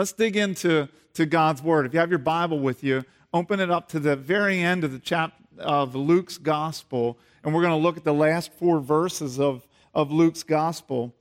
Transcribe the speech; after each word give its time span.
Let's 0.00 0.12
dig 0.12 0.34
into 0.34 0.88
to 1.12 1.26
God's 1.26 1.62
Word. 1.62 1.84
If 1.84 1.92
you 1.92 2.00
have 2.00 2.08
your 2.08 2.18
Bible 2.18 2.58
with 2.58 2.82
you, 2.82 3.04
open 3.34 3.60
it 3.60 3.70
up 3.70 3.86
to 3.90 4.00
the 4.00 4.16
very 4.16 4.58
end 4.58 4.82
of 4.82 4.92
the 4.92 4.98
chap 4.98 5.34
of 5.58 5.94
Luke's 5.94 6.38
Gospel, 6.38 7.18
and 7.44 7.54
we're 7.54 7.60
going 7.60 7.74
to 7.74 7.76
look 7.76 7.98
at 7.98 8.04
the 8.04 8.14
last 8.14 8.50
four 8.54 8.80
verses 8.80 9.38
of, 9.38 9.68
of 9.92 10.10
Luke's 10.10 10.42
Gospel. 10.42 11.12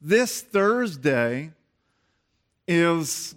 This 0.00 0.42
Thursday 0.42 1.50
is 2.68 3.34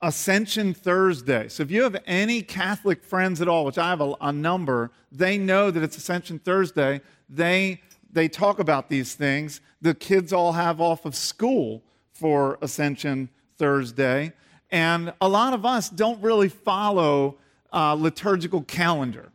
Ascension 0.00 0.72
Thursday. 0.72 1.48
So 1.48 1.64
if 1.64 1.70
you 1.72 1.82
have 1.82 2.00
any 2.06 2.42
Catholic 2.42 3.02
friends 3.02 3.40
at 3.40 3.48
all, 3.48 3.64
which 3.64 3.76
I 3.76 3.88
have 3.88 4.00
a, 4.00 4.14
a, 4.20 4.32
number, 4.32 4.92
they 5.10 5.36
know 5.36 5.72
that 5.72 5.82
it's 5.82 5.96
Ascension 5.96 6.38
Thursday. 6.38 7.00
They, 7.28 7.80
they 8.12 8.28
talk 8.28 8.60
about 8.60 8.88
these 8.88 9.16
things. 9.16 9.60
The 9.80 9.94
kids 9.94 10.32
all 10.32 10.52
have 10.52 10.80
off 10.80 11.04
of 11.04 11.16
school 11.16 11.82
for 12.22 12.56
Ascension 12.62 13.28
Thursday. 13.56 14.32
And 14.70 15.12
a 15.20 15.28
lot 15.28 15.54
of 15.54 15.66
us 15.66 15.90
don't 15.90 16.22
really 16.22 16.48
follow 16.48 17.36
uh, 17.72 17.94
liturgical 17.94 18.62
calendar. 18.62 19.32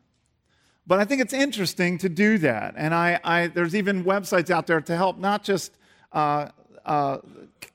But 0.87 0.99
I 0.99 1.03
think 1.03 1.19
it's 1.19 1.33
interesting 1.33 1.97
to 1.97 2.07
do 2.07 2.37
that. 2.37 2.75
And 2.77 2.95
I, 2.95 3.19
I 3.25 3.47
there's 3.47 3.75
even 3.75 4.05
websites 4.05 4.49
out 4.49 4.67
there 4.67 4.79
to 4.79 4.95
help 4.95 5.17
not 5.17 5.43
just 5.43 5.73
uh, 6.13 6.47
uh, 6.85 7.17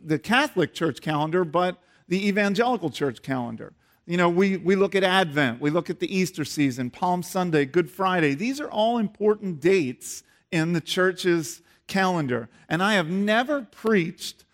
the 0.00 0.18
Catholic 0.18 0.72
Church 0.72 1.02
calendar, 1.02 1.44
but 1.44 1.76
the 2.08 2.26
evangelical 2.26 2.88
church 2.88 3.20
calendar. 3.20 3.74
You 4.06 4.16
know, 4.16 4.30
we, 4.30 4.56
we 4.56 4.76
look 4.76 4.94
at 4.94 5.04
Advent, 5.04 5.60
we 5.60 5.68
look 5.68 5.90
at 5.90 6.00
the 6.00 6.12
Easter 6.12 6.46
season, 6.46 6.88
Palm 6.88 7.22
Sunday, 7.22 7.66
Good 7.66 7.90
Friday. 7.90 8.34
These 8.34 8.60
are 8.60 8.70
all 8.70 8.96
important 8.96 9.60
dates 9.60 10.22
in 10.50 10.72
the 10.72 10.80
church's 10.80 11.60
calendar. 11.86 12.48
And 12.66 12.82
I 12.82 12.94
have 12.94 13.10
never 13.10 13.60
preached 13.60 14.44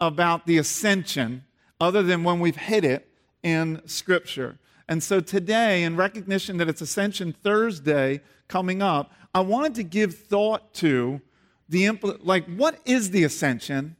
about 0.00 0.46
the 0.46 0.58
ascension 0.58 1.44
other 1.80 2.02
than 2.02 2.24
when 2.24 2.40
we've 2.40 2.56
hit 2.56 2.84
it 2.84 3.08
in 3.42 3.80
Scripture. 3.86 4.58
And 4.88 5.02
so 5.02 5.20
today, 5.20 5.82
in 5.82 5.96
recognition 5.96 6.56
that 6.56 6.68
it's 6.68 6.80
Ascension 6.80 7.32
Thursday 7.32 8.20
coming 8.48 8.82
up, 8.82 9.12
I 9.34 9.40
wanted 9.40 9.74
to 9.76 9.82
give 9.82 10.14
thought 10.16 10.72
to 10.74 11.20
the 11.68 11.84
impl- 11.84 12.18
like 12.22 12.46
what 12.46 12.78
is 12.86 13.10
the 13.10 13.24
ascension 13.24 13.96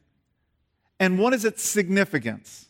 and 0.99 1.19
what 1.19 1.33
is 1.33 1.45
its 1.45 1.63
significance? 1.63 2.67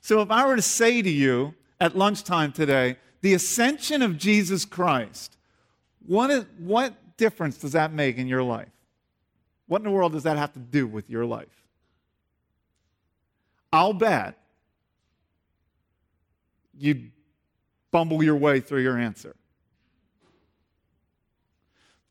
So 0.00 0.20
if 0.20 0.30
I 0.30 0.46
were 0.46 0.56
to 0.56 0.62
say 0.62 1.00
to 1.00 1.10
you 1.10 1.54
at 1.80 1.96
lunchtime 1.96 2.52
today, 2.52 2.96
the 3.20 3.34
ascension 3.34 4.02
of 4.02 4.18
Jesus 4.18 4.64
Christ, 4.64 5.36
what, 6.04 6.30
is, 6.30 6.44
what 6.58 7.16
difference 7.16 7.58
does 7.58 7.72
that 7.72 7.92
make 7.92 8.18
in 8.18 8.26
your 8.26 8.42
life? 8.42 8.68
What 9.68 9.78
in 9.78 9.84
the 9.84 9.90
world 9.90 10.12
does 10.12 10.24
that 10.24 10.36
have 10.36 10.52
to 10.54 10.58
do 10.58 10.86
with 10.88 11.08
your 11.08 11.24
life? 11.24 11.61
I'll 13.72 13.94
bet 13.94 14.36
you 16.76 17.10
bumble 17.90 18.22
your 18.22 18.36
way 18.36 18.60
through 18.60 18.82
your 18.82 18.98
answer. 18.98 19.36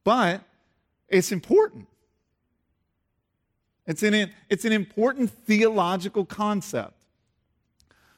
But 0.04 0.42
it's 1.10 1.32
important. 1.32 1.88
It's 3.86 4.04
an, 4.04 4.32
it's 4.50 4.66
an 4.66 4.72
important 4.72 5.30
theological 5.30 6.26
concept. 6.26 6.94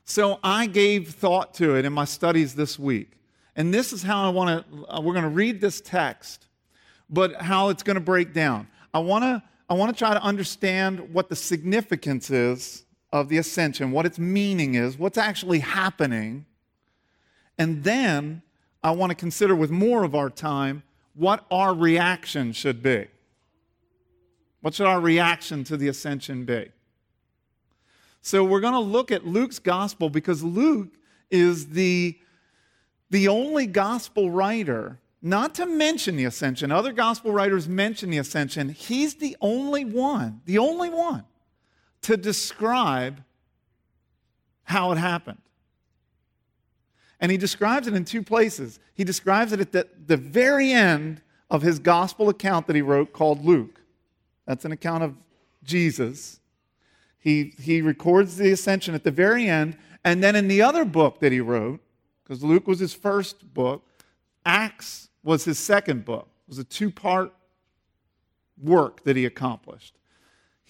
So 0.05 0.39
I 0.43 0.67
gave 0.67 1.15
thought 1.15 1.53
to 1.55 1.75
it 1.75 1.85
in 1.85 1.93
my 1.93 2.05
studies 2.05 2.55
this 2.55 2.77
week. 2.77 3.13
And 3.55 3.73
this 3.73 3.93
is 3.93 4.03
how 4.03 4.25
I 4.25 4.29
want 4.29 4.65
to, 4.65 4.85
uh, 4.87 5.01
we're 5.01 5.13
going 5.13 5.23
to 5.23 5.29
read 5.29 5.61
this 5.61 5.79
text, 5.81 6.47
but 7.09 7.41
how 7.41 7.69
it's 7.69 7.83
going 7.83 7.95
to 7.95 8.01
break 8.01 8.33
down. 8.33 8.67
I 8.93 8.99
want 8.99 9.23
to, 9.23 9.41
I 9.69 9.75
want 9.75 9.95
to 9.95 9.97
try 9.97 10.13
to 10.13 10.21
understand 10.21 11.13
what 11.13 11.29
the 11.29 11.35
significance 11.35 12.29
is 12.29 12.83
of 13.13 13.29
the 13.29 13.37
ascension, 13.37 13.91
what 13.91 14.07
its 14.07 14.17
meaning 14.17 14.73
is, 14.73 14.97
what's 14.97 15.19
actually 15.19 15.59
happening. 15.59 16.45
And 17.59 17.83
then 17.83 18.41
I 18.83 18.89
want 18.91 19.11
to 19.11 19.15
consider 19.15 19.55
with 19.55 19.69
more 19.69 20.03
of 20.03 20.15
our 20.15 20.31
time 20.31 20.81
what 21.13 21.45
our 21.51 21.75
reaction 21.75 22.53
should 22.53 22.81
be. 22.81 23.05
What 24.61 24.73
should 24.73 24.87
our 24.87 24.99
reaction 24.99 25.63
to 25.65 25.77
the 25.77 25.87
ascension 25.87 26.43
be? 26.43 26.71
So 28.23 28.43
we're 28.43 28.61
going 28.61 28.73
to 28.73 28.79
look 28.79 29.11
at 29.11 29.27
Luke's 29.27 29.59
gospel 29.59 30.09
because 30.09 30.41
Luke 30.41 30.89
is 31.29 31.67
the, 31.67 32.17
the 33.11 33.27
only 33.27 33.67
gospel 33.67 34.31
writer, 34.31 34.97
not 35.21 35.53
to 35.55 35.67
mention 35.67 36.15
the 36.15 36.25
ascension. 36.25 36.71
Other 36.71 36.93
gospel 36.93 37.31
writers 37.31 37.67
mention 37.67 38.09
the 38.09 38.17
ascension. 38.17 38.69
He's 38.69 39.15
the 39.15 39.37
only 39.39 39.85
one, 39.85 40.41
the 40.45 40.57
only 40.57 40.89
one 40.89 41.25
to 42.03 42.17
describe 42.17 43.23
how 44.63 44.91
it 44.91 44.97
happened. 44.97 45.41
And 47.19 47.31
he 47.31 47.37
describes 47.37 47.87
it 47.87 47.93
in 47.93 48.05
two 48.05 48.21
places. 48.21 48.79
He 48.93 49.03
describes 49.03 49.53
it 49.53 49.59
at 49.59 49.71
the, 49.71 49.87
the 50.05 50.17
very 50.17 50.71
end 50.71 51.21
of 51.49 51.61
his 51.61 51.79
gospel 51.79 52.29
account 52.29 52.67
that 52.67 52.75
he 52.75 52.81
wrote 52.81 53.13
called 53.13 53.45
Luke. 53.45 53.81
That's 54.45 54.65
an 54.65 54.71
account 54.71 55.03
of 55.03 55.15
Jesus. 55.63 56.39
He, 57.19 57.53
he 57.59 57.81
records 57.81 58.37
the 58.37 58.51
ascension 58.51 58.93
at 58.93 59.03
the 59.03 59.11
very 59.11 59.47
end. 59.47 59.77
And 60.03 60.21
then 60.21 60.35
in 60.35 60.49
the 60.49 60.61
other 60.61 60.83
book 60.83 61.19
that 61.21 61.31
he 61.31 61.39
wrote, 61.39 61.79
because 62.23 62.43
Luke 62.43 62.67
was 62.67 62.79
his 62.79 62.93
first 62.93 63.53
book, 63.53 63.83
Acts 64.45 65.09
was 65.23 65.45
his 65.45 65.57
second 65.57 66.03
book. 66.03 66.27
It 66.47 66.49
was 66.49 66.59
a 66.59 66.65
two 66.65 66.91
part 66.91 67.33
work 68.61 69.03
that 69.05 69.15
he 69.15 69.25
accomplished. 69.25 69.95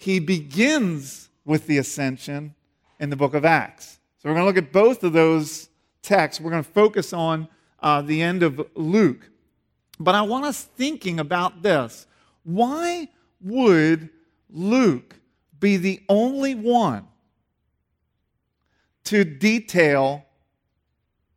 He 0.04 0.18
begins 0.18 1.28
with 1.44 1.66
the 1.66 1.78
ascension 1.78 2.54
in 3.00 3.10
the 3.10 3.16
book 3.16 3.34
of 3.34 3.44
Acts. 3.44 3.98
So 4.18 4.28
we're 4.28 4.34
going 4.34 4.42
to 4.42 4.46
look 4.46 4.64
at 4.64 4.72
both 4.72 5.02
of 5.04 5.12
those 5.12 5.68
texts. 6.02 6.40
We're 6.40 6.50
going 6.50 6.64
to 6.64 6.70
focus 6.70 7.12
on 7.12 7.48
uh, 7.80 8.02
the 8.02 8.22
end 8.22 8.42
of 8.42 8.66
Luke. 8.74 9.30
But 9.98 10.14
I 10.14 10.22
want 10.22 10.44
us 10.44 10.62
thinking 10.62 11.20
about 11.20 11.62
this. 11.62 12.06
Why 12.42 13.08
would 13.40 14.10
Luke 14.50 15.16
be 15.58 15.76
the 15.76 16.02
only 16.08 16.54
one 16.54 17.06
to 19.04 19.24
detail 19.24 20.24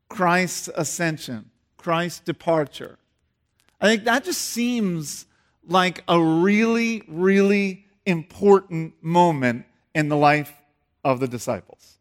Christ's 0.09 0.69
ascension, 0.75 1.49
Christ's 1.77 2.21
departure. 2.21 2.97
I 3.79 3.87
think 3.87 4.05
that 4.05 4.23
just 4.23 4.41
seems 4.41 5.25
like 5.67 6.03
a 6.07 6.19
really, 6.19 7.03
really 7.07 7.86
important 8.07 8.93
moment 9.03 9.65
in 9.93 10.09
the 10.09 10.17
life 10.17 10.53
of 11.03 11.19
the 11.19 11.27
disciples. 11.27 11.99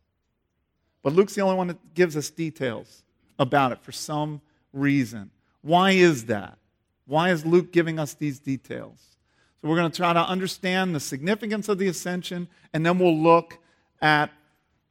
But 1.03 1.12
Luke's 1.12 1.34
the 1.34 1.43
only 1.43 1.56
one 1.56 1.67
that 1.67 1.94
gives 1.94 2.17
us 2.17 2.31
details 2.31 3.03
about 3.39 3.72
it 3.72 3.83
for 3.83 3.93
some 3.93 4.41
reason. 4.72 5.31
Why 5.62 5.91
is 5.91 6.27
that? 6.27 6.59
Why 7.06 7.31
is 7.31 7.45
Luke 7.45 7.72
giving 7.72 7.99
us 7.99 8.15
these 8.15 8.39
details? 8.39 9.16
So 9.61 9.69
we're 9.69 9.77
going 9.77 9.91
to 9.91 9.97
try 9.97 10.12
to 10.12 10.21
understand 10.21 10.95
the 10.95 11.00
significance 11.00 11.69
of 11.69 11.78
the 11.78 11.89
ascension, 11.89 12.49
and 12.72 12.87
then 12.87 12.99
we'll 12.99 13.19
look 13.19 13.59
at 14.00 14.31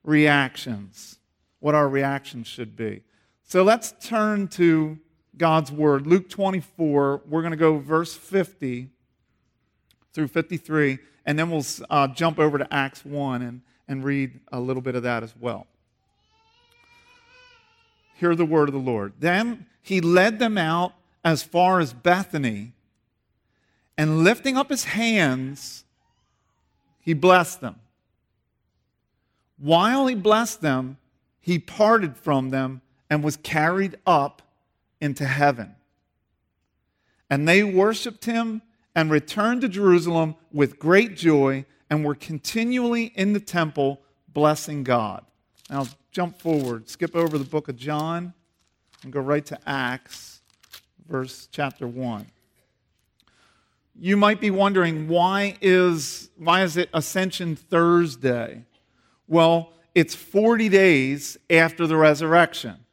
reactions, 0.04 1.20
what 1.60 1.76
our 1.76 1.88
reactions 1.88 2.48
should 2.48 2.76
be. 2.76 3.04
So 3.44 3.64
let's 3.64 3.94
turn 4.02 4.48
to 4.50 4.98
God's 5.38 5.72
Word. 5.72 6.08
Luke 6.08 6.30
24, 6.30 7.24
we're 7.28 7.42
going 7.42 7.52
to 7.52 7.58
go 7.58 7.78
verse 7.78 8.16
50 8.16 8.90
through 10.16 10.30
53, 10.30 10.98
and 11.26 11.38
then 11.38 11.52
we'll 11.52 11.66
uh, 11.90 12.08
jump 12.08 12.40
over 12.40 12.58
to 12.58 12.74
Acts 12.74 13.04
1 13.04 13.42
and, 13.42 13.62
and 13.88 14.04
read 14.04 14.40
a 14.52 14.60
little 14.60 14.82
bit 14.82 14.96
of 14.96 15.04
that 15.04 15.22
as 15.22 15.36
well. 15.40 15.68
Hear 18.16 18.34
the 18.34 18.46
word 18.46 18.70
of 18.70 18.74
the 18.74 18.80
Lord. 18.80 19.14
Then 19.20 19.66
he 19.82 20.00
led 20.00 20.40
them 20.40 20.58
out 20.58 20.94
as 21.24 21.44
far 21.44 21.82
as 21.82 21.94
Bethany 21.94 22.72
and 23.98 24.24
lifting 24.24 24.58
up 24.58 24.70
his 24.70 24.86
hands, 24.86 25.84
he 27.00 27.14
blessed 27.14 27.62
them. 27.62 27.76
While 29.58 30.08
he 30.08 30.16
blessed 30.16 30.62
them, 30.62 30.98
he 31.40 31.60
parted 31.60 32.18
from 32.18 32.50
them 32.50 32.82
and 33.10 33.24
was 33.24 33.38
carried 33.38 33.98
up 34.06 34.42
into 35.00 35.26
heaven. 35.26 35.76
And 37.30 37.48
they 37.48 37.64
worshiped 37.64 38.26
him 38.26 38.62
and 38.96 39.12
returned 39.12 39.62
to 39.62 39.70
Jerusalem 39.70 40.36
with 40.52 40.80
great 40.80 41.16
joy 41.16 41.66
and 41.90 42.04
were 42.04 42.16
continually 42.16 43.12
in 43.16 43.34
the 43.34 43.40
temple 43.40 44.02
blessing 44.30 44.84
God. 44.84 45.26
Now, 45.70 45.88
jump 46.12 46.40
forward, 46.40 46.90
skip 46.90 47.16
over 47.16 47.38
the 47.38 47.44
book 47.44 47.68
of 47.68 47.76
John, 47.76 48.34
and 49.04 49.12
go 49.12 49.20
right 49.20 49.46
to 49.48 49.60
Acts, 49.68 50.42
verse 51.08 51.48
chapter 51.52 51.88
1 51.88 52.28
you 53.98 54.18
might 54.18 54.42
be 54.42 54.52
wondering 54.52 55.08
why 55.08 55.58
is, 55.62 56.30
why 56.38 56.64
is 56.64 56.78
it 56.78 56.90
Ascension 56.94 57.56
Thursday? 57.56 58.64
Well, 59.28 59.72
it's 59.94 60.14
40 60.14 60.70
days 60.70 61.38
after 61.50 61.88
the 61.88 61.96
resurrection. 61.96 62.85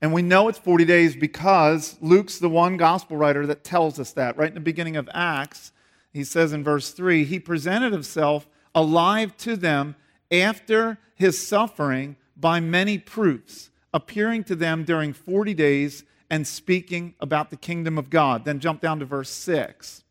And 0.00 0.12
we 0.12 0.22
know 0.22 0.48
it's 0.48 0.58
40 0.58 0.84
days 0.84 1.16
because 1.16 1.96
Luke's 2.00 2.38
the 2.38 2.48
one 2.48 2.76
gospel 2.76 3.16
writer 3.16 3.46
that 3.46 3.64
tells 3.64 3.98
us 3.98 4.12
that. 4.12 4.36
Right 4.36 4.48
in 4.48 4.54
the 4.54 4.60
beginning 4.60 4.96
of 4.96 5.08
Acts, 5.12 5.72
he 6.12 6.24
says 6.24 6.52
in 6.52 6.62
verse 6.62 6.92
3 6.92 7.24
He 7.24 7.40
presented 7.40 7.92
himself 7.92 8.46
alive 8.74 9.36
to 9.38 9.56
them 9.56 9.96
after 10.30 10.98
his 11.14 11.44
suffering 11.46 12.16
by 12.36 12.60
many 12.60 12.98
proofs, 12.98 13.70
appearing 13.92 14.44
to 14.44 14.54
them 14.54 14.84
during 14.84 15.12
40 15.12 15.54
days 15.54 16.04
and 16.30 16.46
speaking 16.46 17.14
about 17.20 17.50
the 17.50 17.56
kingdom 17.56 17.98
of 17.98 18.10
God. 18.10 18.44
Then 18.44 18.60
jump 18.60 18.80
down 18.80 19.00
to 19.00 19.04
verse 19.04 19.30
6. 19.30 20.04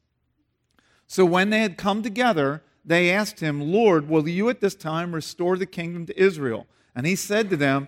So 1.05 1.23
when 1.23 1.49
they 1.49 1.59
had 1.59 1.77
come 1.77 2.03
together, 2.03 2.61
they 2.83 3.09
asked 3.09 3.39
him, 3.39 3.61
Lord, 3.61 4.09
will 4.09 4.27
you 4.27 4.49
at 4.49 4.59
this 4.59 4.75
time 4.75 5.15
restore 5.15 5.57
the 5.57 5.65
kingdom 5.65 6.05
to 6.07 6.21
Israel? 6.21 6.67
And 6.95 7.05
he 7.05 7.15
said 7.15 7.49
to 7.49 7.57
them, 7.57 7.87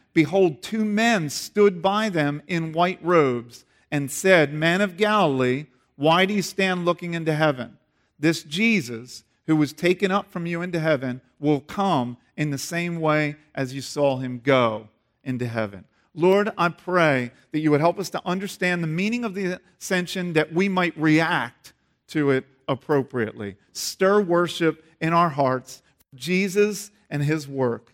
behold, 0.13 0.61
two 0.61 0.85
men 0.85 1.29
stood 1.29 1.81
by 1.81 2.09
them 2.09 2.41
in 2.47 2.73
white 2.73 2.99
robes 3.01 3.65
and 3.91 4.11
said, 4.11 4.53
Men 4.53 4.81
of 4.81 4.97
Galilee, 4.97 5.65
why 5.95 6.25
do 6.25 6.33
you 6.33 6.41
stand 6.41 6.85
looking 6.85 7.13
into 7.13 7.33
heaven? 7.33 7.77
This 8.19 8.43
Jesus, 8.43 9.23
who 9.47 9.55
was 9.55 9.73
taken 9.73 10.11
up 10.11 10.31
from 10.31 10.45
you 10.45 10.61
into 10.61 10.79
heaven, 10.79 11.21
will 11.39 11.59
come 11.59 12.17
in 12.37 12.51
the 12.51 12.57
same 12.57 12.99
way 12.99 13.35
as 13.53 13.73
you 13.73 13.81
saw 13.81 14.17
him 14.17 14.41
go 14.43 14.87
into 15.23 15.47
heaven. 15.47 15.85
Lord, 16.13 16.51
I 16.57 16.69
pray 16.69 17.31
that 17.51 17.59
you 17.59 17.71
would 17.71 17.79
help 17.79 17.99
us 17.99 18.09
to 18.11 18.21
understand 18.25 18.83
the 18.83 18.87
meaning 18.87 19.23
of 19.23 19.33
the 19.33 19.59
ascension, 19.79 20.33
that 20.33 20.53
we 20.53 20.67
might 20.67 20.97
react 20.97 21.73
to 22.07 22.31
it 22.31 22.45
appropriately. 22.67 23.55
Stir 23.73 24.21
worship 24.21 24.83
in 24.99 25.13
our 25.13 25.29
hearts 25.29 25.81
Jesus 26.15 26.91
and 27.09 27.23
his 27.23 27.47
work. 27.47 27.90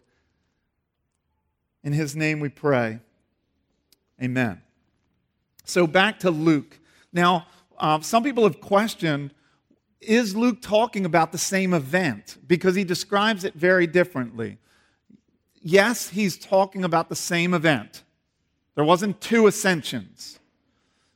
In 1.83 1.93
his 1.93 2.15
name 2.15 2.39
we 2.39 2.49
pray. 2.49 2.99
Amen. 4.21 4.61
So 5.63 5.87
back 5.87 6.19
to 6.19 6.31
Luke. 6.31 6.79
Now, 7.13 7.47
uh, 7.77 7.99
some 8.01 8.23
people 8.23 8.43
have 8.43 8.59
questioned 8.59 9.33
is 9.99 10.35
Luke 10.35 10.61
talking 10.61 11.05
about 11.05 11.31
the 11.31 11.37
same 11.37 11.73
event? 11.73 12.37
Because 12.47 12.75
he 12.75 12.83
describes 12.83 13.43
it 13.43 13.55
very 13.55 13.87
differently. 13.87 14.57
Yes, 15.61 16.09
he's 16.09 16.37
talking 16.37 16.83
about 16.83 17.09
the 17.09 17.15
same 17.15 17.53
event. 17.53 18.03
There 18.75 18.85
wasn't 18.85 19.19
two 19.19 19.47
ascensions. 19.47 20.39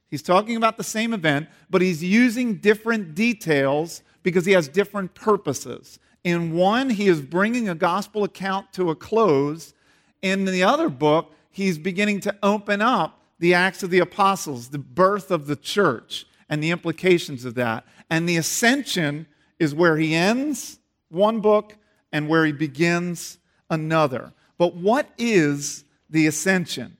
He's 0.10 0.24
talking 0.24 0.58
about 0.58 0.78
the 0.78 0.84
same 0.84 1.14
event, 1.14 1.48
but 1.70 1.82
he's 1.82 2.04
using 2.04 2.56
different 2.56 3.16
details 3.16 4.02
because 4.24 4.46
he 4.46 4.52
has 4.54 4.68
different 4.68 5.14
purposes. 5.14 6.00
In 6.24 6.54
one, 6.54 6.90
he 6.90 7.08
is 7.08 7.22
bringing 7.22 7.70
a 7.70 7.76
gospel 7.76 8.24
account 8.24 8.74
to 8.74 8.90
a 8.90 8.96
close. 8.96 9.74
In 10.22 10.46
the 10.46 10.64
other 10.64 10.90
book, 10.90 11.34
he's 11.50 11.78
beginning 11.78 12.20
to 12.22 12.36
open 12.44 12.82
up 12.82 13.20
the 13.40 13.54
Acts 13.54 13.84
of 13.84 13.90
the 13.90 14.00
Apostles, 14.00 14.70
the 14.70 14.78
birth 14.78 15.32
of 15.32 15.48
the 15.48 15.56
church, 15.56 16.26
and 16.48 16.62
the 16.62 16.72
implications 16.72 17.46
of 17.46 17.56
that. 17.56 17.86
And 18.10 18.28
the 18.28 18.38
ascension 18.38 19.26
is 19.58 19.74
where 19.74 19.98
he 19.98 20.14
ends 20.14 20.80
one 21.10 21.40
book 21.40 21.76
and 22.12 22.28
where 22.28 22.46
he 22.46 22.52
begins 22.52 23.40
another. 23.70 24.34
But 24.58 24.76
what 24.76 25.10
is 25.18 25.86
the 26.10 26.28
ascension? 26.28 26.98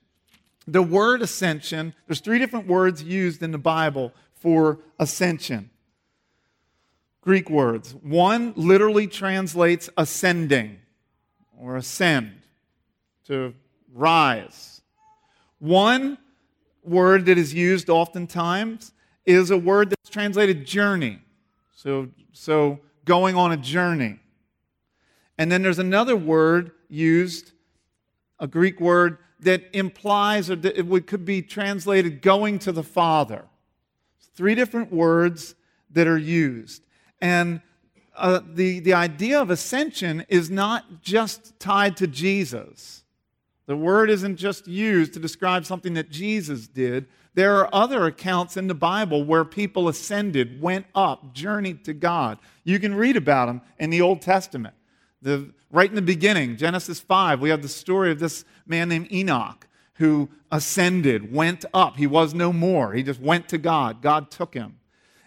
the 0.66 0.82
word 0.82 1.22
ascension, 1.22 1.94
there's 2.06 2.20
three 2.20 2.38
different 2.38 2.66
words 2.66 3.02
used 3.02 3.42
in 3.42 3.50
the 3.50 3.58
Bible 3.58 4.12
for 4.34 4.78
ascension. 4.98 5.70
Greek 7.20 7.50
words. 7.50 7.94
One 7.94 8.52
literally 8.56 9.06
translates 9.06 9.88
ascending 9.96 10.80
or 11.56 11.76
ascend, 11.76 12.41
to 13.26 13.54
rise. 13.92 14.80
One 15.58 16.18
word 16.82 17.26
that 17.26 17.38
is 17.38 17.54
used 17.54 17.88
oftentimes 17.88 18.92
is 19.24 19.50
a 19.50 19.58
word 19.58 19.90
that's 19.90 20.10
translated 20.10 20.66
journey. 20.66 21.20
So, 21.74 22.08
so 22.32 22.80
going 23.04 23.36
on 23.36 23.52
a 23.52 23.56
journey. 23.56 24.18
And 25.38 25.50
then 25.50 25.62
there's 25.62 25.78
another 25.78 26.16
word 26.16 26.72
used, 26.88 27.52
a 28.38 28.46
Greek 28.46 28.80
word 28.80 29.18
that 29.40 29.64
implies 29.72 30.50
or 30.50 30.56
that 30.56 30.78
it 30.78 31.06
could 31.06 31.24
be 31.24 31.42
translated 31.42 32.22
going 32.22 32.58
to 32.60 32.72
the 32.72 32.82
Father. 32.82 33.44
Three 34.34 34.54
different 34.54 34.92
words 34.92 35.54
that 35.90 36.06
are 36.06 36.18
used. 36.18 36.82
And 37.20 37.60
uh, 38.16 38.40
the, 38.46 38.80
the 38.80 38.94
idea 38.94 39.40
of 39.40 39.50
ascension 39.50 40.24
is 40.28 40.50
not 40.50 41.02
just 41.02 41.58
tied 41.58 41.96
to 41.98 42.06
Jesus. 42.06 43.01
The 43.72 43.76
word 43.78 44.10
isn't 44.10 44.36
just 44.36 44.68
used 44.68 45.14
to 45.14 45.18
describe 45.18 45.64
something 45.64 45.94
that 45.94 46.10
Jesus 46.10 46.68
did. 46.68 47.06
There 47.32 47.56
are 47.56 47.70
other 47.72 48.04
accounts 48.04 48.58
in 48.58 48.66
the 48.66 48.74
Bible 48.74 49.24
where 49.24 49.46
people 49.46 49.88
ascended, 49.88 50.60
went 50.60 50.84
up, 50.94 51.32
journeyed 51.32 51.82
to 51.86 51.94
God. 51.94 52.36
You 52.64 52.78
can 52.78 52.94
read 52.94 53.16
about 53.16 53.46
them 53.46 53.62
in 53.78 53.88
the 53.88 54.02
Old 54.02 54.20
Testament. 54.20 54.74
The, 55.22 55.54
right 55.70 55.88
in 55.88 55.96
the 55.96 56.02
beginning, 56.02 56.58
Genesis 56.58 57.00
5, 57.00 57.40
we 57.40 57.48
have 57.48 57.62
the 57.62 57.68
story 57.68 58.10
of 58.10 58.18
this 58.18 58.44
man 58.66 58.90
named 58.90 59.10
Enoch 59.10 59.66
who 59.94 60.28
ascended, 60.50 61.32
went 61.32 61.64
up. 61.72 61.96
He 61.96 62.06
was 62.06 62.34
no 62.34 62.52
more. 62.52 62.92
He 62.92 63.02
just 63.02 63.20
went 63.20 63.48
to 63.48 63.56
God. 63.56 64.02
God 64.02 64.30
took 64.30 64.52
him. 64.52 64.78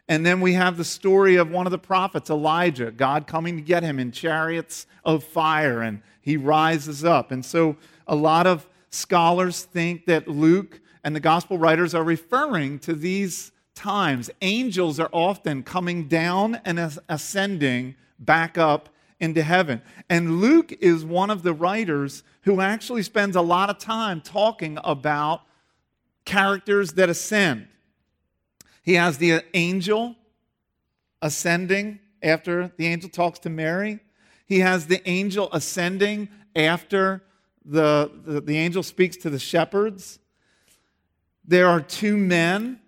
And 0.08 0.24
then 0.24 0.40
we 0.40 0.54
have 0.54 0.78
the 0.78 0.86
story 0.86 1.36
of 1.36 1.50
one 1.50 1.66
of 1.66 1.72
the 1.72 1.80
prophets, 1.80 2.30
Elijah, 2.30 2.92
God 2.92 3.26
coming 3.26 3.56
to 3.56 3.64
get 3.64 3.82
him 3.82 3.98
in 3.98 4.12
chariots 4.12 4.86
of 5.04 5.24
fire, 5.24 5.82
and 5.82 6.04
he 6.22 6.38
rises 6.38 7.04
up. 7.04 7.32
And 7.32 7.44
so 7.44 7.78
a 8.07 8.16
lot 8.16 8.48
of 8.48 8.68
scholars 8.90 9.63
think 9.63 10.06
that 10.06 10.28
Luke 10.28 10.80
and 11.04 11.16
the 11.16 11.19
gospel 11.19 11.57
writers 11.57 11.94
are 11.94 12.04
referring 12.04 12.80
to 12.80 12.94
these 12.94 13.52
times. 13.75 14.30
Angels 14.42 15.00
are 15.00 15.10
often 15.12 15.63
coming 15.63 16.07
down 16.07 16.60
and 16.66 17.00
ascending 17.10 17.96
back 18.19 18.57
up 18.57 18.90
into 19.19 19.44
heaven. 19.44 19.81
And 20.10 20.40
Luke 20.40 20.72
is 20.74 21.06
one 21.06 21.30
of 21.30 21.44
the 21.44 21.54
writers 21.54 22.24
who 22.42 22.62
actually 22.62 23.04
spends 23.04 23.36
a 23.36 23.42
lot 23.42 23.69
of 23.69 23.78
time 23.78 24.22
talking 24.22 24.78
about 24.84 25.41
characters 26.25 26.94
that 26.94 27.10
ascend. 27.10 27.68
He 28.82 28.94
has 28.96 29.18
the 29.18 29.44
angel 29.53 30.15
ascending 31.22 32.00
after 32.22 32.72
the 32.77 32.88
angel 32.88 33.10
talks 33.10 33.39
to 33.39 33.50
Mary. 33.50 34.00
He 34.46 34.60
has 34.60 34.88
the 34.88 35.08
angel 35.10 35.50
ascending 35.51 36.30
after 36.56 37.24
the, 37.65 38.12
the, 38.25 38.41
the 38.41 38.57
angel 38.57 38.84
speaks 38.84 39.17
to 39.17 39.29
the 39.29 39.39
shepherds. 39.39 40.19
There 41.43 41.67
are 41.67 41.81
two 41.81 42.15
men, 42.15 42.79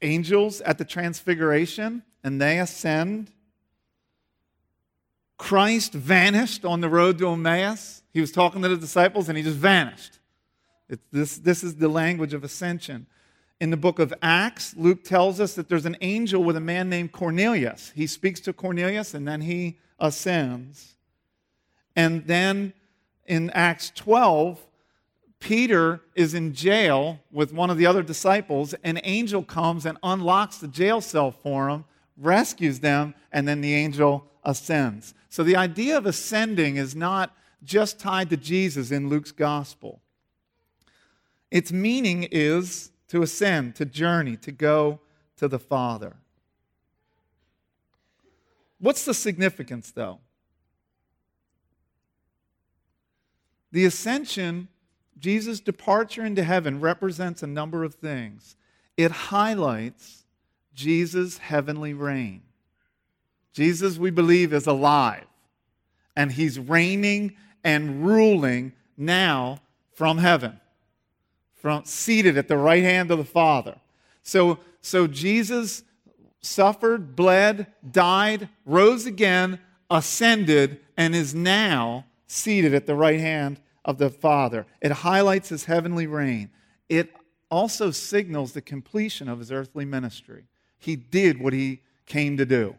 angels, 0.00 0.60
at 0.60 0.78
the 0.78 0.84
transfiguration, 0.84 2.02
and 2.22 2.40
they 2.40 2.58
ascend. 2.58 3.30
Christ 5.36 5.92
vanished 5.92 6.64
on 6.64 6.80
the 6.80 6.88
road 6.88 7.18
to 7.18 7.28
Emmaus. 7.28 8.02
He 8.12 8.20
was 8.20 8.30
talking 8.30 8.62
to 8.62 8.68
the 8.68 8.76
disciples 8.76 9.28
and 9.28 9.36
he 9.36 9.42
just 9.42 9.56
vanished. 9.56 10.20
It, 10.88 11.00
this, 11.10 11.38
this 11.38 11.64
is 11.64 11.76
the 11.76 11.88
language 11.88 12.34
of 12.34 12.44
ascension. 12.44 13.06
In 13.60 13.70
the 13.70 13.76
book 13.76 13.98
of 13.98 14.12
Acts, 14.22 14.74
Luke 14.76 15.02
tells 15.02 15.40
us 15.40 15.54
that 15.54 15.68
there's 15.68 15.86
an 15.86 15.96
angel 16.00 16.44
with 16.44 16.56
a 16.56 16.60
man 16.60 16.88
named 16.88 17.12
Cornelius. 17.12 17.92
He 17.94 18.06
speaks 18.06 18.40
to 18.40 18.52
Cornelius 18.52 19.14
and 19.14 19.26
then 19.26 19.40
he 19.40 19.78
ascends. 19.98 20.94
And 21.96 22.26
then 22.26 22.72
in 23.26 23.50
Acts 23.50 23.90
12, 23.94 24.58
Peter 25.38 26.00
is 26.14 26.34
in 26.34 26.54
jail 26.54 27.18
with 27.32 27.52
one 27.52 27.70
of 27.70 27.76
the 27.76 27.86
other 27.86 28.02
disciples. 28.02 28.74
An 28.84 29.00
angel 29.02 29.42
comes 29.42 29.84
and 29.86 29.98
unlocks 30.02 30.58
the 30.58 30.68
jail 30.68 31.00
cell 31.00 31.32
for 31.32 31.68
him, 31.68 31.84
rescues 32.16 32.80
them, 32.80 33.14
and 33.32 33.48
then 33.48 33.60
the 33.60 33.74
angel 33.74 34.24
ascends. 34.44 35.14
So 35.28 35.42
the 35.42 35.56
idea 35.56 35.96
of 35.96 36.06
ascending 36.06 36.76
is 36.76 36.94
not 36.94 37.34
just 37.64 37.98
tied 37.98 38.30
to 38.30 38.36
Jesus 38.36 38.90
in 38.90 39.08
Luke's 39.08 39.32
gospel. 39.32 40.00
Its 41.50 41.72
meaning 41.72 42.28
is 42.30 42.92
to 43.08 43.22
ascend, 43.22 43.74
to 43.76 43.84
journey, 43.84 44.36
to 44.38 44.52
go 44.52 45.00
to 45.36 45.48
the 45.48 45.58
Father. 45.58 46.16
What's 48.78 49.04
the 49.04 49.14
significance, 49.14 49.90
though? 49.90 50.18
The 53.72 53.86
ascension, 53.86 54.68
Jesus' 55.18 55.60
departure 55.60 56.24
into 56.24 56.44
heaven, 56.44 56.80
represents 56.80 57.42
a 57.42 57.46
number 57.46 57.84
of 57.84 57.94
things. 57.94 58.54
It 58.96 59.10
highlights 59.10 60.24
Jesus' 60.74 61.38
heavenly 61.38 61.94
reign. 61.94 62.42
Jesus, 63.52 63.98
we 63.98 64.10
believe, 64.10 64.52
is 64.52 64.66
alive, 64.66 65.24
and 66.16 66.32
he's 66.32 66.58
reigning 66.58 67.36
and 67.64 68.04
ruling 68.04 68.72
now 68.96 69.58
from 69.94 70.18
heaven, 70.18 70.60
from 71.54 71.84
seated 71.84 72.36
at 72.36 72.48
the 72.48 72.56
right 72.56 72.82
hand 72.82 73.10
of 73.10 73.18
the 73.18 73.24
Father. 73.24 73.76
So, 74.22 74.58
so 74.80 75.06
Jesus 75.06 75.82
suffered, 76.40 77.14
bled, 77.14 77.66
died, 77.90 78.48
rose 78.66 79.06
again, 79.06 79.60
ascended, 79.90 80.80
and 80.96 81.14
is 81.14 81.34
now 81.34 82.06
seated 82.32 82.72
at 82.74 82.86
the 82.86 82.94
right 82.94 83.20
hand 83.20 83.60
of 83.84 83.98
the 83.98 84.10
Father. 84.10 84.66
It 84.80 84.90
highlights 84.90 85.50
his 85.50 85.66
heavenly 85.66 86.06
reign. 86.06 86.50
It 86.88 87.12
also 87.50 87.90
signals 87.90 88.52
the 88.52 88.62
completion 88.62 89.28
of 89.28 89.38
his 89.38 89.52
earthly 89.52 89.84
ministry. 89.84 90.44
He 90.78 90.96
did 90.96 91.40
what 91.40 91.52
he 91.52 91.82
came 92.06 92.36
to 92.38 92.46
do. 92.46 92.76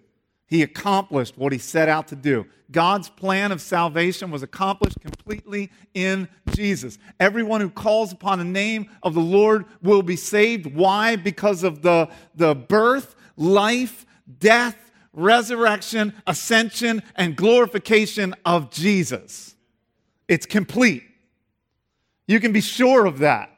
He 0.48 0.62
accomplished 0.62 1.38
what 1.38 1.52
he 1.52 1.58
set 1.58 1.88
out 1.88 2.08
to 2.10 2.16
do. 2.16 2.46
God's 2.72 3.10
plan 3.10 3.52
of 3.52 3.62
salvation 3.62 4.32
was 4.32 4.44
accomplished 4.44 5.00
completely 5.00 5.72
in 5.94 6.28
Jesus. 6.52 6.98
Everyone 7.20 7.62
who 7.62 7.70
calls 7.70 8.12
upon 8.12 8.40
the 8.40 8.46
name 8.46 8.90
of 9.04 9.14
the 9.14 9.20
Lord 9.20 9.66
will 9.82 10.02
be 10.02 10.16
saved. 10.16 10.66
Why? 10.66 11.16
Because 11.16 11.64
of 11.64 11.82
the, 11.82 12.10
the 12.36 12.56
birth, 12.56 13.16
life, 13.38 14.06
death, 14.40 14.83
resurrection, 15.14 16.14
ascension, 16.28 17.04
and 17.16 17.36
glorification 17.36 18.36
of 18.46 18.72
Jesus. 18.72 19.56
It's 20.28 20.46
complete. 20.46 21.04
You 22.28 22.40
can 22.40 22.52
be 22.52 22.62
sure 22.62 23.06
of 23.06 23.20
that. 23.20 23.50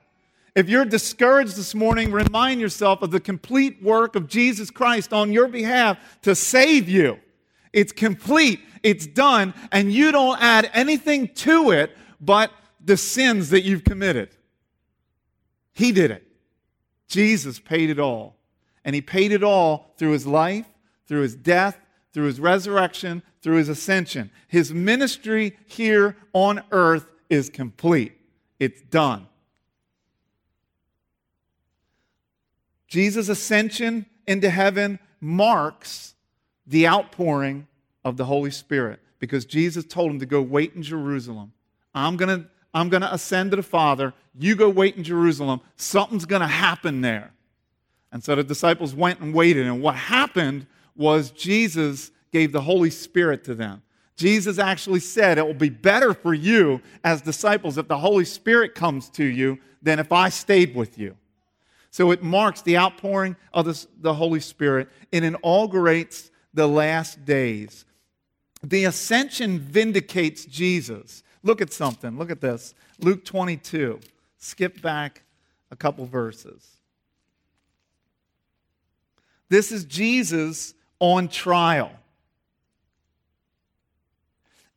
If 0.55 0.69
you're 0.69 0.85
discouraged 0.85 1.57
this 1.57 1.75
morning, 1.75 2.11
remind 2.11 2.61
yourself 2.61 3.01
of 3.01 3.11
the 3.11 3.19
complete 3.19 3.83
work 3.83 4.15
of 4.15 4.27
Jesus 4.27 4.71
Christ 4.71 5.11
on 5.11 5.31
your 5.31 5.47
behalf 5.47 5.97
to 6.21 6.33
save 6.33 6.87
you. 6.87 7.19
It's 7.73 7.91
complete, 7.91 8.61
it's 8.81 9.05
done, 9.05 9.53
and 9.71 9.91
you 9.91 10.13
don't 10.13 10.41
add 10.41 10.69
anything 10.73 11.27
to 11.35 11.71
it 11.71 11.95
but 12.21 12.51
the 12.83 12.95
sins 12.95 13.49
that 13.49 13.63
you've 13.63 13.83
committed. 13.83 14.29
He 15.73 15.91
did 15.91 16.09
it. 16.11 16.25
Jesus 17.09 17.59
paid 17.59 17.89
it 17.89 17.99
all. 17.99 18.37
And 18.85 18.95
He 18.95 19.01
paid 19.01 19.33
it 19.33 19.43
all 19.43 19.93
through 19.97 20.11
His 20.11 20.25
life, 20.25 20.65
through 21.07 21.21
His 21.21 21.35
death, 21.35 21.77
through 22.13 22.25
His 22.25 22.39
resurrection, 22.39 23.23
through 23.41 23.57
His 23.57 23.69
ascension. 23.69 24.31
His 24.47 24.73
ministry 24.73 25.57
here 25.65 26.15
on 26.33 26.63
earth 26.71 27.11
is 27.29 27.49
complete, 27.49 28.13
it's 28.59 28.81
done. 28.81 29.27
Jesus' 32.87 33.29
ascension 33.29 34.05
into 34.27 34.49
heaven 34.49 34.99
marks 35.19 36.13
the 36.67 36.87
outpouring 36.87 37.67
of 38.03 38.17
the 38.17 38.25
Holy 38.25 38.51
Spirit 38.51 38.99
because 39.19 39.45
Jesus 39.45 39.83
told 39.83 40.11
him 40.11 40.19
to 40.19 40.25
go 40.25 40.41
wait 40.41 40.75
in 40.75 40.83
Jerusalem. 40.83 41.51
I'm 41.93 42.15
going 42.15 42.41
to 42.43 42.47
I'm 42.73 42.89
going 42.89 43.01
to 43.01 43.13
ascend 43.13 43.51
to 43.51 43.57
the 43.57 43.63
Father. 43.63 44.13
You 44.37 44.53
go 44.55 44.69
wait 44.69 44.97
in 44.97 45.03
Jerusalem. 45.03 45.61
Something's 45.77 46.25
going 46.25 46.41
to 46.41 46.47
happen 46.47 46.99
there. 46.99 47.31
And 48.11 48.21
so 48.21 48.35
the 48.35 48.43
disciples 48.43 48.93
went 48.93 49.21
and 49.21 49.33
waited. 49.33 49.65
And 49.65 49.81
what 49.81 49.95
happened 49.95 50.67
was 50.95 51.31
Jesus 51.31 52.11
gave 52.31 52.51
the 52.51 52.61
Holy 52.61 52.89
Spirit 52.89 53.43
to 53.45 53.55
them. 53.55 53.81
Jesus 54.15 54.59
actually 54.59 55.01
said, 55.01 55.37
It 55.37 55.45
will 55.45 55.53
be 55.53 55.69
better 55.69 56.13
for 56.13 56.33
you 56.33 56.81
as 57.03 57.21
disciples 57.21 57.77
if 57.77 57.87
the 57.87 57.97
Holy 57.97 58.25
Spirit 58.25 58.75
comes 58.75 59.09
to 59.11 59.23
you 59.23 59.59
than 59.81 59.99
if 59.99 60.11
I 60.11 60.29
stayed 60.29 60.75
with 60.75 60.97
you. 60.97 61.15
So 61.91 62.11
it 62.11 62.23
marks 62.23 62.61
the 62.61 62.77
outpouring 62.77 63.35
of 63.53 63.87
the, 64.01 64.13
Holy 64.13 64.41
Spirit. 64.41 64.89
It 65.11 65.23
inaugurates 65.23 66.29
the 66.53 66.67
last 66.67 67.23
days. 67.23 67.85
The 68.63 68.85
ascension 68.85 69.59
vindicates 69.59 70.43
Jesus. 70.45 71.23
Look 71.43 71.61
at 71.61 71.71
something. 71.71 72.17
Look 72.17 72.31
at 72.31 72.41
this. 72.41 72.73
Luke 72.99 73.23
22. 73.23 73.99
Skip 74.37 74.81
back 74.81 75.23
a 75.71 75.75
couple 75.75 76.05
verses. 76.05 76.67
This 79.47 79.71
is 79.71 79.85
Jesus 79.85 80.73
on 80.99 81.27
trial. 81.27 81.91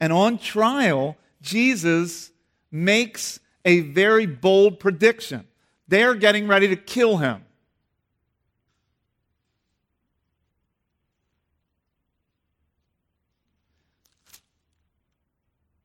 And 0.01 0.13
on 0.13 0.39
trial, 0.39 1.17
Jesus 1.43 2.31
makes 2.71 3.41
a 3.65 3.81
very 3.81 4.27
bold 4.27 4.79
prediction. 4.79 5.47
They're 5.89 6.15
getting 6.15 6.47
ready 6.47 6.69
to 6.69 6.77
kill 6.77 7.19
him. 7.19 7.45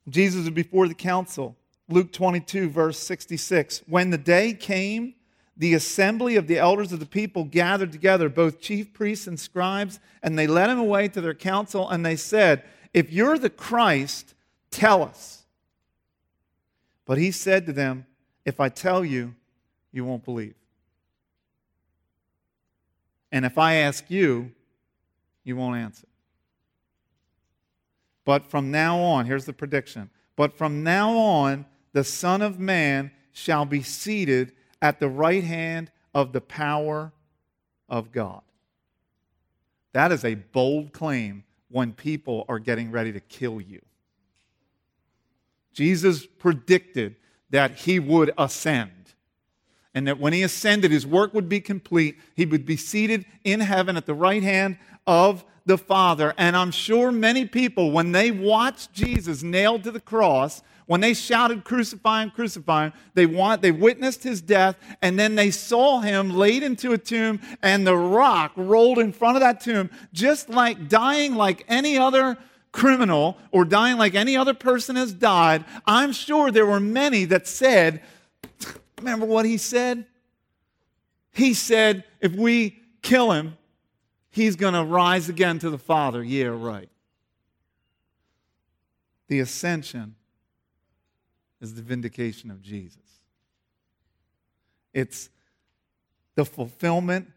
Jesus 0.10 0.44
is 0.44 0.50
before 0.50 0.88
the 0.88 0.94
council. 0.94 1.56
Luke 1.90 2.12
22, 2.12 2.70
verse 2.70 3.00
66. 3.00 3.84
When 3.88 4.10
the 4.10 4.18
day 4.18 4.54
came, 4.54 5.16
the 5.55 5.74
assembly 5.74 6.36
of 6.36 6.48
the 6.48 6.57
elders 6.57 6.91
of 6.91 7.00
the 7.00 7.05
people 7.05 7.43
gathered 7.43 7.91
together, 7.91 8.27
both 8.27 8.60
chief 8.60 8.93
priests 8.93 9.27
and 9.27 9.39
scribes, 9.39 10.00
and 10.24 10.38
they 10.38 10.48
led 10.48 10.69
him 10.69 10.79
away 10.79 11.07
to 11.10 11.22
their 11.22 11.36
council, 11.36 11.89
and 11.89 12.05
they 12.05 12.15
said, 12.15 12.63
If 12.93 13.12
you're 13.12 13.38
the 13.38 13.50
Christ, 13.50 14.33
tell 14.72 15.03
us. 15.03 15.43
But 17.05 17.17
he 17.17 17.31
said 17.31 17.65
to 17.67 17.74
them, 17.74 18.05
If 18.45 18.60
I 18.60 18.69
tell 18.69 19.05
you, 19.05 19.36
you 19.91 20.05
won't 20.05 20.25
believe. 20.25 20.55
And 23.31 23.45
if 23.45 23.57
I 23.57 23.75
ask 23.75 24.10
you, 24.10 24.51
you 25.43 25.55
won't 25.55 25.77
answer. 25.77 26.07
But 28.25 28.45
from 28.50 28.72
now 28.72 29.00
on, 29.00 29.25
here's 29.25 29.45
the 29.45 29.53
prediction. 29.53 30.10
But 30.36 30.57
from 30.57 30.83
now 30.83 31.15
on, 31.17 31.65
the 31.91 32.03
Son 32.03 32.41
of 32.41 32.60
Man 32.60 33.12
shall 33.33 33.65
be 33.65 33.81
seated 33.81 34.53
at 34.84 35.00
the 35.00 35.10
right 35.10 35.44
hand 35.44 35.90
of 36.13 36.34
the 36.34 36.42
power 36.42 37.12
of 37.90 38.12
God. 38.12 38.42
That 39.94 40.12
is 40.12 40.25
a 40.25 40.36
bold 40.36 40.92
claim 40.92 41.46
when 41.70 41.94
people 41.94 42.46
are 42.50 42.60
getting 42.60 42.92
ready 42.92 43.13
to 43.13 43.20
kill 43.20 43.62
you. 43.62 43.82
Jesus 45.74 46.25
predicted 46.25 47.16
that 47.50 47.72
he 47.80 48.00
would 48.00 48.32
ascend 48.38 48.92
and 49.96 50.08
that 50.08 50.20
when 50.20 50.34
he 50.34 50.42
ascended, 50.42 50.92
his 50.92 51.06
work 51.06 51.34
would 51.34 51.48
be 51.48 51.62
complete. 51.62 52.18
He 52.36 52.46
would 52.46 52.66
be 52.66 52.78
seated 52.78 53.25
in 53.44 53.60
heaven 53.60 53.96
at 53.96 54.06
the 54.06 54.13
right 54.13 54.42
hand 54.42 54.78
of 55.06 55.46
the 55.66 55.78
Father. 55.78 56.34
And 56.38 56.58
I'm 56.58 56.72
sure 56.72 57.12
many 57.12 57.46
people, 57.46 57.92
when 57.92 58.12
they 58.12 58.32
watched 58.32 58.92
Jesus 58.92 59.44
nailed 59.44 59.84
to 59.84 59.92
the 59.92 60.00
cross, 60.00 60.63
when 60.86 61.02
they 61.02 61.13
shouted, 61.13 61.63
Crucify 61.63 62.24
him, 62.24 62.32
crucify 62.32 62.86
him, 62.86 62.94
they, 63.13 63.25
want, 63.25 63.62
they 63.62 63.72
witnessed 63.72 64.24
his 64.24 64.42
death, 64.42 64.78
and 65.02 65.18
then 65.18 65.36
they 65.36 65.52
saw 65.52 66.02
him 66.02 66.32
laid 66.32 66.63
into 66.63 66.94
a 66.94 66.98
tomb, 66.98 67.40
and 67.62 67.86
the 67.88 67.96
rock 67.96 68.52
rolled 68.56 69.00
in 69.00 69.12
front 69.12 69.38
of 69.38 69.42
that 69.42 69.62
tomb, 69.62 69.90
just 70.12 70.50
like 70.50 70.90
dying 70.90 71.36
like 71.36 71.66
any 71.68 71.98
other 71.98 72.38
criminal 72.72 73.38
or 73.52 73.63
dying 73.63 73.98
like 73.98 74.16
any 74.16 74.36
other 74.36 74.54
person 74.54 74.96
has 74.96 75.13
died. 75.13 75.63
I'm 75.86 76.12
sure 76.12 76.52
there 76.52 76.66
were 76.66 76.80
many 76.80 77.25
that 77.25 77.48
said, 77.48 78.02
Remember 78.98 79.25
what 79.25 79.46
he 79.46 79.58
said? 79.58 80.06
He 81.34 81.54
said, 81.54 82.04
if 82.22 82.34
we 82.34 82.80
kill 83.02 83.32
him, 83.32 83.58
he's 84.30 84.56
going 84.56 84.74
to 84.74 84.84
rise 84.84 85.30
again 85.30 85.60
to 85.60 85.70
the 85.70 85.78
Father. 85.78 86.24
Yeah, 86.24 86.48
right. 86.48 86.90
The 89.28 89.40
ascension 89.40 90.16
is 91.63 91.74
the 91.74 91.82
vindication 91.82 92.51
of 92.51 92.62
Jesus. 92.62 93.00
It's 94.93 95.29
the 96.36 96.46
fulfillment 96.46 97.32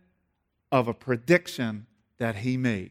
of 0.72 0.88
a 0.88 0.94
prediction 0.94 1.86
that 2.18 2.36
he 2.36 2.56
made. 2.56 2.90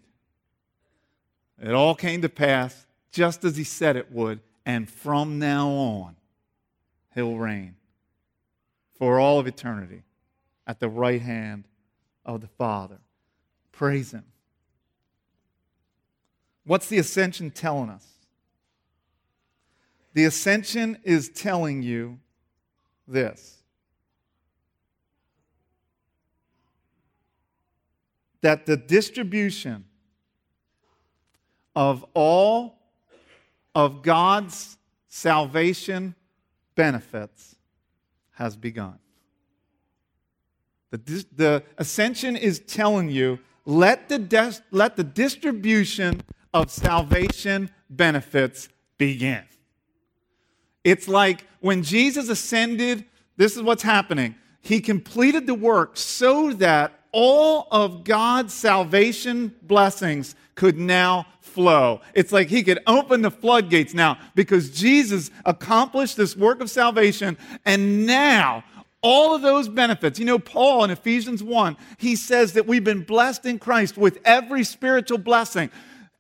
It 1.61 1.73
all 1.73 1.93
came 1.93 2.21
to 2.21 2.29
pass 2.29 2.87
just 3.11 3.43
as 3.43 3.57
he 3.57 3.63
said 3.63 3.95
it 3.95 4.11
would, 4.11 4.39
and 4.65 4.89
from 4.89 5.37
now 5.37 5.67
on, 5.69 6.15
he'll 7.13 7.37
reign 7.37 7.75
for 8.97 9.19
all 9.19 9.37
of 9.37 9.45
eternity 9.45 10.03
at 10.65 10.79
the 10.79 10.89
right 10.89 11.21
hand 11.21 11.65
of 12.25 12.41
the 12.41 12.47
Father. 12.47 12.97
Praise 13.71 14.11
Him. 14.11 14.23
What's 16.65 16.87
the 16.87 16.97
ascension 16.97 17.51
telling 17.51 17.89
us? 17.89 18.05
The 20.15 20.23
ascension 20.23 20.97
is 21.03 21.27
telling 21.27 21.83
you 21.83 22.19
this 23.05 23.61
that 28.39 28.65
the 28.65 28.77
distribution 28.77 29.83
of 31.75 32.05
all 32.13 32.77
of 33.73 34.03
God's 34.03 34.77
salvation 35.09 36.15
benefits 36.75 37.55
has 38.31 38.55
begun. 38.55 38.99
The, 40.91 41.25
the 41.35 41.63
ascension 41.77 42.37
is 42.37 42.59
telling 42.59 43.09
you 43.09 43.39
let 43.65 44.07
the, 44.07 44.19
des- 44.19 44.61
let 44.71 44.95
the 44.95 45.03
distribution 45.03 46.21
of 46.53 46.71
salvation 46.71 47.69
benefits 47.89 48.69
begin. 48.97 49.43
It's 50.85 51.09
like 51.09 51.45
when 51.59 51.83
Jesus 51.83 52.29
ascended, 52.29 53.03
this 53.35 53.57
is 53.57 53.63
what's 53.63 53.83
happening. 53.83 54.35
He 54.61 54.79
completed 54.79 55.47
the 55.47 55.55
work 55.55 55.97
so 55.97 56.53
that 56.53 56.97
all 57.11 57.67
of 57.71 58.03
God's 58.03 58.53
salvation 58.53 59.53
blessings 59.63 60.35
could 60.53 60.77
now 60.77 61.25
flow. 61.41 62.01
It's 62.13 62.31
like 62.31 62.49
he 62.49 62.61
could 62.61 62.79
open 62.85 63.23
the 63.23 63.31
floodgates 63.31 63.93
now 63.93 64.19
because 64.35 64.69
Jesus 64.69 65.31
accomplished 65.43 66.17
this 66.17 66.35
work 66.37 66.61
of 66.61 66.69
salvation, 66.69 67.37
and 67.65 68.05
now 68.05 68.63
all 69.01 69.35
of 69.35 69.41
those 69.41 69.67
benefits. 69.67 70.19
You 70.19 70.25
know, 70.25 70.39
Paul 70.39 70.83
in 70.83 70.91
Ephesians 70.91 71.41
1, 71.41 71.77
he 71.97 72.15
says 72.15 72.53
that 72.53 72.67
we've 72.67 72.83
been 72.83 73.03
blessed 73.03 73.45
in 73.45 73.59
Christ 73.59 73.97
with 73.97 74.19
every 74.23 74.63
spiritual 74.63 75.17
blessing. 75.17 75.71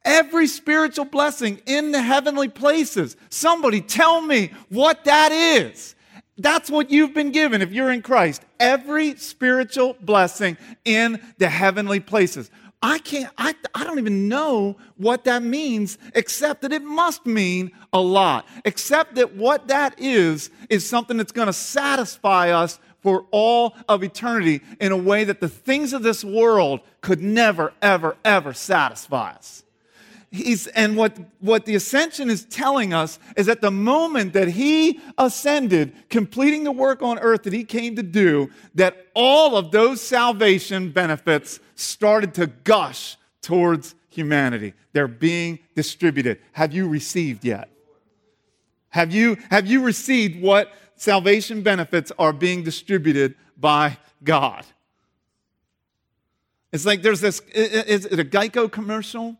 Every 0.05 0.45
spiritual 0.45 1.05
blessing 1.05 1.61
in 1.65 1.91
the 1.91 2.01
heavenly 2.01 2.47
places. 2.47 3.17
Somebody 3.29 3.81
tell 3.81 4.21
me 4.21 4.51
what 4.69 5.03
that 5.05 5.31
is. 5.31 5.95
That's 6.37 6.69
what 6.69 6.91
you've 6.91 7.13
been 7.13 7.31
given 7.31 7.61
if 7.61 7.71
you're 7.71 7.91
in 7.91 8.01
Christ. 8.01 8.43
Every 8.59 9.15
spiritual 9.15 9.95
blessing 9.99 10.57
in 10.85 11.19
the 11.39 11.49
heavenly 11.49 11.99
places. 11.99 12.51
I 12.81 12.99
can't, 12.99 13.33
I, 13.37 13.55
I 13.73 13.83
don't 13.83 13.97
even 13.97 14.27
know 14.27 14.77
what 14.97 15.23
that 15.23 15.41
means, 15.41 15.97
except 16.13 16.61
that 16.61 16.71
it 16.71 16.83
must 16.83 17.25
mean 17.25 17.71
a 17.91 17.99
lot. 17.99 18.47
Except 18.63 19.15
that 19.15 19.33
what 19.35 19.69
that 19.69 19.99
is, 19.99 20.51
is 20.69 20.87
something 20.87 21.17
that's 21.17 21.31
going 21.31 21.47
to 21.47 21.53
satisfy 21.53 22.51
us 22.51 22.79
for 23.01 23.25
all 23.31 23.75
of 23.89 24.03
eternity 24.03 24.61
in 24.79 24.91
a 24.91 24.97
way 24.97 25.23
that 25.23 25.39
the 25.39 25.49
things 25.49 25.93
of 25.93 26.03
this 26.03 26.23
world 26.23 26.81
could 27.01 27.21
never, 27.21 27.73
ever, 27.81 28.17
ever 28.23 28.53
satisfy 28.53 29.31
us. 29.31 29.64
He's, 30.35 30.67
and 30.67 30.97
what, 30.97 31.17
what 31.39 31.65
the 31.65 31.75
ascension 31.75 32.29
is 32.29 32.45
telling 32.45 32.93
us 32.93 33.19
is 33.37 33.45
that 33.45 33.61
the 33.61 33.71
moment 33.71 34.33
that 34.33 34.49
he 34.49 34.99
ascended, 35.17 35.93
completing 36.09 36.63
the 36.65 36.71
work 36.71 37.01
on 37.01 37.17
earth 37.19 37.43
that 37.43 37.53
he 37.53 37.63
came 37.63 37.95
to 37.95 38.03
do, 38.03 38.49
that 38.75 39.07
all 39.13 39.55
of 39.55 39.71
those 39.71 40.01
salvation 40.01 40.91
benefits 40.91 41.59
started 41.75 42.33
to 42.35 42.47
gush 42.47 43.17
towards 43.41 43.95
humanity. 44.09 44.73
They're 44.93 45.07
being 45.07 45.59
distributed. 45.75 46.39
Have 46.51 46.73
you 46.73 46.87
received 46.87 47.45
yet? 47.45 47.69
Have 48.89 49.13
you, 49.13 49.37
have 49.49 49.67
you 49.67 49.83
received 49.83 50.41
what 50.41 50.71
salvation 50.95 51.61
benefits 51.61 52.11
are 52.19 52.33
being 52.33 52.63
distributed 52.63 53.35
by 53.57 53.97
God? 54.23 54.65
It's 56.71 56.85
like 56.85 57.01
there's 57.01 57.21
this, 57.21 57.39
is 57.53 58.05
it 58.05 58.19
a 58.19 58.25
Geico 58.25 58.69
commercial? 58.69 59.37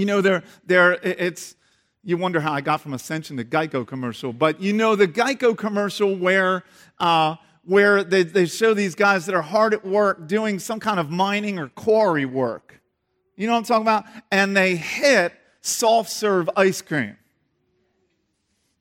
You 0.00 0.06
know, 0.06 0.22
there, 0.22 0.42
there, 0.64 0.92
it's, 1.02 1.56
you 2.02 2.16
wonder 2.16 2.40
how 2.40 2.54
I 2.54 2.62
got 2.62 2.80
from 2.80 2.94
Ascension 2.94 3.36
to 3.36 3.44
Geico 3.44 3.86
commercial, 3.86 4.32
but 4.32 4.58
you 4.58 4.72
know 4.72 4.96
the 4.96 5.06
Geico 5.06 5.54
commercial 5.54 6.16
where, 6.16 6.64
uh, 6.98 7.36
where 7.66 8.02
they, 8.02 8.22
they 8.22 8.46
show 8.46 8.72
these 8.72 8.94
guys 8.94 9.26
that 9.26 9.34
are 9.34 9.42
hard 9.42 9.74
at 9.74 9.84
work 9.84 10.26
doing 10.26 10.58
some 10.58 10.80
kind 10.80 10.98
of 10.98 11.10
mining 11.10 11.58
or 11.58 11.68
quarry 11.68 12.24
work. 12.24 12.80
You 13.36 13.46
know 13.46 13.52
what 13.52 13.58
I'm 13.58 13.64
talking 13.64 13.82
about? 13.82 14.04
And 14.32 14.56
they 14.56 14.74
hit 14.74 15.34
soft 15.60 16.08
serve 16.08 16.48
ice 16.56 16.80
cream. 16.80 17.18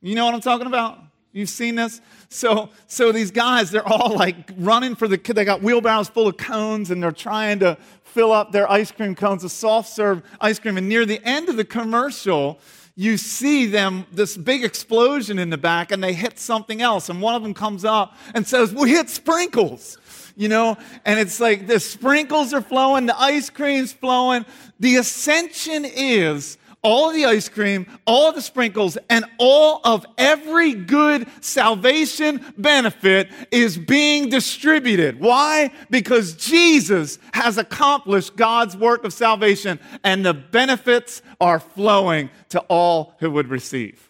You 0.01 0.15
know 0.15 0.23
what 0.23 0.35
I'm 0.35 0.39
talking 0.39 0.67
about? 0.67 0.99
You've 1.33 1.49
seen 1.49 1.75
this? 1.75 2.01
So, 2.29 2.69
so 2.87 3.11
these 3.11 3.31
guys, 3.31 3.71
they're 3.71 3.87
all 3.87 4.15
like 4.15 4.51
running 4.57 4.95
for 4.95 5.07
the, 5.07 5.17
they 5.17 5.45
got 5.45 5.61
wheelbarrows 5.61 6.07
full 6.09 6.27
of 6.27 6.37
cones 6.37 6.91
and 6.91 7.03
they're 7.03 7.11
trying 7.11 7.59
to 7.59 7.77
fill 8.09 8.31
up 8.31 8.51
their 8.51 8.69
ice 8.69 8.91
cream 8.91 9.15
cones 9.15 9.43
with 9.43 9.51
soft 9.51 9.89
serve 9.89 10.21
ice 10.41 10.59
cream. 10.59 10.77
And 10.77 10.89
near 10.89 11.05
the 11.05 11.23
end 11.23 11.49
of 11.49 11.57
the 11.57 11.65
commercial, 11.65 12.59
you 12.95 13.15
see 13.15 13.65
them, 13.65 14.05
this 14.11 14.35
big 14.35 14.63
explosion 14.63 15.39
in 15.39 15.49
the 15.49 15.57
back, 15.57 15.91
and 15.91 16.03
they 16.03 16.13
hit 16.13 16.37
something 16.37 16.81
else. 16.81 17.07
And 17.07 17.21
one 17.21 17.33
of 17.35 17.43
them 17.43 17.53
comes 17.53 17.85
up 17.85 18.17
and 18.33 18.45
says, 18.45 18.73
We 18.73 18.89
hit 18.89 19.09
sprinkles. 19.09 19.97
You 20.35 20.47
know, 20.47 20.77
and 21.03 21.19
it's 21.19 21.41
like 21.41 21.67
the 21.67 21.81
sprinkles 21.81 22.53
are 22.53 22.61
flowing, 22.61 23.05
the 23.05 23.19
ice 23.19 23.49
cream's 23.49 23.91
flowing. 23.91 24.45
The 24.79 24.95
ascension 24.95 25.83
is 25.85 26.57
all 26.81 27.09
of 27.09 27.15
the 27.15 27.25
ice 27.25 27.49
cream, 27.49 27.85
all 28.05 28.29
of 28.29 28.35
the 28.35 28.41
sprinkles, 28.41 28.97
and 29.09 29.25
all 29.37 29.81
of 29.83 30.05
every 30.17 30.73
good 30.73 31.27
salvation 31.41 32.43
benefit 32.57 33.29
is 33.51 33.77
being 33.77 34.29
distributed. 34.29 35.19
Why? 35.19 35.71
Because 35.89 36.33
Jesus 36.35 37.19
has 37.33 37.57
accomplished 37.57 38.35
God's 38.35 38.77
work 38.77 39.03
of 39.03 39.11
salvation, 39.11 39.79
and 40.03 40.25
the 40.25 40.33
benefits 40.33 41.21
are 41.41 41.59
flowing 41.59 42.29
to 42.49 42.59
all 42.61 43.15
who 43.19 43.29
would 43.31 43.49
receive. 43.49 44.09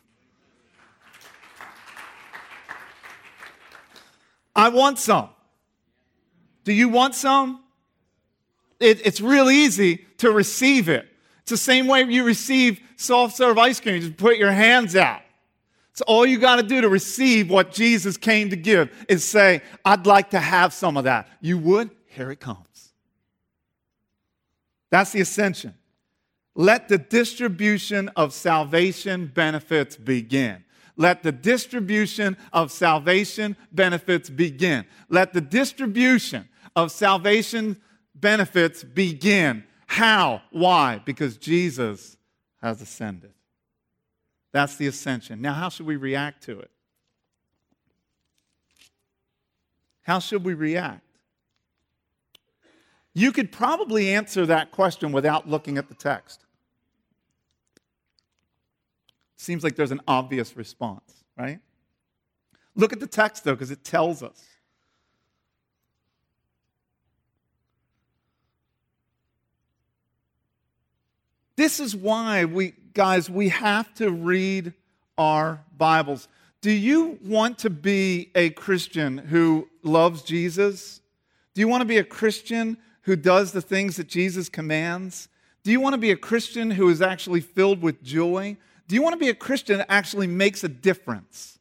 I 4.55 4.69
want 4.69 4.99
some. 4.99 5.29
Do 6.65 6.73
you 6.73 6.89
want 6.89 7.15
some? 7.15 7.63
It, 8.79 9.05
it's 9.05 9.21
real 9.21 9.49
easy 9.49 10.05
to 10.17 10.31
receive 10.31 10.87
it. 10.87 11.08
It's 11.49 11.61
the 11.61 11.65
same 11.65 11.87
way 11.87 12.03
you 12.03 12.25
receive 12.25 12.79
soft 12.95 13.35
serve 13.35 13.57
ice 13.57 13.79
cream. 13.79 13.95
You 13.95 14.01
just 14.01 14.17
put 14.17 14.37
your 14.37 14.51
hands 14.51 14.95
out. 14.95 15.21
So 15.93 16.03
all 16.05 16.23
you 16.23 16.37
got 16.37 16.57
to 16.57 16.63
do 16.63 16.79
to 16.79 16.89
receive 16.89 17.49
what 17.49 17.71
Jesus 17.71 18.17
came 18.17 18.51
to 18.51 18.55
give 18.55 18.91
is 19.09 19.25
say, 19.25 19.63
I'd 19.83 20.05
like 20.05 20.29
to 20.29 20.39
have 20.39 20.73
some 20.73 20.95
of 20.95 21.05
that. 21.05 21.27
You 21.41 21.57
would? 21.57 21.89
Here 22.05 22.29
it 22.29 22.39
comes. 22.39 22.93
That's 24.91 25.11
the 25.11 25.21
ascension. 25.21 25.73
Let 26.53 26.87
the 26.87 26.99
distribution 26.99 28.11
of 28.15 28.31
salvation 28.31 29.25
benefits 29.33 29.95
begin. 29.95 30.63
Let 30.97 31.23
the 31.23 31.31
distribution 31.31 32.37
of 32.53 32.71
salvation 32.71 33.57
benefits 33.71 34.29
begin. 34.29 34.85
Let 35.09 35.33
the 35.33 35.41
distribution 35.41 36.47
of 36.75 36.91
salvation 36.91 37.81
benefits 38.13 38.83
begin. 38.83 39.63
How? 39.89 40.43
Why? 40.51 41.01
Because 41.03 41.35
Jesus 41.35 42.15
has 42.61 42.79
ascended. 42.79 43.33
That's 44.51 44.75
the 44.75 44.85
ascension. 44.85 45.41
Now, 45.41 45.53
how 45.53 45.69
should 45.69 45.87
we 45.87 45.95
react 45.95 46.43
to 46.43 46.59
it? 46.59 46.69
How 50.03 50.19
should 50.19 50.43
we 50.43 50.53
react? 50.53 51.01
You 53.15 53.31
could 53.31 53.51
probably 53.51 54.13
answer 54.13 54.45
that 54.45 54.71
question 54.71 55.11
without 55.11 55.49
looking 55.49 55.79
at 55.79 55.87
the 55.87 55.95
text. 55.95 56.45
Seems 59.37 59.63
like 59.63 59.75
there's 59.75 59.91
an 59.91 60.01
obvious 60.07 60.55
response, 60.55 61.23
right? 61.35 61.59
Look 62.75 62.93
at 62.93 62.99
the 62.99 63.07
text, 63.07 63.43
though, 63.43 63.55
because 63.55 63.71
it 63.71 63.83
tells 63.83 64.21
us. 64.21 64.45
This 71.59 71.81
is 71.81 71.93
why 71.93 72.45
we, 72.45 72.73
guys, 72.93 73.29
we 73.29 73.49
have 73.49 73.93
to 73.95 74.11
read 74.11 74.71
our 75.17 75.59
Bibles. 75.77 76.29
Do 76.61 76.71
you 76.71 77.19
want 77.21 77.59
to 77.59 77.69
be 77.69 78.31
a 78.33 78.51
Christian 78.51 79.17
who 79.17 79.67
loves 79.83 80.21
Jesus? 80.21 81.01
Do 81.53 81.59
you 81.59 81.67
want 81.67 81.81
to 81.81 81.85
be 81.85 81.97
a 81.97 82.03
Christian 82.05 82.77
who 83.01 83.17
does 83.17 83.51
the 83.51 83.61
things 83.61 83.97
that 83.97 84.07
Jesus 84.07 84.47
commands? 84.47 85.27
Do 85.65 85.71
you 85.73 85.81
want 85.81 85.95
to 85.95 85.97
be 85.97 86.11
a 86.11 86.15
Christian 86.15 86.71
who 86.71 86.87
is 86.87 87.01
actually 87.01 87.41
filled 87.41 87.81
with 87.81 88.01
joy? 88.01 88.55
Do 88.87 88.95
you 88.95 89.01
want 89.01 89.15
to 89.15 89.19
be 89.19 89.27
a 89.27 89.35
Christian 89.35 89.79
that 89.79 89.91
actually 89.91 90.27
makes 90.27 90.63
a 90.63 90.69
difference? 90.69 91.59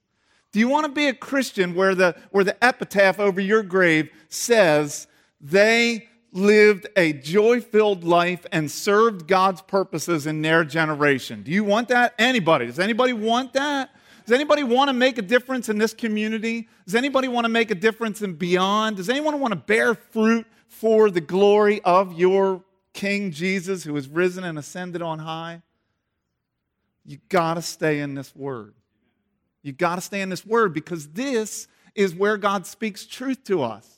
Do 0.53 0.61
you 0.61 0.69
want 0.69 0.87
to 0.87 0.93
be 0.93 1.09
a 1.09 1.13
Christian 1.13 1.75
where 1.75 1.97
the, 1.97 2.15
where 2.31 2.45
the 2.45 2.65
epitaph 2.65 3.19
over 3.19 3.41
your 3.41 3.65
grave 3.65 4.11
says, 4.29 5.09
they 5.41 6.09
lived 6.33 6.87
a 6.97 7.12
joy 7.12 7.61
filled 7.61 8.05
life 8.05 8.47
and 8.53 8.71
served 8.71 9.27
God's 9.27 9.62
purposes 9.62 10.27
in 10.27 10.43
their 10.43 10.64
generation. 10.64 11.43
Do 11.43 11.51
you 11.51 11.64
want 11.64 11.88
that? 11.88 12.14
Anybody? 12.19 12.67
Does 12.67 12.79
anybody 12.79 13.12
want 13.12 13.55
that? 13.55 13.91
Does 14.27 14.35
anybody 14.35 14.62
want 14.62 14.88
to 14.88 14.93
make 14.93 15.17
a 15.17 15.23
difference 15.23 15.71
in 15.71 15.79
this 15.79 15.95
community? 15.95 16.69
Does 16.85 16.95
anybody 16.95 17.29
want 17.29 17.47
to 17.47 17.49
make 17.49 17.71
a 17.71 17.75
difference 17.75 18.21
in 18.21 18.35
beyond? 18.35 18.99
Does 18.99 19.09
anyone 19.09 19.41
want 19.41 19.53
to 19.53 19.57
bear 19.57 19.95
fruit 19.95 20.47
for 20.69 21.11
the 21.11 21.23
glory 21.23 21.81
of 21.83 22.12
your 22.12 22.62
King 22.93 23.31
Jesus 23.31 23.85
who 23.85 23.97
is 23.97 24.07
risen 24.07 24.45
and 24.45 24.59
ascended 24.59 25.01
on 25.01 25.19
high? 25.19 25.62
You 27.07 27.19
got 27.31 27.55
to 27.55 27.62
stay 27.62 28.01
in 28.01 28.14
this 28.14 28.37
word. 28.37 28.75
You 29.62 29.73
got 29.73 29.95
to 29.95 30.03
stay 30.03 30.21
in 30.21 30.29
this 30.29 30.45
word 30.45 30.75
because 30.75 31.09
this 31.09 31.67
is 31.95 32.14
where 32.14 32.37
God 32.37 32.67
speaks 32.67 33.07
truth 33.07 33.45
to 33.45 33.62
us. 33.62 33.98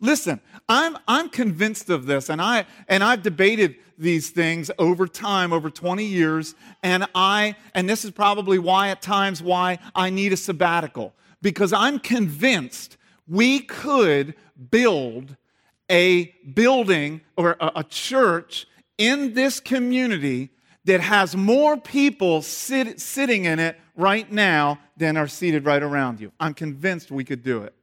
Listen, 0.00 0.40
I'm, 0.68 0.96
I'm 1.06 1.28
convinced 1.28 1.90
of 1.90 2.06
this, 2.06 2.30
and, 2.30 2.40
I, 2.40 2.64
and 2.88 3.04
I've 3.04 3.22
debated 3.22 3.76
these 3.98 4.30
things 4.30 4.70
over 4.78 5.06
time, 5.06 5.52
over 5.52 5.68
20 5.68 6.04
years, 6.04 6.54
and 6.82 7.06
I, 7.14 7.54
and 7.74 7.88
this 7.88 8.04
is 8.04 8.10
probably 8.10 8.58
why 8.58 8.88
at 8.88 9.02
times 9.02 9.42
why 9.42 9.78
I 9.94 10.08
need 10.08 10.32
a 10.32 10.38
sabbatical, 10.38 11.12
because 11.42 11.72
I'm 11.74 11.98
convinced 11.98 12.96
we 13.28 13.60
could 13.60 14.34
build 14.70 15.36
a 15.90 16.26
building 16.54 17.20
or 17.36 17.56
a, 17.60 17.72
a 17.76 17.84
church 17.84 18.66
in 18.96 19.34
this 19.34 19.60
community 19.60 20.50
that 20.84 21.00
has 21.00 21.36
more 21.36 21.76
people 21.76 22.40
sit, 22.40 23.00
sitting 23.00 23.44
in 23.44 23.58
it 23.58 23.78
right 23.96 24.32
now 24.32 24.78
than 24.96 25.18
are 25.18 25.28
seated 25.28 25.66
right 25.66 25.82
around 25.82 26.20
you. 26.20 26.32
I'm 26.40 26.54
convinced 26.54 27.10
we 27.10 27.24
could 27.24 27.42
do 27.42 27.62
it. 27.64 27.74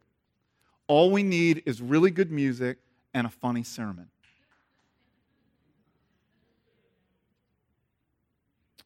All 0.87 1.11
we 1.11 1.23
need 1.23 1.63
is 1.65 1.81
really 1.81 2.11
good 2.11 2.31
music 2.31 2.77
and 3.13 3.27
a 3.27 3.29
funny 3.29 3.63
sermon. 3.63 4.09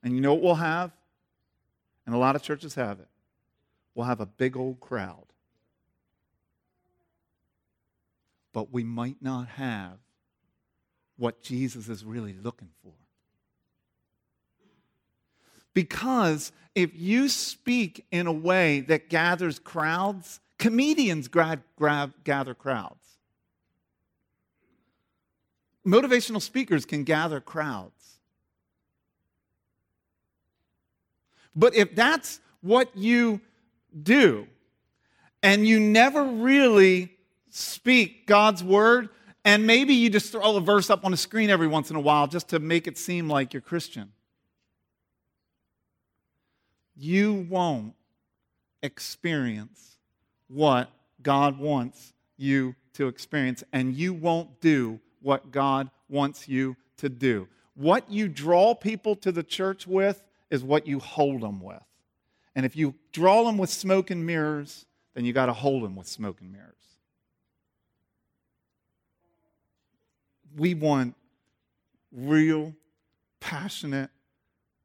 And 0.04 0.16
you 0.16 0.22
know 0.22 0.34
what 0.34 0.42
we'll 0.42 0.56
have? 0.56 0.92
And 2.06 2.16
a 2.16 2.18
lot 2.18 2.36
of 2.36 2.42
churches 2.42 2.76
have 2.76 3.00
it. 3.00 3.08
We'll 3.94 4.08
have 4.08 4.20
a 4.20 4.26
big 4.26 4.58
old 4.58 4.80
crowd. 4.80 5.26
But 8.54 8.74
we 8.74 8.84
might 8.84 9.18
not 9.22 9.48
have 9.48 9.98
what 11.18 11.42
Jesus 11.42 11.88
is 11.88 12.04
really 12.04 12.34
looking 12.34 12.70
for. 12.84 12.94
Because 15.74 16.52
if 16.74 16.92
you 16.96 17.30
speak 17.30 18.06
in 18.12 18.28
a 18.28 18.32
way 18.32 18.82
that 18.82 19.10
gathers 19.10 19.60
crowds, 19.60 20.40
comedians 20.62 21.28
grab, 21.28 21.62
grab, 21.76 22.14
gather 22.24 22.54
crowds. 22.54 23.18
Motivational 25.86 26.42
speakers 26.42 26.86
can 26.86 27.04
gather 27.04 27.42
crowds. 27.42 28.20
But 31.54 31.76
if 31.76 31.94
that's 31.96 32.40
what 32.62 32.96
you 32.96 33.42
do, 34.02 34.48
and 35.44 35.68
you 35.68 35.82
never 35.82 36.24
really 36.24 37.12
speak 37.50 38.26
God's 38.26 38.64
word, 38.64 39.10
and 39.44 39.68
maybe 39.68 39.96
you 39.96 40.10
just 40.10 40.32
throw 40.32 40.56
a 40.56 40.62
verse 40.62 40.90
up 40.90 41.04
on 41.04 41.12
the 41.12 41.18
screen 41.18 41.50
every 41.50 41.68
once 41.68 41.90
in 41.90 41.98
a 41.98 42.00
while 42.00 42.28
just 42.28 42.48
to 42.50 42.60
make 42.60 42.88
it 42.88 42.98
seem 42.98 43.28
like 43.28 43.54
you're 43.54 43.62
Christian 43.62 44.14
you 47.02 47.48
won't 47.50 47.94
experience 48.84 49.98
what 50.52 50.90
God 51.22 51.58
wants 51.58 52.14
you 52.38 52.76
to 52.94 53.08
experience, 53.08 53.64
and 53.72 53.96
you 53.96 54.14
won't 54.14 54.60
do 54.60 55.00
what 55.22 55.52
God 55.52 55.90
wants 56.10 56.48
you 56.48 56.76
to 56.98 57.10
do. 57.10 57.48
What 57.76 58.12
you 58.12 58.28
draw 58.28 58.76
people 58.76 59.16
to 59.18 59.32
the 59.32 59.44
church 59.44 59.88
with 59.88 60.24
is 60.50 60.64
what 60.64 60.86
you 60.86 61.00
hold 61.00 61.42
them 61.42 61.62
with. 61.62 61.82
And 62.56 62.66
if 62.66 62.76
you 62.76 62.96
draw 63.14 63.46
them 63.46 63.58
with 63.58 63.70
smoke 63.70 64.12
and 64.12 64.26
mirrors, 64.26 64.86
then 65.14 65.24
you 65.24 65.32
got 65.32 65.46
to 65.46 65.54
hold 65.54 65.84
them 65.84 65.96
with 65.96 66.08
smoke 66.08 66.42
and 66.42 66.52
mirrors. 66.52 66.68
We 70.58 70.74
want 70.74 71.16
real, 72.12 72.74
passionate 73.40 74.10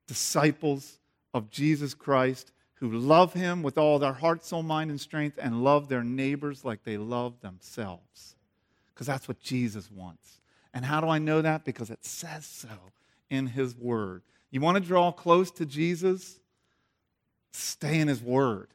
disciples 0.06 1.00
of 1.34 1.50
Jesus 1.50 1.92
Christ 1.92 2.52
who 2.76 2.90
love 2.90 3.32
him 3.32 3.62
with 3.62 3.78
all 3.78 3.98
their 3.98 4.12
heart, 4.12 4.44
soul, 4.44 4.62
mind, 4.62 4.90
and 4.90 5.00
strength 5.00 5.38
and 5.40 5.64
love 5.64 5.88
their 5.88 6.04
neighbors 6.04 6.64
like 6.64 6.84
they 6.84 6.98
love 6.98 7.40
themselves. 7.40 8.36
Because 8.94 9.06
that's 9.06 9.28
what 9.28 9.40
Jesus 9.40 9.90
wants. 9.90 10.40
And 10.74 10.84
how 10.84 11.00
do 11.00 11.08
I 11.08 11.18
know 11.18 11.42
that? 11.42 11.64
Because 11.64 11.90
it 11.90 12.04
says 12.04 12.44
so 12.44 12.68
in 13.30 13.46
his 13.46 13.74
word. 13.74 14.22
You 14.50 14.60
want 14.60 14.76
to 14.76 14.82
draw 14.82 15.10
close 15.10 15.50
to 15.52 15.66
Jesus? 15.66 16.38
Stay 17.52 17.98
in 17.98 18.08
his 18.08 18.22
word. 18.22 18.68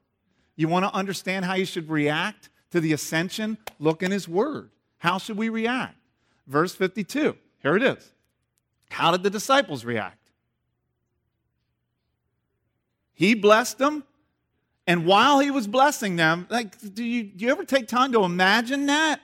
You 0.56 0.68
want 0.68 0.86
to 0.86 0.94
understand 0.94 1.46
how 1.46 1.54
you 1.54 1.66
should 1.66 1.90
react 1.90 2.50
to 2.72 2.80
the 2.80 2.94
ascension? 2.94 3.58
Look 3.80 4.02
in 4.02 4.12
his 4.12 4.28
word. 4.28 4.72
How 4.98 5.18
should 5.18 5.38
we 5.38 5.50
react? 5.50 5.96
Verse 6.48 6.74
52. 6.74 7.36
Here 7.62 7.76
it 7.76 7.84
is. 7.84 8.12
How 8.90 9.12
did 9.12 9.24
the 9.24 9.30
disciples 9.30 9.86
react? 9.86 10.18
He 13.22 13.36
blessed 13.36 13.78
them. 13.78 14.04
And 14.88 15.06
while 15.06 15.38
he 15.38 15.52
was 15.52 15.68
blessing 15.68 16.16
them, 16.16 16.48
like, 16.50 16.76
do 16.96 17.04
you, 17.04 17.26
do 17.26 17.46
you 17.46 17.52
ever 17.52 17.64
take 17.64 17.88
time 17.88 18.12
to 18.14 18.24
imagine 18.24 18.88
that? 18.88 19.22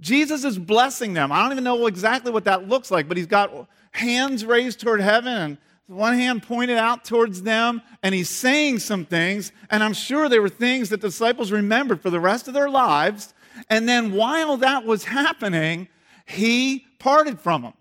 Jesus 0.00 0.42
is 0.42 0.58
blessing 0.58 1.12
them. 1.12 1.32
I 1.32 1.42
don't 1.42 1.52
even 1.52 1.64
know 1.64 1.86
exactly 1.86 2.32
what 2.32 2.44
that 2.44 2.66
looks 2.66 2.90
like, 2.90 3.08
but 3.08 3.18
he's 3.18 3.26
got 3.26 3.68
hands 3.90 4.42
raised 4.42 4.80
toward 4.80 5.02
heaven 5.02 5.34
and 5.34 5.58
one 5.86 6.14
hand 6.14 6.44
pointed 6.44 6.78
out 6.78 7.04
towards 7.04 7.42
them, 7.42 7.82
and 8.02 8.14
he's 8.14 8.30
saying 8.30 8.78
some 8.78 9.04
things. 9.04 9.52
And 9.68 9.84
I'm 9.84 9.92
sure 9.92 10.30
they 10.30 10.38
were 10.38 10.48
things 10.48 10.88
that 10.88 11.02
disciples 11.02 11.52
remembered 11.52 12.00
for 12.00 12.08
the 12.08 12.20
rest 12.20 12.48
of 12.48 12.54
their 12.54 12.70
lives. 12.70 13.34
And 13.68 13.86
then 13.86 14.12
while 14.12 14.56
that 14.56 14.86
was 14.86 15.04
happening, 15.04 15.88
he 16.24 16.86
parted 16.98 17.38
from 17.38 17.62
them. 17.62 17.74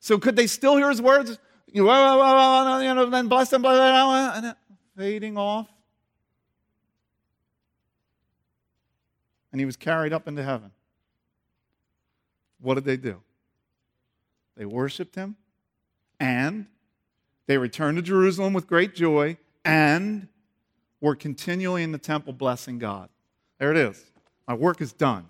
So 0.00 0.18
could 0.18 0.36
they 0.36 0.48
still 0.48 0.76
hear 0.76 0.90
his 0.90 1.00
words? 1.00 1.38
You 1.78 2.94
know, 2.94 3.06
then 3.10 3.28
bless 3.28 3.50
them, 3.50 3.64
and 3.64 4.44
then 4.44 4.54
fading 4.96 5.36
off. 5.36 5.68
And 9.50 9.60
he 9.60 9.64
was 9.64 9.76
carried 9.76 10.12
up 10.12 10.28
into 10.28 10.42
heaven. 10.42 10.70
What 12.60 12.74
did 12.74 12.84
they 12.84 12.96
do? 12.96 13.20
They 14.56 14.64
worshiped 14.64 15.14
him, 15.14 15.36
and 16.20 16.66
they 17.46 17.56
returned 17.58 17.96
to 17.96 18.02
Jerusalem 18.02 18.52
with 18.52 18.66
great 18.66 18.94
joy, 18.94 19.38
and 19.64 20.28
were 21.00 21.14
continually 21.14 21.82
in 21.82 21.92
the 21.92 21.98
temple 21.98 22.32
blessing 22.32 22.78
God. 22.78 23.08
There 23.58 23.70
it 23.70 23.76
is. 23.76 24.04
My 24.46 24.54
work 24.54 24.80
is 24.80 24.92
done. 24.92 25.28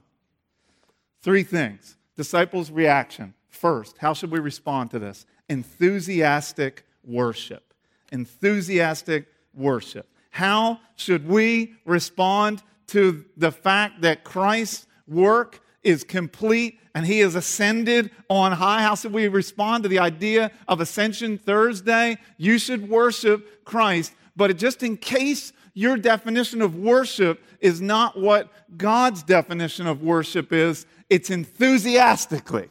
Three 1.22 1.42
things 1.42 1.96
disciples' 2.16 2.70
reaction. 2.70 3.34
First, 3.60 3.98
how 3.98 4.12
should 4.14 4.30
we 4.30 4.38
respond 4.38 4.90
to 4.92 4.98
this? 4.98 5.26
enthusiastic 5.48 6.84
worship. 7.04 7.74
Enthusiastic 8.12 9.26
worship. 9.54 10.08
How 10.30 10.80
should 10.96 11.26
we 11.26 11.74
respond 11.84 12.62
to 12.88 13.24
the 13.36 13.50
fact 13.50 14.02
that 14.02 14.24
Christ's 14.24 14.86
work 15.06 15.60
is 15.82 16.04
complete 16.04 16.80
and 16.94 17.06
he 17.06 17.20
has 17.20 17.34
ascended 17.34 18.10
on 18.28 18.52
high? 18.52 18.82
How 18.82 18.94
should 18.94 19.12
we 19.12 19.28
respond 19.28 19.82
to 19.82 19.88
the 19.88 19.98
idea 19.98 20.50
of 20.66 20.80
Ascension 20.80 21.38
Thursday? 21.38 22.18
You 22.36 22.58
should 22.58 22.88
worship 22.88 23.64
Christ, 23.64 24.12
but 24.36 24.56
just 24.56 24.82
in 24.82 24.96
case 24.96 25.52
your 25.74 25.96
definition 25.96 26.62
of 26.62 26.76
worship 26.76 27.42
is 27.60 27.80
not 27.80 28.18
what 28.18 28.50
God's 28.76 29.22
definition 29.22 29.86
of 29.86 30.02
worship 30.02 30.52
is, 30.52 30.86
it's 31.08 31.30
enthusiastically. 31.30 32.70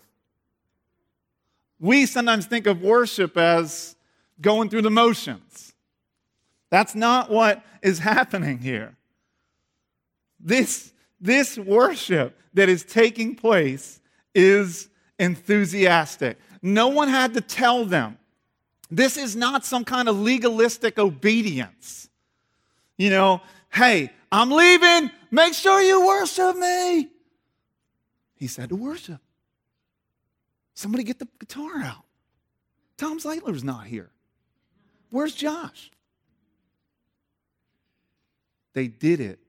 We 1.79 2.05
sometimes 2.05 2.45
think 2.45 2.67
of 2.67 2.81
worship 2.81 3.37
as 3.37 3.95
going 4.41 4.69
through 4.69 4.83
the 4.83 4.91
motions. 4.91 5.73
That's 6.69 6.95
not 6.95 7.29
what 7.29 7.63
is 7.81 7.99
happening 7.99 8.59
here. 8.59 8.95
This, 10.39 10.91
this 11.19 11.57
worship 11.57 12.37
that 12.53 12.69
is 12.69 12.83
taking 12.83 13.35
place 13.35 14.01
is 14.33 14.89
enthusiastic. 15.19 16.37
No 16.61 16.89
one 16.89 17.07
had 17.07 17.33
to 17.35 17.41
tell 17.41 17.85
them. 17.85 18.17
This 18.89 19.17
is 19.17 19.35
not 19.35 19.65
some 19.65 19.83
kind 19.83 20.07
of 20.07 20.19
legalistic 20.19 20.97
obedience. 20.97 22.09
You 22.97 23.09
know, 23.09 23.41
hey, 23.71 24.11
I'm 24.31 24.51
leaving. 24.51 25.11
Make 25.29 25.53
sure 25.53 25.81
you 25.81 26.05
worship 26.05 26.55
me. 26.55 27.09
He 28.35 28.47
said 28.47 28.69
to 28.69 28.75
worship. 28.75 29.21
Somebody 30.77 31.03
get 31.03 31.17
the 31.17 31.27
guitar 31.39 31.81
out. 31.83 32.03
Tom 32.97 33.19
Zeitler's 33.19 33.63
not 33.63 33.87
here. 33.87 34.11
Where's 35.09 35.33
Josh? 35.33 35.89
They 38.73 38.87
did 38.87 39.19
it 39.19 39.39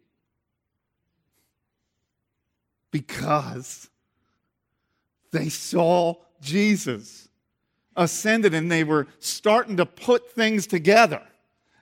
because 2.91 3.91
they 5.31 5.51
saw 5.51 6.15
Jesus 6.41 7.29
ascended 7.95 8.55
and 8.55 8.73
they 8.73 8.83
were 8.83 9.07
starting 9.19 9.77
to 9.77 9.85
put 9.85 10.33
things 10.33 10.67
together. 10.67 11.21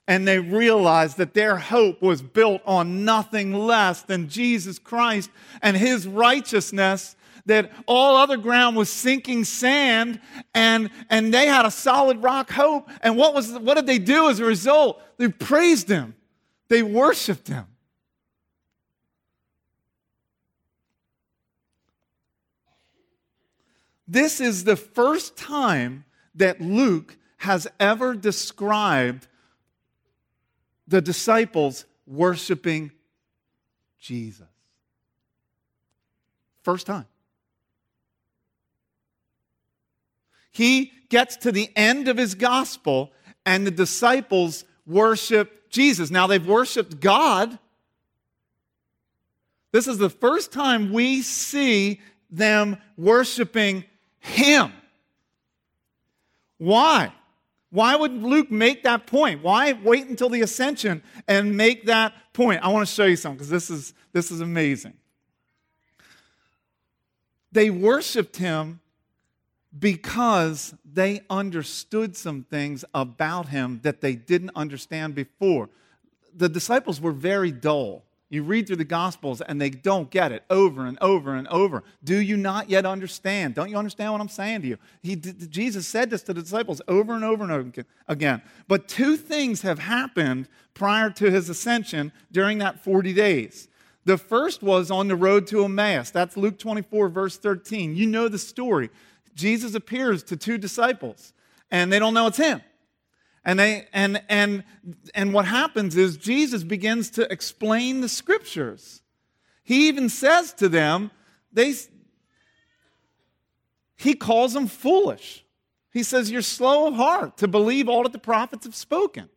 And 0.09 0.27
they 0.27 0.41
realized 0.41 1.19
that 1.19 1.35
their 1.35 1.57
hope 1.57 2.03
was 2.03 2.21
built 2.21 2.63
on 2.67 3.05
nothing 3.05 3.55
less 3.55 4.03
than 4.03 4.29
Jesus 4.29 4.81
Christ 4.81 5.31
and 5.63 5.77
his 5.77 6.09
righteousness 6.09 7.15
that 7.47 7.73
all 7.87 8.17
other 8.17 8.37
ground 8.37 8.77
was 8.77 8.91
sinking 8.91 9.45
sand 9.45 10.21
and, 10.55 10.91
and 11.09 11.33
they 11.33 11.47
had 11.47 11.65
a 11.65 11.71
solid 11.71 12.23
rock 12.23 12.51
hope. 12.51 12.89
And 13.01 13.17
what, 13.17 13.35
was, 13.35 13.53
what 13.53 13.75
did 13.75 13.87
they 13.87 13.99
do 13.99 14.29
as 14.29 14.41
a 14.41 14.45
result? 14.45 15.01
They 15.17 15.29
praised 15.29 15.89
him, 15.89 16.15
they 16.69 16.83
worshiped 16.83 17.49
him. 17.49 17.67
This 24.09 24.41
is 24.41 24.65
the 24.65 24.77
first 24.77 25.37
time 25.37 26.05
that 26.37 26.61
Luke 26.61 27.17
has 27.39 27.67
ever 27.81 28.15
described 28.15 29.27
the 30.87 31.01
disciples 31.01 31.85
worshiping 32.07 32.93
Jesus. 33.99 34.47
First 36.63 36.87
time. 36.87 37.07
He 40.57 40.90
gets 41.11 41.37
to 41.37 41.53
the 41.53 41.71
end 41.77 42.09
of 42.09 42.16
his 42.16 42.35
gospel, 42.35 43.12
and 43.45 43.66
the 43.66 43.71
disciples 43.71 44.64
worship 44.87 45.69
Jesus. 45.71 46.11
Now, 46.11 46.27
they've 46.27 46.47
worshiped 46.47 46.99
God. 46.99 47.59
This 49.73 49.87
is 49.87 49.99
the 49.99 50.09
first 50.09 50.53
time 50.53 50.95
we 50.95 51.21
see 51.21 52.01
them 52.31 52.79
worshiping 52.97 53.85
Him. 54.19 54.73
Why? 56.57 57.12
Why 57.69 57.95
would 57.95 58.23
Luke 58.23 58.51
make 58.51 58.85
that 58.85 59.07
point? 59.07 59.42
Why 59.42 59.75
wait 59.75 60.07
until 60.07 60.31
the 60.31 60.40
ascension 60.40 61.03
and 61.29 61.55
make 61.55 61.85
that 61.87 62.14
point? 62.33 62.62
I 62.62 62.69
want 62.69 62.88
to 62.88 62.95
show 62.95 63.05
you 63.05 63.16
something 63.16 63.37
because 63.37 63.51
this 63.51 63.69
is, 63.69 63.92
this 64.14 64.31
is 64.31 64.40
amazing. 64.40 64.95
They 67.53 67.69
worshiped 67.69 68.37
him 68.37 68.81
because 69.79 70.75
they 70.85 71.21
understood 71.29 72.17
some 72.17 72.45
things 72.45 72.85
about 72.95 73.49
him 73.49 73.81
that 73.83 74.01
they 74.01 74.15
didn't 74.15 74.53
understand 74.55 75.15
before. 75.15 75.69
The 76.35 76.49
disciples 76.49 77.01
were 77.01 77.12
very 77.12 77.51
dull. 77.51 78.03
You 78.29 78.43
read 78.43 78.67
through 78.67 78.77
the 78.77 78.85
Gospels 78.85 79.41
and 79.41 79.61
they 79.61 79.71
don't 79.71 80.11
get 80.11 80.33
it 80.33 80.43
over 80.51 80.85
and 80.85 80.99
over 81.01 81.35
and 81.35 81.47
over. 81.49 81.85
Do 82.03 82.17
you 82.17 82.37
not 82.37 82.69
yet 82.69 82.85
understand? 82.85 83.55
Don't 83.55 83.71
you 83.71 83.77
understand 83.77 84.12
what 84.12 84.21
I'm 84.21 84.29
saying 84.29 84.62
to 84.62 84.69
you? 84.69 84.79
He, 85.03 85.15
Jesus 85.15 85.87
said 85.87 86.11
this 86.11 86.23
to 86.25 86.35
the 86.35 86.43
disciples 86.43 86.83
over 86.89 87.15
and 87.15 87.25
over 87.25 87.45
and 87.45 87.53
over 87.53 87.85
again. 88.09 88.43
But 88.67 88.89
two 88.89 89.17
things 89.17 89.62
have 89.62 89.79
happened 89.79 90.49
prior 90.75 91.11
to 91.11 91.31
his 91.31 91.49
ascension 91.49 92.12
during 92.33 92.59
that 92.59 92.83
40 92.83 93.12
days. 93.12 93.69
The 94.07 94.19
first 94.19 94.62
was 94.62 94.91
on 94.91 95.09
the 95.09 95.17
road 95.17 95.47
to 95.49 95.65
Emmaus. 95.65 96.11
That's 96.11 96.37
Luke 96.37 96.59
24, 96.59 97.09
verse 97.09 97.39
13. 97.39 97.95
You 97.95 98.07
know 98.07 98.29
the 98.29 98.39
story. 98.39 98.91
Jesus 99.37 99.75
appears 99.75 100.25
to 100.25 100.37
two 100.37 100.59
disciples, 100.59 101.33
and 101.70 101.92
they 101.92 102.01
don't 102.01 102.14
know 102.14 102.27
it's 102.27 102.38
him. 102.38 102.62
And, 103.44 103.61
they, 103.61 103.87
and, 103.92 104.20
and, 104.29 104.64
and 105.14 105.33
what 105.33 105.44
happens 105.44 105.96
is 105.96 106.16
Jesus 106.16 106.64
begins 106.64 107.11
to 107.11 107.31
explain 107.31 108.01
the 108.01 108.09
scriptures. 108.09 109.03
He 109.62 109.87
even 109.87 110.09
says 110.09 110.53
to 110.55 110.68
them, 110.68 111.12
they, 111.53 111.75
he 113.96 114.14
calls 114.14 114.53
them 114.53 114.66
foolish. 114.66 115.44
He 115.92 116.03
says, 116.03 116.31
You're 116.31 116.42
slow 116.42 116.88
of 116.88 116.94
heart 116.94 117.37
to 117.38 117.49
believe 117.49 117.88
all 117.88 118.03
that 118.03 118.12
the 118.12 118.18
prophets 118.18 118.64
have 118.64 118.75
spoken. 118.75 119.29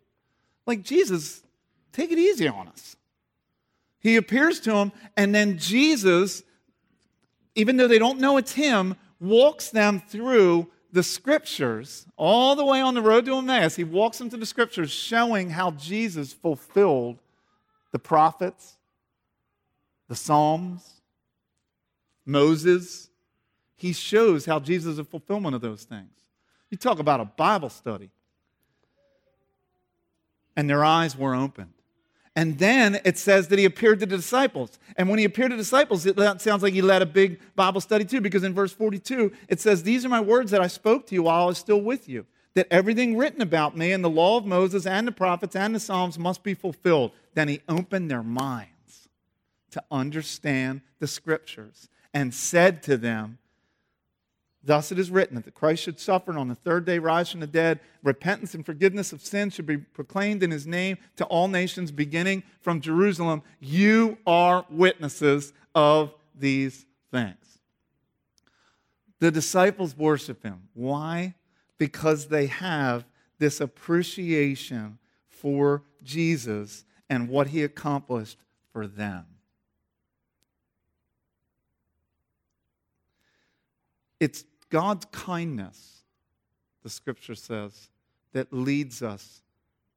Like, 0.65 0.81
Jesus, 0.81 1.43
take 1.93 2.12
it 2.12 2.17
easy 2.17 2.47
on 2.47 2.67
us. 2.67 2.95
He 3.99 4.15
appears 4.15 4.59
to 4.62 4.71
them, 4.71 4.91
and 5.17 5.35
then 5.35 5.57
Jesus, 5.57 6.41
even 7.53 7.77
though 7.77 7.88
they 7.88 7.99
don't 7.99 8.19
know 8.19 8.38
it's 8.38 8.53
him, 8.53 8.95
walks 9.19 9.69
them 9.69 9.99
through 9.99 10.67
the 10.91 11.03
scriptures, 11.03 12.05
all 12.17 12.55
the 12.55 12.65
way 12.65 12.82
on 12.82 12.93
the 12.93 13.01
road 13.01 13.25
to 13.25 13.36
Emmaus, 13.36 13.75
he 13.75 13.84
walks 13.84 14.17
them 14.17 14.29
to 14.29 14.38
the 14.38 14.45
scriptures 14.45 14.89
showing 14.89 15.51
how 15.51 15.71
Jesus 15.71 16.34
fulfilled 16.34 17.19
the 17.91 17.99
prophets, 17.99 18.77
the 20.08 20.15
Psalms, 20.15 21.01
Moses. 22.25 23.10
He 23.75 23.93
shows 23.93 24.45
how 24.45 24.60
Jesus 24.60 24.93
is 24.93 24.99
a 24.99 25.03
fulfillment 25.03 25.55
of 25.55 25.62
those 25.62 25.84
things. 25.84 26.12
You 26.69 26.77
talk 26.77 26.99
about 26.99 27.19
a 27.19 27.25
Bible 27.25 27.69
study. 27.69 28.10
And 30.55 30.69
their 30.69 30.84
eyes 30.84 31.15
were 31.15 31.36
opened. 31.36 31.73
And 32.39 32.58
then 32.58 33.02
it 33.04 33.17
says 33.17 33.49
that 33.49 33.60
he 33.60 33.65
appeared 33.65 33.99
to 33.99 34.06
the 34.06 34.15
disciples. 34.15 34.80
And 34.95 35.10
when 35.10 35.19
he 35.19 35.25
appeared 35.25 35.49
to 35.49 35.58
the 35.58 35.62
disciples, 35.62 36.06
it 36.06 36.15
sounds 36.39 36.63
like 36.63 36.71
he 36.71 36.82
led 36.82 37.02
a 37.02 37.06
big 37.06 37.38
Bible 37.54 37.82
study 37.82 38.06
too, 38.06 38.21
because 38.21 38.45
in 38.45 38.54
verse 38.54 38.71
42, 38.71 39.34
it 39.49 39.60
says, 39.60 39.84
These 39.84 40.06
are 40.06 40.10
my 40.10 40.21
words 40.21 40.49
that 40.52 40.62
I 40.62 40.67
spoke 40.67 41.06
to 41.08 41.15
you 41.15 41.23
while 41.23 41.43
I 41.43 41.47
was 41.47 41.58
still 41.58 41.82
with 41.82 42.08
you, 42.08 42.25
that 42.54 42.69
everything 42.71 43.17
written 43.17 43.41
about 43.41 43.75
me 43.75 43.91
in 43.91 44.02
the 44.02 44.10
law 44.10 44.38
of 44.38 44.45
Moses 44.45 44.86
and 44.86 45.06
the 45.06 45.12
prophets 45.12 45.54
and 45.54 45.75
the 45.75 45.82
Psalms 45.82 46.17
must 46.17 46.41
be 46.41 46.54
fulfilled. 46.54 47.12
Then 47.34 47.49
he 47.49 47.60
opened 47.67 48.10
their 48.10 48.23
minds 48.23 49.10
to 49.71 49.84
understand 49.91 50.80
the 50.99 51.08
scriptures 51.08 51.89
and 52.13 52.34
said 52.34 52.82
to 52.84 52.95
them, 52.95 53.39
Thus 54.69 54.91
it 54.91 54.99
is 54.99 55.10
written 55.10 55.34
that 55.34 55.45
the 55.45 55.51
Christ 55.51 55.82
should 55.82 55.99
suffer 55.99 56.29
and 56.29 56.39
on 56.39 56.47
the 56.47 56.53
third 56.53 56.86
day 56.86 56.99
rise 56.99 57.32
from 57.32 57.39
the 57.39 57.47
dead. 57.47 57.79
Repentance 58.03 58.53
and 58.53 58.63
forgiveness 58.63 59.12
of 59.12 59.19
sins 59.19 59.55
should 59.55 59.65
be 59.65 59.77
proclaimed 59.77 60.43
in 60.43 60.51
his 60.51 60.67
name 60.67 60.99
to 61.15 61.25
all 61.25 61.47
nations, 61.47 61.89
beginning 61.91 62.43
from 62.62 62.79
Jerusalem. 62.79 63.41
You 63.60 64.19
are 64.27 64.67
witnesses 64.69 65.53
of 65.73 66.13
these 66.36 66.86
things. 67.10 67.62
The 69.17 69.32
disciples 69.32 69.97
worship 69.97 70.43
him. 70.43 70.69
Why? 70.75 71.34
Because 71.79 72.27
they 72.27 72.45
have 72.45 73.05
this 73.39 73.60
appreciation 73.62 74.99
for 75.29 75.82
Jesus 76.03 76.86
and 77.10 77.27
what 77.27 77.47
he 77.47 77.63
accomplished 77.63 78.38
for 78.71 78.86
them. 78.86 79.25
It's 84.19 84.43
God's 84.69 85.05
kindness, 85.12 86.03
the 86.84 86.89
scripture 86.89 87.36
says, 87.36 87.89
that 88.34 88.53
leads 88.53 89.01
us 89.01 89.41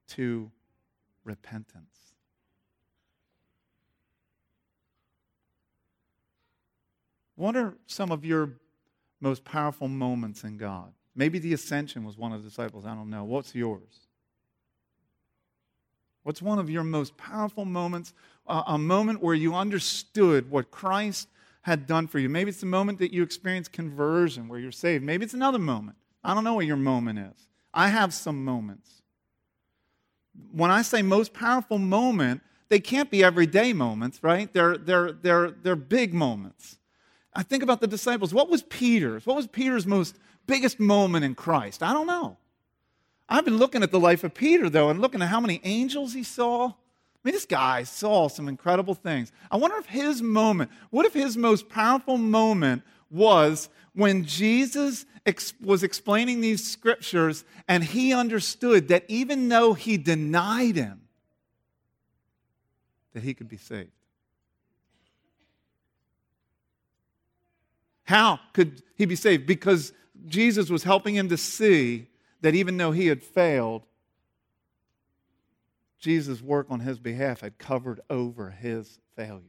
to 0.08 0.50
repentance. 1.24 2.14
What 7.36 7.56
are 7.56 7.74
some 7.86 8.10
of 8.10 8.24
your 8.24 8.50
most 9.20 9.44
powerful 9.44 9.88
moments 9.88 10.44
in 10.44 10.56
God? 10.56 10.92
Maybe 11.14 11.38
the 11.38 11.52
ascension 11.52 12.04
was 12.04 12.16
one 12.16 12.32
of 12.32 12.42
the 12.42 12.48
disciples. 12.48 12.86
I 12.86 12.94
don't 12.94 13.10
know. 13.10 13.24
What's 13.24 13.54
yours? 13.54 14.06
What's 16.22 16.40
one 16.40 16.58
of 16.58 16.70
your 16.70 16.84
most 16.84 17.16
powerful 17.16 17.64
moments? 17.64 18.14
A 18.46 18.78
moment 18.78 19.22
where 19.22 19.34
you 19.34 19.54
understood 19.54 20.50
what 20.50 20.70
Christ 20.70 21.28
had 21.62 21.86
done 21.86 22.06
for 22.06 22.18
you. 22.18 22.28
Maybe 22.28 22.50
it's 22.50 22.60
the 22.60 22.66
moment 22.66 22.98
that 22.98 23.12
you 23.12 23.22
experience 23.22 23.68
conversion 23.68 24.48
where 24.48 24.58
you're 24.58 24.72
saved. 24.72 25.04
Maybe 25.04 25.24
it's 25.24 25.34
another 25.34 25.58
moment. 25.58 25.96
I 26.22 26.34
don't 26.34 26.44
know 26.44 26.54
what 26.54 26.66
your 26.66 26.76
moment 26.76 27.18
is. 27.18 27.48
I 27.72 27.88
have 27.88 28.12
some 28.12 28.44
moments. 28.44 29.02
When 30.50 30.70
I 30.70 30.82
say 30.82 31.02
most 31.02 31.32
powerful 31.32 31.78
moment, 31.78 32.42
they 32.68 32.80
can't 32.80 33.10
be 33.10 33.22
everyday 33.22 33.72
moments, 33.72 34.22
right? 34.22 34.52
They're, 34.52 34.76
they're, 34.76 35.12
they're, 35.12 35.50
they're 35.50 35.76
big 35.76 36.14
moments. 36.14 36.78
I 37.34 37.42
think 37.42 37.62
about 37.62 37.80
the 37.80 37.86
disciples. 37.86 38.34
What 38.34 38.50
was 38.50 38.62
Peter's? 38.62 39.26
What 39.26 39.36
was 39.36 39.46
Peter's 39.46 39.86
most 39.86 40.16
biggest 40.46 40.80
moment 40.80 41.24
in 41.24 41.34
Christ? 41.34 41.82
I 41.82 41.92
don't 41.92 42.06
know. 42.06 42.38
I've 43.28 43.44
been 43.44 43.56
looking 43.56 43.82
at 43.82 43.90
the 43.90 44.00
life 44.00 44.24
of 44.24 44.34
Peter, 44.34 44.68
though, 44.68 44.90
and 44.90 45.00
looking 45.00 45.22
at 45.22 45.28
how 45.28 45.40
many 45.40 45.60
angels 45.64 46.12
he 46.12 46.22
saw, 46.22 46.72
mean, 47.24 47.34
this 47.34 47.46
guy 47.46 47.84
saw 47.84 48.28
some 48.28 48.48
incredible 48.48 48.94
things. 48.94 49.30
I 49.50 49.56
wonder 49.56 49.76
if 49.76 49.86
his 49.86 50.20
moment, 50.20 50.70
what 50.90 51.06
if 51.06 51.12
his 51.12 51.36
most 51.36 51.68
powerful 51.68 52.18
moment 52.18 52.82
was 53.10 53.68
when 53.94 54.24
Jesus 54.24 55.06
ex- 55.24 55.54
was 55.60 55.82
explaining 55.82 56.40
these 56.40 56.68
scriptures 56.68 57.44
and 57.68 57.84
he 57.84 58.12
understood 58.12 58.88
that 58.88 59.04
even 59.08 59.48
though 59.48 59.74
he 59.74 59.96
denied 59.96 60.76
him, 60.76 61.02
that 63.12 63.22
he 63.22 63.34
could 63.34 63.48
be 63.48 63.56
saved. 63.56 63.90
How 68.04 68.40
could 68.52 68.82
he 68.96 69.04
be 69.04 69.16
saved? 69.16 69.46
Because 69.46 69.92
Jesus 70.26 70.70
was 70.70 70.82
helping 70.82 71.14
him 71.14 71.28
to 71.28 71.36
see 71.36 72.08
that 72.40 72.54
even 72.54 72.76
though 72.76 72.92
he 72.92 73.06
had 73.06 73.22
failed, 73.22 73.82
Jesus' 76.02 76.42
work 76.42 76.66
on 76.68 76.80
his 76.80 76.98
behalf 76.98 77.42
had 77.42 77.58
covered 77.58 78.00
over 78.10 78.50
his 78.50 78.98
failures. 79.14 79.44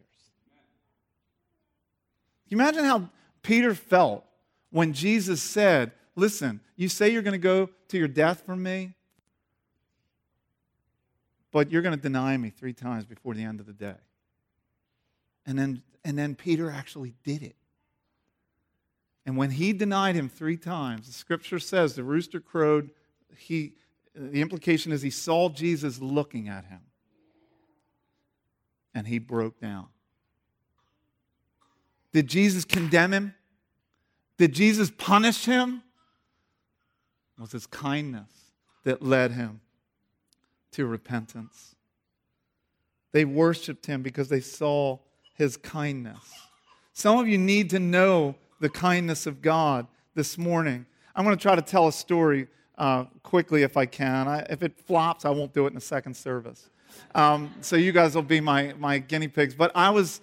Can 2.48 2.58
you 2.58 2.58
imagine 2.58 2.86
how 2.86 3.10
Peter 3.42 3.74
felt 3.74 4.24
when 4.70 4.94
Jesus 4.94 5.42
said, 5.42 5.92
Listen, 6.16 6.62
you 6.76 6.90
say 6.90 7.10
you're 7.10 7.24
going 7.24 7.32
to 7.32 7.40
go 7.40 7.72
to 7.88 7.98
your 7.98 8.08
death 8.08 8.44
for 8.46 8.56
me, 8.56 8.94
but 11.52 11.72
you're 11.72 11.82
going 11.82 11.96
to 11.96 12.02
deny 12.02 12.38
me 12.38 12.52
three 12.52 12.74
times 12.74 13.04
before 13.04 13.34
the 13.34 13.44
end 13.44 13.60
of 13.60 13.66
the 13.66 13.74
day. 13.74 13.96
And 15.48 15.58
then, 15.58 15.82
and 16.06 16.16
then 16.16 16.36
Peter 16.36 16.70
actually 16.70 17.16
did 17.24 17.42
it. 17.42 17.56
And 19.26 19.38
when 19.38 19.50
he 19.50 19.74
denied 19.74 20.14
him 20.14 20.30
three 20.30 20.58
times, 20.58 21.08
the 21.08 21.14
scripture 21.14 21.58
says 21.58 21.96
the 21.96 22.04
rooster 22.04 22.40
crowed, 22.40 22.92
he, 23.36 23.74
the 24.16 24.42
implication 24.42 24.92
is 24.92 25.02
he 25.02 25.10
saw 25.10 25.50
Jesus 25.50 26.00
looking 26.00 26.48
at 26.48 26.66
him 26.66 26.82
and 28.94 29.08
he 29.08 29.20
broke 29.20 29.60
down. 29.60 29.88
Did 32.12 32.28
Jesus 32.28 32.64
condemn 32.64 33.12
him? 33.12 33.34
Did 34.38 34.54
Jesus 34.54 34.92
punish 34.98 35.46
him? 35.46 35.82
It 37.38 37.42
was 37.42 37.52
his 37.52 37.66
kindness 37.66 38.30
that 38.84 39.02
led 39.02 39.32
him 39.32 39.62
to 40.74 40.86
repentance. 40.86 41.76
They 43.12 43.26
worshiped 43.26 43.86
him 43.86 44.04
because 44.04 44.30
they 44.30 44.42
saw 44.42 45.00
his 45.34 45.58
kindness. 45.58 46.20
Some 46.94 47.18
of 47.18 47.28
you 47.28 47.38
need 47.38 47.72
to 47.72 47.80
know 47.80 48.36
the 48.60 48.70
kindness 48.70 49.26
of 49.26 49.42
God 49.42 49.88
this 50.14 50.38
morning. 50.38 50.86
I'm 51.16 51.26
going 51.26 51.36
to 51.36 51.42
try 51.42 51.56
to 51.56 51.62
tell 51.62 51.88
a 51.88 51.94
story 51.94 52.48
uh, 52.78 53.06
quickly 53.22 53.64
if 53.64 53.78
I 53.78 53.86
can. 53.86 54.28
I, 54.28 54.40
if 54.50 54.64
it 54.64 54.78
flops, 54.78 55.26
I 55.26 55.30
won't 55.30 55.54
do 55.54 55.66
it 55.66 55.70
in 55.70 55.76
the 55.76 55.82
second 55.82 56.16
service. 56.16 56.70
Um, 57.16 57.54
so 57.62 57.76
you 57.76 57.92
guys 57.92 58.16
will 58.16 58.22
be 58.22 58.40
my, 58.40 58.74
my 58.78 59.00
guinea 59.00 59.28
pigs. 59.28 59.56
But 59.56 59.72
I 59.76 59.90
was, 59.90 60.22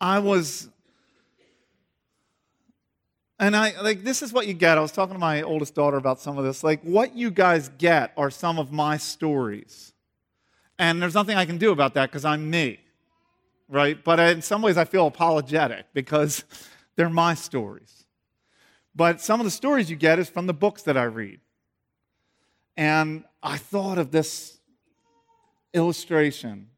I 0.00 0.18
was, 0.18 0.68
and 3.38 3.56
I 3.56 3.80
like 3.80 4.04
this 4.04 4.22
is 4.22 4.32
what 4.32 4.46
you 4.46 4.54
get. 4.54 4.76
I 4.76 4.82
was 4.82 4.92
talking 4.92 5.14
to 5.14 5.18
my 5.18 5.42
oldest 5.42 5.74
daughter 5.74 5.96
about 5.96 6.20
some 6.20 6.36
of 6.36 6.44
this. 6.44 6.62
Like 6.62 6.82
what 6.82 7.16
you 7.16 7.30
guys 7.30 7.70
get 7.78 8.12
are 8.16 8.30
some 8.30 8.58
of 8.58 8.70
my 8.70 8.98
stories, 8.98 9.94
and 10.78 11.00
there's 11.00 11.14
nothing 11.14 11.36
I 11.36 11.46
can 11.46 11.56
do 11.56 11.72
about 11.72 11.94
that 11.94 12.10
because 12.10 12.26
I'm 12.26 12.50
me, 12.50 12.80
right? 13.68 14.02
But 14.02 14.20
in 14.20 14.42
some 14.42 14.60
ways, 14.60 14.76
I 14.76 14.84
feel 14.84 15.06
apologetic 15.06 15.86
because 15.94 16.44
they're 16.96 17.08
my 17.08 17.32
stories. 17.32 18.04
But 18.94 19.22
some 19.22 19.40
of 19.40 19.44
the 19.44 19.50
stories 19.50 19.88
you 19.88 19.96
get 19.96 20.18
is 20.18 20.28
from 20.28 20.46
the 20.46 20.52
books 20.52 20.82
that 20.82 20.98
I 20.98 21.04
read. 21.04 21.40
And 22.80 23.24
I 23.42 23.58
thought 23.58 23.98
of 23.98 24.10
this 24.10 24.58
illustration 25.74 26.70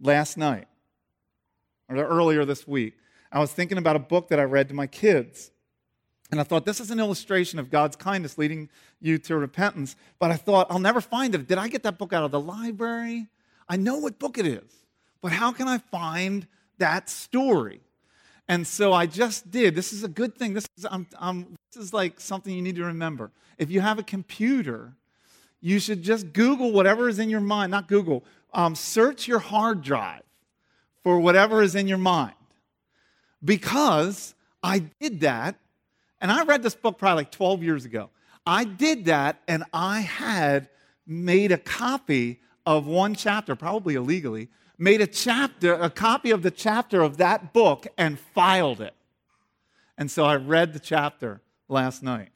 last 0.00 0.38
night 0.38 0.68
or 1.88 1.96
earlier 1.96 2.44
this 2.44 2.64
week. 2.64 2.94
I 3.32 3.40
was 3.40 3.52
thinking 3.52 3.76
about 3.76 3.96
a 3.96 3.98
book 3.98 4.28
that 4.28 4.38
I 4.38 4.44
read 4.44 4.68
to 4.68 4.74
my 4.74 4.86
kids. 4.86 5.50
And 6.30 6.38
I 6.38 6.44
thought, 6.44 6.64
this 6.64 6.78
is 6.78 6.92
an 6.92 7.00
illustration 7.00 7.58
of 7.58 7.72
God's 7.72 7.96
kindness 7.96 8.38
leading 8.38 8.70
you 9.00 9.18
to 9.18 9.36
repentance. 9.36 9.96
But 10.20 10.30
I 10.30 10.36
thought, 10.36 10.68
I'll 10.70 10.78
never 10.78 11.00
find 11.00 11.34
it. 11.34 11.48
Did 11.48 11.58
I 11.58 11.66
get 11.66 11.82
that 11.82 11.98
book 11.98 12.12
out 12.12 12.22
of 12.22 12.30
the 12.30 12.38
library? 12.38 13.26
I 13.68 13.76
know 13.76 13.96
what 13.96 14.20
book 14.20 14.38
it 14.38 14.46
is, 14.46 14.70
but 15.22 15.32
how 15.32 15.50
can 15.50 15.66
I 15.66 15.78
find 15.78 16.46
that 16.78 17.10
story? 17.10 17.80
And 18.46 18.64
so 18.64 18.92
I 18.92 19.06
just 19.06 19.50
did. 19.50 19.74
This 19.74 19.92
is 19.92 20.04
a 20.04 20.08
good 20.08 20.38
thing. 20.38 20.54
This 20.54 20.68
is, 20.78 20.86
I'm, 20.88 21.08
I'm, 21.18 21.56
this 21.72 21.82
is 21.82 21.92
like 21.92 22.20
something 22.20 22.54
you 22.54 22.62
need 22.62 22.76
to 22.76 22.84
remember. 22.84 23.32
If 23.58 23.72
you 23.72 23.80
have 23.80 23.98
a 23.98 24.04
computer, 24.04 24.94
you 25.62 25.78
should 25.78 26.02
just 26.02 26.32
Google 26.32 26.72
whatever 26.72 27.08
is 27.08 27.18
in 27.18 27.30
your 27.30 27.40
mind. 27.40 27.70
Not 27.70 27.88
Google, 27.88 28.24
um, 28.52 28.74
search 28.74 29.26
your 29.26 29.38
hard 29.38 29.80
drive 29.80 30.22
for 31.02 31.18
whatever 31.18 31.62
is 31.62 31.74
in 31.74 31.88
your 31.88 31.98
mind. 31.98 32.34
Because 33.42 34.34
I 34.62 34.80
did 35.00 35.20
that, 35.20 35.56
and 36.20 36.30
I 36.30 36.44
read 36.44 36.62
this 36.62 36.74
book 36.74 36.98
probably 36.98 37.22
like 37.22 37.30
12 37.30 37.62
years 37.62 37.84
ago. 37.84 38.10
I 38.44 38.64
did 38.64 39.06
that, 39.06 39.40
and 39.48 39.64
I 39.72 40.00
had 40.00 40.68
made 41.06 41.52
a 41.52 41.58
copy 41.58 42.40
of 42.66 42.86
one 42.86 43.14
chapter, 43.14 43.56
probably 43.56 43.94
illegally, 43.94 44.48
made 44.78 45.00
a 45.00 45.06
chapter, 45.06 45.74
a 45.74 45.90
copy 45.90 46.32
of 46.32 46.42
the 46.42 46.50
chapter 46.50 47.02
of 47.02 47.16
that 47.18 47.52
book 47.52 47.86
and 47.96 48.18
filed 48.18 48.80
it. 48.80 48.94
And 49.96 50.10
so 50.10 50.24
I 50.24 50.36
read 50.36 50.72
the 50.72 50.80
chapter 50.80 51.40
last 51.68 52.02
night. 52.02 52.30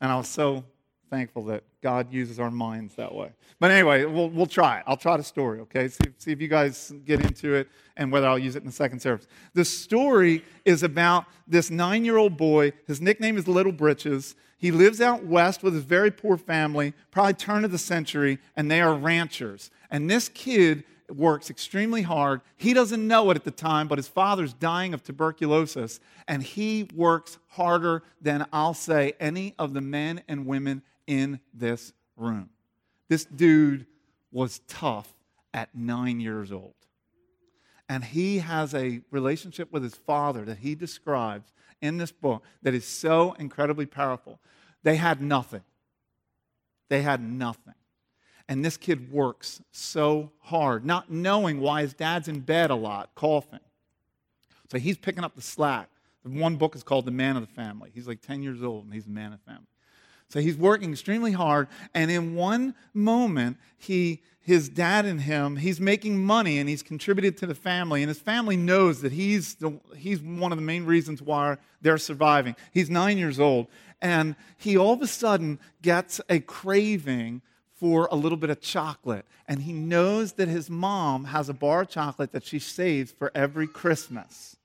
And 0.00 0.10
I 0.10 0.16
was 0.16 0.28
so 0.28 0.64
thankful 1.10 1.44
that 1.46 1.64
God 1.82 2.12
uses 2.12 2.40
our 2.40 2.50
minds 2.50 2.94
that 2.96 3.14
way. 3.14 3.30
But 3.60 3.70
anyway, 3.70 4.04
we'll, 4.04 4.30
we'll 4.30 4.46
try 4.46 4.78
it. 4.78 4.84
I'll 4.86 4.96
try 4.96 5.16
the 5.16 5.22
story, 5.22 5.60
okay? 5.60 5.88
See, 5.88 6.04
see 6.18 6.32
if 6.32 6.40
you 6.40 6.48
guys 6.48 6.92
get 7.04 7.20
into 7.20 7.54
it 7.54 7.68
and 7.96 8.10
whether 8.10 8.26
I'll 8.26 8.38
use 8.38 8.56
it 8.56 8.60
in 8.60 8.66
the 8.66 8.72
second 8.72 9.00
service. 9.00 9.26
The 9.54 9.64
story 9.64 10.44
is 10.64 10.82
about 10.82 11.26
this 11.46 11.70
nine 11.70 12.04
year 12.04 12.16
old 12.16 12.36
boy. 12.36 12.72
His 12.86 13.00
nickname 13.00 13.36
is 13.36 13.46
Little 13.46 13.72
Britches. 13.72 14.34
He 14.56 14.72
lives 14.72 15.00
out 15.00 15.24
west 15.24 15.62
with 15.62 15.74
his 15.74 15.84
very 15.84 16.10
poor 16.10 16.36
family, 16.36 16.94
probably 17.12 17.34
turn 17.34 17.64
of 17.64 17.70
the 17.70 17.78
century, 17.78 18.38
and 18.56 18.68
they 18.68 18.80
are 18.80 18.94
ranchers. 18.94 19.70
And 19.90 20.10
this 20.10 20.28
kid 20.28 20.82
works 21.14 21.48
extremely 21.48 22.02
hard. 22.02 22.40
He 22.56 22.74
doesn't 22.74 23.06
know 23.06 23.30
it 23.30 23.36
at 23.36 23.44
the 23.44 23.50
time, 23.50 23.88
but 23.88 23.98
his 23.98 24.08
father's 24.08 24.52
dying 24.52 24.94
of 24.94 25.02
tuberculosis, 25.02 26.00
and 26.26 26.42
he 26.42 26.88
works 26.94 27.38
harder 27.48 28.02
than 28.20 28.46
I'll 28.52 28.74
say 28.74 29.14
any 29.20 29.54
of 29.58 29.74
the 29.74 29.80
men 29.80 30.22
and 30.28 30.44
women 30.44 30.82
in 31.08 31.40
this 31.52 31.92
room. 32.16 32.50
This 33.08 33.24
dude 33.24 33.86
was 34.30 34.60
tough 34.68 35.12
at 35.52 35.74
nine 35.74 36.20
years 36.20 36.52
old. 36.52 36.74
And 37.88 38.04
he 38.04 38.38
has 38.38 38.74
a 38.74 39.00
relationship 39.10 39.72
with 39.72 39.82
his 39.82 39.94
father 39.94 40.44
that 40.44 40.58
he 40.58 40.74
describes 40.74 41.50
in 41.80 41.96
this 41.96 42.12
book 42.12 42.44
that 42.62 42.74
is 42.74 42.84
so 42.84 43.32
incredibly 43.38 43.86
powerful. 43.86 44.38
They 44.82 44.96
had 44.96 45.22
nothing. 45.22 45.62
They 46.90 47.02
had 47.02 47.22
nothing. 47.22 47.74
And 48.46 48.64
this 48.64 48.76
kid 48.76 49.10
works 49.10 49.60
so 49.72 50.32
hard, 50.40 50.84
not 50.84 51.10
knowing 51.10 51.60
why 51.60 51.82
his 51.82 51.94
dad's 51.94 52.28
in 52.28 52.40
bed 52.40 52.70
a 52.70 52.74
lot, 52.74 53.14
coughing. 53.14 53.60
So 54.70 54.78
he's 54.78 54.98
picking 54.98 55.24
up 55.24 55.34
the 55.34 55.42
slack. 55.42 55.88
The 56.24 56.30
one 56.30 56.56
book 56.56 56.74
is 56.74 56.82
called 56.82 57.06
The 57.06 57.10
Man 57.10 57.36
of 57.36 57.46
the 57.46 57.54
Family. 57.54 57.90
He's 57.94 58.06
like 58.08 58.20
10 58.20 58.42
years 58.42 58.62
old 58.62 58.84
and 58.84 58.92
he's 58.92 59.04
the 59.04 59.10
man 59.10 59.32
of 59.32 59.38
the 59.38 59.50
family. 59.50 59.66
So 60.28 60.40
he's 60.40 60.56
working 60.56 60.92
extremely 60.92 61.32
hard. 61.32 61.68
And 61.94 62.10
in 62.10 62.34
one 62.34 62.74
moment, 62.92 63.56
he, 63.78 64.22
his 64.40 64.68
dad 64.68 65.06
and 65.06 65.22
him, 65.22 65.56
he's 65.56 65.80
making 65.80 66.22
money 66.22 66.58
and 66.58 66.68
he's 66.68 66.82
contributed 66.82 67.36
to 67.38 67.46
the 67.46 67.54
family. 67.54 68.02
And 68.02 68.08
his 68.08 68.18
family 68.18 68.56
knows 68.56 69.00
that 69.00 69.12
he's, 69.12 69.54
the, 69.54 69.80
he's 69.96 70.20
one 70.20 70.52
of 70.52 70.58
the 70.58 70.64
main 70.64 70.84
reasons 70.84 71.22
why 71.22 71.56
they're 71.80 71.98
surviving. 71.98 72.56
He's 72.72 72.90
nine 72.90 73.16
years 73.16 73.40
old. 73.40 73.68
And 74.02 74.36
he 74.58 74.76
all 74.76 74.92
of 74.92 75.02
a 75.02 75.06
sudden 75.06 75.58
gets 75.80 76.20
a 76.28 76.40
craving 76.40 77.40
for 77.74 78.08
a 78.10 78.16
little 78.16 78.38
bit 78.38 78.50
of 78.50 78.60
chocolate. 78.60 79.24
And 79.46 79.62
he 79.62 79.72
knows 79.72 80.34
that 80.34 80.48
his 80.48 80.68
mom 80.68 81.24
has 81.26 81.48
a 81.48 81.54
bar 81.54 81.82
of 81.82 81.88
chocolate 81.88 82.32
that 82.32 82.44
she 82.44 82.58
saves 82.58 83.12
for 83.12 83.32
every 83.34 83.66
Christmas. 83.66 84.56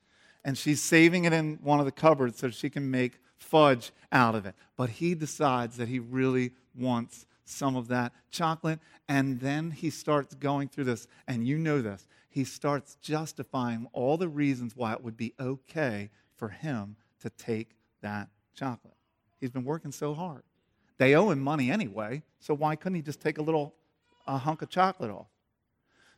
And 0.43 0.57
she's 0.57 0.81
saving 0.81 1.23
it 1.23 1.31
in 1.31 1.59
one 1.61 1.79
of 1.79 1.85
the 1.85 1.91
cupboards 1.91 2.39
so 2.39 2.49
she 2.49 2.69
can 2.69 2.91
make 2.91 3.19
fudge 3.53 3.91
out 4.11 4.33
of 4.33 4.47
it. 4.47 4.55
But 4.75 4.89
he 4.89 5.13
decides 5.13 5.77
that 5.77 5.87
he 5.87 5.99
really 5.99 6.53
wants 6.75 7.27
some 7.45 7.75
of 7.75 7.87
that 7.89 8.11
chocolate. 8.31 8.79
And 9.07 9.39
then 9.39 9.69
he 9.69 9.91
starts 9.91 10.33
going 10.33 10.69
through 10.69 10.85
this. 10.85 11.07
And 11.27 11.47
you 11.47 11.59
know 11.59 11.79
this. 11.79 12.07
He 12.29 12.45
starts 12.45 12.97
justifying 12.99 13.87
all 13.93 14.17
the 14.17 14.27
reasons 14.27 14.75
why 14.75 14.93
it 14.93 15.03
would 15.03 15.15
be 15.15 15.33
okay 15.39 16.09
for 16.35 16.49
him 16.49 16.95
to 17.21 17.29
take 17.29 17.75
that 18.01 18.29
chocolate. 18.55 18.95
He's 19.39 19.51
been 19.51 19.65
working 19.65 19.91
so 19.91 20.15
hard. 20.15 20.41
They 20.97 21.13
owe 21.15 21.29
him 21.29 21.39
money 21.39 21.69
anyway, 21.69 22.23
so 22.39 22.55
why 22.55 22.75
couldn't 22.75 22.95
he 22.95 23.01
just 23.03 23.21
take 23.21 23.37
a 23.37 23.43
little 23.43 23.75
a 24.25 24.37
hunk 24.37 24.63
of 24.63 24.69
chocolate 24.69 25.11
off? 25.11 25.27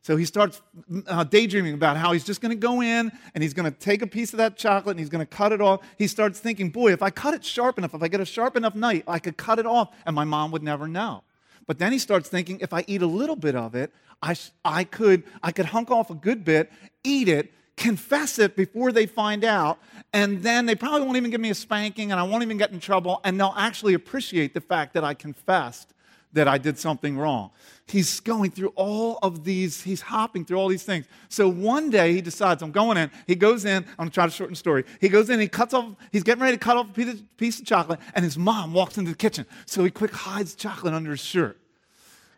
So 0.06 0.16
he 0.18 0.26
starts 0.26 0.62
uh, 1.08 1.24
daydreaming 1.24 1.74
about 1.74 1.98
how 1.98 2.14
he's 2.14 2.24
just 2.24 2.40
going 2.40 2.52
to 2.52 2.56
go 2.56 2.84
in 2.84 3.12
and 3.34 3.44
he's 3.44 3.56
going 3.56 3.66
to 3.66 3.76
take 3.76 4.04
a 4.04 4.08
piece 4.08 4.34
of 4.34 4.38
that 4.38 4.56
chocolate 4.56 4.92
and 4.92 5.00
he's 5.00 5.10
going 5.10 5.26
to 5.26 5.36
cut 5.36 5.52
it 5.52 5.62
off. 5.62 5.80
He 5.98 6.06
starts 6.06 6.40
thinking, 6.40 6.70
boy, 6.70 6.94
if 6.94 7.02
I 7.02 7.10
cut 7.10 7.34
it 7.34 7.44
sharp 7.44 7.80
enough, 7.80 7.96
if 7.96 8.04
I 8.04 8.08
get 8.08 8.22
a 8.22 8.26
sharp 8.26 8.56
enough 8.56 8.76
knife, 8.76 9.02
I 9.08 9.18
could 9.18 9.36
cut 9.36 9.58
it 9.58 9.66
off 9.66 9.96
and 10.06 10.16
my 10.16 10.24
mom 10.24 10.52
would 10.52 10.62
never 10.62 10.88
know. 10.88 11.24
But 11.66 11.80
then 11.80 11.92
he 11.92 11.98
starts 11.98 12.30
thinking, 12.30 12.60
if 12.60 12.72
I 12.72 12.84
eat 12.86 13.02
a 13.02 13.08
little 13.08 13.36
bit 13.36 13.56
of 13.56 13.74
it, 13.74 13.92
I, 14.22 14.36
I, 14.64 14.84
could, 14.84 15.24
I 15.42 15.52
could 15.52 15.66
hunk 15.66 15.90
off 15.90 16.12
a 16.12 16.14
good 16.14 16.46
bit, 16.46 16.72
eat 17.04 17.28
it, 17.28 17.52
confess 17.76 18.38
it 18.38 18.56
before 18.56 18.92
they 18.92 19.08
find 19.08 19.44
out, 19.44 19.80
and 20.14 20.44
then 20.44 20.68
they 20.68 20.76
probably 20.76 21.02
won't 21.02 21.18
even 21.18 21.32
give 21.32 21.42
me 21.42 21.50
a 21.50 21.56
spanking 21.56 22.12
and 22.12 22.20
I 22.20 22.24
won't 22.26 22.44
even 22.44 22.60
get 22.60 22.72
in 22.72 22.80
trouble, 22.80 23.22
and 23.24 23.40
they'll 23.40 23.56
actually 23.58 23.96
appreciate 23.96 24.54
the 24.54 24.62
fact 24.62 24.94
that 24.94 25.04
I 25.04 25.16
confessed 25.16 25.95
that 26.36 26.48
I 26.48 26.58
did 26.58 26.78
something 26.78 27.18
wrong. 27.18 27.50
He's 27.88 28.20
going 28.20 28.52
through 28.52 28.74
all 28.76 29.20
of 29.22 29.44
these, 29.44 29.82
he's 29.82 30.02
hopping 30.02 30.46
through 30.46 30.58
all 30.58 30.68
these 30.68 30.84
things. 30.84 31.06
So 31.30 31.48
one 31.48 31.90
day 31.90 32.14
he 32.14 32.22
decides, 32.22 32.62
I'm 32.62 32.72
going 32.72 32.98
in. 32.98 33.12
He 33.28 33.36
goes 33.36 33.66
in, 33.66 33.84
I'm 33.84 33.96
gonna 33.98 34.12
try 34.12 34.26
to 34.26 34.32
shorten 34.32 34.54
the 34.54 34.58
story. 34.58 34.86
He 35.02 35.10
goes 35.10 35.30
in, 35.30 35.40
he 35.40 35.48
cuts 35.48 35.74
off, 35.74 35.96
he's 36.12 36.24
getting 36.24 36.42
ready 36.42 36.58
to 36.58 36.64
cut 36.64 36.78
off 36.78 36.88
a 36.98 37.16
piece 37.38 37.60
of 37.60 37.66
chocolate, 37.66 38.00
and 38.14 38.24
his 38.24 38.38
mom 38.38 38.74
walks 38.74 38.98
into 38.98 39.12
the 39.12 39.18
kitchen. 39.18 39.46
So 39.66 39.84
he 39.84 39.92
quick 39.92 40.12
hides 40.12 40.56
chocolate 40.56 40.94
under 40.94 41.12
his 41.12 41.20
shirt. 41.20 41.60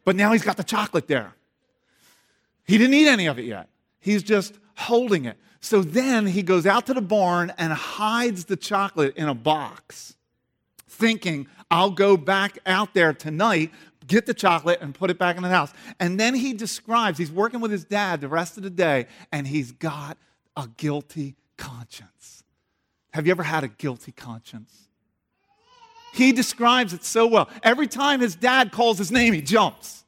But 0.03 0.15
now 0.15 0.31
he's 0.31 0.43
got 0.43 0.57
the 0.57 0.63
chocolate 0.63 1.07
there. 1.07 1.33
He 2.65 2.77
didn't 2.77 2.93
eat 2.93 3.07
any 3.07 3.27
of 3.27 3.39
it 3.39 3.45
yet. 3.45 3.69
He's 3.99 4.23
just 4.23 4.53
holding 4.75 5.25
it. 5.25 5.37
So 5.61 5.81
then 5.81 6.27
he 6.27 6.43
goes 6.43 6.65
out 6.65 6.85
to 6.87 6.93
the 6.93 7.01
barn 7.01 7.53
and 7.57 7.73
hides 7.73 8.45
the 8.45 8.57
chocolate 8.57 9.15
in 9.17 9.27
a 9.27 9.33
box, 9.33 10.16
thinking, 10.97 11.47
I'll 11.69 11.91
go 11.91 12.17
back 12.17 12.59
out 12.65 12.93
there 12.93 13.13
tonight, 13.13 13.71
get 14.05 14.25
the 14.25 14.33
chocolate, 14.33 14.79
and 14.81 14.93
put 14.93 15.09
it 15.09 15.17
back 15.17 15.37
in 15.37 15.43
the 15.43 15.49
house. 15.49 15.73
And 15.99 16.19
then 16.19 16.33
he 16.33 16.53
describes, 16.53 17.17
he's 17.17 17.31
working 17.31 17.59
with 17.59 17.71
his 17.71 17.85
dad 17.85 18.21
the 18.21 18.27
rest 18.27 18.57
of 18.57 18.63
the 18.63 18.69
day, 18.69 19.07
and 19.31 19.47
he's 19.47 19.71
got 19.71 20.17
a 20.55 20.67
guilty 20.77 21.35
conscience. 21.57 22.43
Have 23.11 23.25
you 23.25 23.31
ever 23.31 23.43
had 23.43 23.63
a 23.63 23.67
guilty 23.67 24.11
conscience? 24.11 24.87
He 26.13 26.31
describes 26.31 26.93
it 26.93 27.03
so 27.03 27.27
well. 27.27 27.49
Every 27.61 27.87
time 27.87 28.21
his 28.21 28.35
dad 28.35 28.71
calls 28.71 28.97
his 28.97 29.11
name, 29.11 29.33
he 29.33 29.41
jumps. 29.41 30.03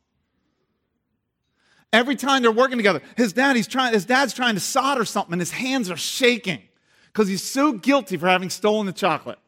Every 1.92 2.16
time 2.16 2.42
they're 2.42 2.52
working 2.52 2.78
together, 2.78 3.02
his 3.18 3.34
dad, 3.34 3.56
he's 3.56 3.68
trying, 3.68 3.94
his 3.94 4.06
dad's 4.06 4.34
trying 4.34 4.56
to 4.56 4.60
solder 4.60 5.06
something 5.06 5.34
and 5.34 5.42
his 5.42 5.52
hands 5.52 5.90
are 5.90 5.98
shaking 5.98 6.62
because 7.08 7.28
he's 7.28 7.44
so 7.44 7.72
guilty 7.74 8.16
for 8.16 8.28
having 8.28 8.50
stolen 8.50 8.86
the 8.86 8.94
chocolate. 8.94 9.40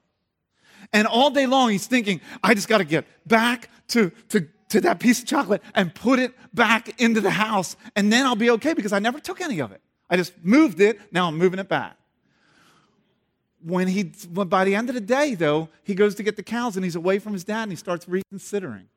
And 0.94 1.08
all 1.08 1.30
day 1.30 1.46
long, 1.46 1.70
he's 1.70 1.88
thinking, 1.88 2.22
I 2.44 2.54
just 2.54 2.68
got 2.68 2.80
to 2.80 2.84
get 2.84 3.06
back 3.28 3.70
to, 3.90 4.12
to, 4.30 4.48
to 4.70 4.82
that 4.82 5.00
piece 5.00 5.20
of 5.20 5.26
chocolate 5.26 5.62
and 5.74 5.94
put 5.94 6.20
it 6.20 6.34
back 6.54 7.02
into 7.02 7.22
the 7.22 7.32
house, 7.32 7.78
and 7.96 8.12
then 8.12 8.26
I'll 8.26 8.36
be 8.36 8.50
okay 8.52 8.74
because 8.74 8.94
I 8.94 9.00
never 9.00 9.20
took 9.20 9.42
any 9.42 9.60
of 9.62 9.72
it. 9.72 9.82
I 10.10 10.18
just 10.18 10.34
moved 10.44 10.82
it, 10.82 11.00
now 11.12 11.28
I'm 11.28 11.38
moving 11.38 11.60
it 11.60 11.70
back. 11.70 11.96
when 13.64 13.88
he, 13.88 14.12
by 14.30 14.66
the 14.66 14.76
end 14.76 14.90
of 14.90 14.96
the 14.96 15.02
day, 15.02 15.36
though, 15.36 15.70
he 15.84 15.94
goes 15.94 16.16
to 16.16 16.24
get 16.24 16.36
the 16.36 16.44
cows 16.44 16.76
and 16.76 16.84
he's 16.84 16.96
away 16.96 17.20
from 17.20 17.34
his 17.34 17.44
dad 17.44 17.64
and 17.64 17.72
he 17.72 17.76
starts 17.76 18.08
reconsidering. 18.08 18.88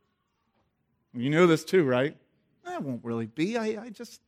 You 1.13 1.29
know 1.29 1.47
this 1.47 1.63
too, 1.63 1.83
right? 1.83 2.17
That 2.65 2.83
won't 2.83 3.03
really 3.03 3.27
be. 3.27 3.57
I, 3.57 3.83
I 3.83 3.89
just, 3.89 4.21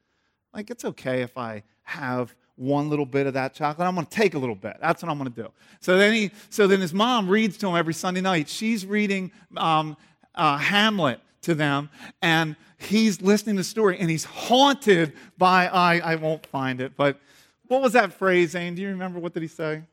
like, 0.53 0.70
it's 0.70 0.86
okay 0.86 1.22
if 1.22 1.38
I 1.38 1.63
have 1.84 2.36
one 2.58 2.89
little 2.89 3.05
bit 3.05 3.28
of 3.28 3.34
that 3.36 3.53
chocolate. 3.53 3.88
I'm 3.88 3.95
going 3.95 4.08
to 4.08 4.16
take 4.16 4.34
a 4.34 4.39
little 4.39 4.55
bit. 4.55 4.78
That's 4.82 5.01
what 5.01 5.10
I'm 5.10 5.18
going 5.18 5.32
to 5.32 5.43
do. 5.43 5.49
So 5.80 5.97
then 5.97 6.14
he, 6.14 6.32
so 6.49 6.68
then 6.68 6.82
his 6.82 6.93
mom 6.93 7.30
reads 7.30 7.58
to 7.60 7.68
him 7.68 7.76
every 7.76 7.93
Sunday 7.93 8.22
night. 8.22 8.49
She's 8.49 8.86
reading 8.86 9.32
um, 9.55 9.95
uh, 10.36 10.58
Hamlet 10.58 11.22
to 11.43 11.55
them, 11.55 11.89
and 12.22 12.55
he's 12.78 13.22
listening 13.22 13.55
to 13.55 13.62
the 13.62 13.64
story, 13.64 13.97
and 13.99 14.10
he's 14.10 14.26
haunted 14.26 15.14
by 15.38 15.68
I. 15.68 15.99
I 15.99 16.16
won't 16.16 16.45
find 16.47 16.82
it, 16.82 16.97
but 16.97 17.20
what 17.68 17.82
was 17.82 17.93
that 17.93 18.14
phrase, 18.14 18.51
Zane? 18.51 18.76
Do 18.76 18.82
you 18.82 18.89
remember 18.89 19.20
what 19.20 19.34
did 19.34 19.43
he 19.43 19.47
say? 19.47 19.84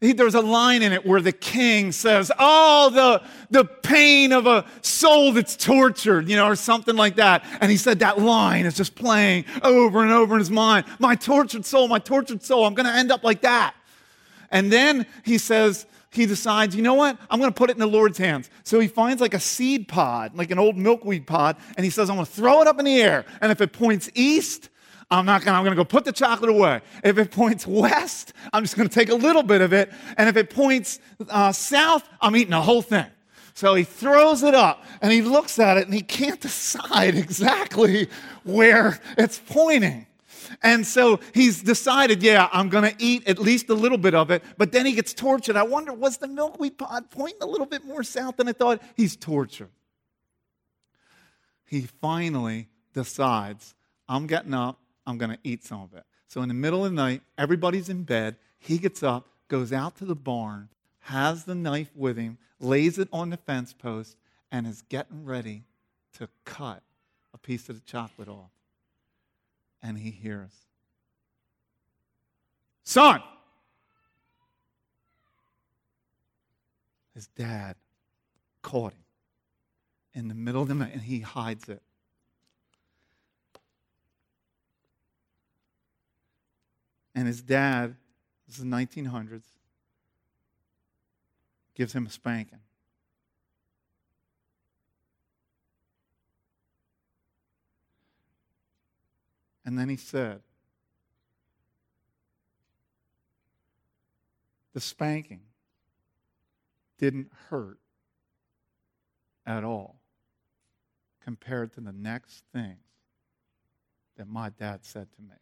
He, 0.00 0.12
there's 0.12 0.34
a 0.34 0.40
line 0.40 0.82
in 0.82 0.92
it 0.92 1.06
where 1.06 1.20
the 1.20 1.32
king 1.32 1.92
says, 1.92 2.30
Oh, 2.38 2.90
the, 2.90 3.22
the 3.50 3.64
pain 3.64 4.32
of 4.32 4.46
a 4.46 4.66
soul 4.82 5.32
that's 5.32 5.56
tortured, 5.56 6.28
you 6.28 6.36
know, 6.36 6.46
or 6.46 6.56
something 6.56 6.96
like 6.96 7.16
that. 7.16 7.44
And 7.60 7.70
he 7.70 7.76
said 7.76 8.00
that 8.00 8.18
line 8.18 8.66
is 8.66 8.74
just 8.74 8.94
playing 8.94 9.44
over 9.62 10.02
and 10.02 10.12
over 10.12 10.34
in 10.34 10.40
his 10.40 10.50
mind. 10.50 10.86
My 10.98 11.14
tortured 11.14 11.64
soul, 11.64 11.88
my 11.88 11.98
tortured 11.98 12.42
soul, 12.42 12.64
I'm 12.64 12.74
going 12.74 12.86
to 12.86 12.92
end 12.92 13.12
up 13.12 13.24
like 13.24 13.42
that. 13.42 13.74
And 14.50 14.72
then 14.72 15.06
he 15.24 15.38
says, 15.38 15.86
he 16.10 16.26
decides, 16.26 16.76
you 16.76 16.82
know 16.82 16.94
what? 16.94 17.18
I'm 17.28 17.40
going 17.40 17.50
to 17.50 17.56
put 17.56 17.70
it 17.70 17.72
in 17.72 17.80
the 17.80 17.86
Lord's 17.86 18.18
hands. 18.18 18.48
So 18.62 18.78
he 18.78 18.86
finds 18.86 19.20
like 19.20 19.34
a 19.34 19.40
seed 19.40 19.88
pod, 19.88 20.36
like 20.36 20.50
an 20.52 20.58
old 20.60 20.76
milkweed 20.76 21.26
pod, 21.26 21.56
and 21.76 21.84
he 21.84 21.90
says, 21.90 22.08
I'm 22.08 22.16
going 22.16 22.26
to 22.26 22.32
throw 22.32 22.60
it 22.60 22.68
up 22.68 22.78
in 22.78 22.84
the 22.84 23.02
air. 23.02 23.24
And 23.40 23.50
if 23.50 23.60
it 23.60 23.72
points 23.72 24.08
east, 24.14 24.68
I'm 25.14 25.26
not 25.26 25.44
gonna, 25.44 25.58
I'm 25.58 25.64
gonna 25.64 25.76
go 25.76 25.84
put 25.84 26.04
the 26.04 26.12
chocolate 26.12 26.50
away. 26.50 26.80
If 27.02 27.18
it 27.18 27.30
points 27.30 27.66
west, 27.66 28.32
I'm 28.52 28.62
just 28.62 28.76
gonna 28.76 28.88
take 28.88 29.08
a 29.08 29.14
little 29.14 29.42
bit 29.42 29.60
of 29.60 29.72
it. 29.72 29.92
And 30.16 30.28
if 30.28 30.36
it 30.36 30.50
points 30.50 30.98
uh, 31.28 31.52
south, 31.52 32.08
I'm 32.20 32.36
eating 32.36 32.50
the 32.50 32.62
whole 32.62 32.82
thing. 32.82 33.06
So 33.54 33.74
he 33.74 33.84
throws 33.84 34.42
it 34.42 34.54
up 34.54 34.84
and 35.00 35.12
he 35.12 35.22
looks 35.22 35.58
at 35.60 35.76
it 35.76 35.84
and 35.84 35.94
he 35.94 36.02
can't 36.02 36.40
decide 36.50 37.14
exactly 37.14 38.08
where 38.42 39.00
it's 39.16 39.38
pointing. 39.38 40.06
And 40.62 40.86
so 40.86 41.20
he's 41.32 41.62
decided, 41.62 42.22
yeah, 42.22 42.48
I'm 42.52 42.68
going 42.68 42.84
to 42.90 42.94
eat 43.02 43.26
at 43.28 43.38
least 43.38 43.70
a 43.70 43.74
little 43.74 43.98
bit 43.98 44.14
of 44.14 44.30
it. 44.30 44.42
But 44.58 44.72
then 44.72 44.86
he 44.86 44.92
gets 44.92 45.14
tortured. 45.14 45.56
I 45.56 45.62
wonder, 45.62 45.92
was 45.92 46.18
the 46.18 46.28
milkweed 46.28 46.78
pod 46.78 47.10
pointing 47.10 47.42
a 47.42 47.46
little 47.46 47.66
bit 47.66 47.84
more 47.84 48.02
south 48.02 48.36
than 48.36 48.48
I 48.48 48.52
thought? 48.52 48.82
He's 48.94 49.16
tortured. 49.16 49.70
He 51.64 51.82
finally 51.82 52.68
decides, 52.92 53.74
I'm 54.08 54.26
getting 54.26 54.54
up 54.54 54.78
I'm 55.06 55.18
going 55.18 55.30
to 55.30 55.38
eat 55.44 55.64
some 55.64 55.82
of 55.82 55.94
it. 55.94 56.04
So 56.28 56.42
in 56.42 56.48
the 56.48 56.54
middle 56.54 56.84
of 56.84 56.90
the 56.90 56.96
night, 56.96 57.22
everybody's 57.38 57.88
in 57.88 58.04
bed. 58.04 58.36
He 58.58 58.78
gets 58.78 59.02
up, 59.02 59.28
goes 59.48 59.72
out 59.72 59.96
to 59.96 60.04
the 60.04 60.16
barn, 60.16 60.68
has 61.00 61.44
the 61.44 61.54
knife 61.54 61.90
with 61.94 62.16
him, 62.16 62.38
lays 62.58 62.98
it 62.98 63.08
on 63.12 63.30
the 63.30 63.36
fence 63.36 63.72
post, 63.72 64.16
and 64.50 64.66
is 64.66 64.82
getting 64.82 65.24
ready 65.24 65.64
to 66.14 66.28
cut 66.44 66.82
a 67.32 67.38
piece 67.38 67.68
of 67.68 67.76
the 67.76 67.82
chocolate 67.82 68.28
off. 68.28 68.50
And 69.82 69.98
he 69.98 70.10
hears, 70.10 70.52
Son! 72.84 73.22
His 77.14 77.26
dad 77.28 77.76
caught 78.62 78.92
him 78.92 79.04
in 80.14 80.28
the 80.28 80.34
middle 80.34 80.62
of 80.62 80.68
the 80.68 80.74
night 80.74 80.92
and 80.92 81.02
he 81.02 81.20
hides 81.20 81.68
it. 81.68 81.82
And 87.14 87.26
his 87.26 87.42
dad, 87.42 87.96
this 88.46 88.58
is 88.58 88.64
the 88.64 88.70
1900s, 88.70 89.42
gives 91.74 91.92
him 91.92 92.06
a 92.06 92.10
spanking. 92.10 92.60
And 99.64 99.78
then 99.78 99.88
he 99.88 99.96
said, 99.96 100.40
the 104.74 104.80
spanking 104.80 105.40
didn't 106.98 107.30
hurt 107.48 107.78
at 109.46 109.64
all 109.64 110.00
compared 111.22 111.72
to 111.72 111.80
the 111.80 111.92
next 111.92 112.44
things 112.52 112.78
that 114.16 114.28
my 114.28 114.50
dad 114.50 114.84
said 114.84 115.08
to 115.16 115.22
me. 115.22 115.34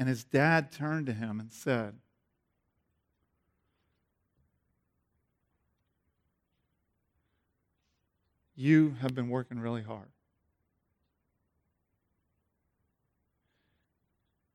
And 0.00 0.08
his 0.08 0.24
dad 0.24 0.72
turned 0.72 1.04
to 1.08 1.12
him 1.12 1.40
and 1.40 1.52
said, 1.52 1.92
You 8.54 8.96
have 9.02 9.14
been 9.14 9.28
working 9.28 9.60
really 9.60 9.82
hard. 9.82 10.08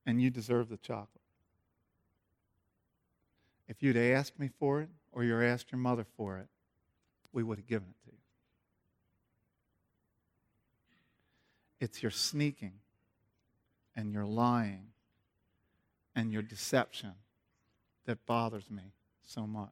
And 0.08 0.20
you 0.20 0.32
deserve 0.32 0.68
the 0.70 0.78
chocolate. 0.78 1.10
If 3.68 3.84
you'd 3.84 3.98
asked 3.98 4.40
me 4.40 4.50
for 4.60 4.82
it 4.82 4.90
or 5.12 5.24
you 5.24 5.40
asked 5.40 5.72
your 5.72 5.80
mother 5.80 6.08
for 6.18 6.40
it, 6.40 6.48
we 7.32 7.44
would 7.44 7.60
have 7.60 7.68
given 7.68 7.90
it 7.90 8.04
to 8.06 8.12
you. 8.12 8.18
It's 11.80 12.02
your 12.02 12.12
sneaking 12.12 12.80
and 13.96 14.12
your 14.12 14.26
lying 14.26 14.88
and 16.16 16.32
your 16.32 16.42
deception 16.42 17.14
that 18.06 18.26
bothers 18.26 18.70
me 18.70 18.94
so 19.24 19.46
much. 19.46 19.70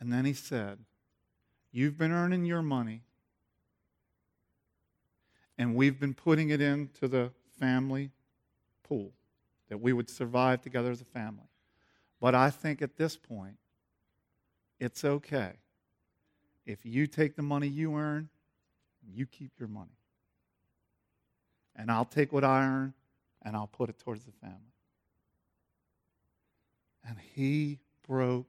And 0.00 0.12
then 0.12 0.24
he 0.24 0.32
said, 0.32 0.78
You've 1.72 1.98
been 1.98 2.12
earning 2.12 2.44
your 2.44 2.62
money, 2.62 3.02
and 5.58 5.74
we've 5.74 5.98
been 5.98 6.14
putting 6.14 6.50
it 6.50 6.60
into 6.60 7.08
the 7.08 7.30
family 7.58 8.10
pool 8.84 9.12
that 9.68 9.78
we 9.78 9.92
would 9.92 10.08
survive 10.08 10.60
together 10.60 10.92
as 10.92 11.00
a 11.00 11.06
family. 11.06 11.48
But 12.20 12.34
I 12.36 12.50
think 12.50 12.80
at 12.80 12.96
this 12.96 13.16
point, 13.16 13.56
it's 14.78 15.04
okay 15.04 15.54
if 16.66 16.84
you 16.84 17.06
take 17.06 17.36
the 17.36 17.42
money 17.42 17.66
you 17.66 17.96
earn, 17.96 18.28
you 19.06 19.26
keep 19.26 19.52
your 19.58 19.68
money. 19.68 19.98
And 21.76 21.90
I'll 21.90 22.04
take 22.04 22.32
what 22.32 22.44
I 22.44 22.64
earn 22.64 22.94
and 23.44 23.54
I'll 23.56 23.66
put 23.66 23.90
it 23.90 23.98
towards 23.98 24.24
the 24.24 24.32
family. 24.32 24.58
And 27.06 27.18
he 27.34 27.78
broke 28.08 28.46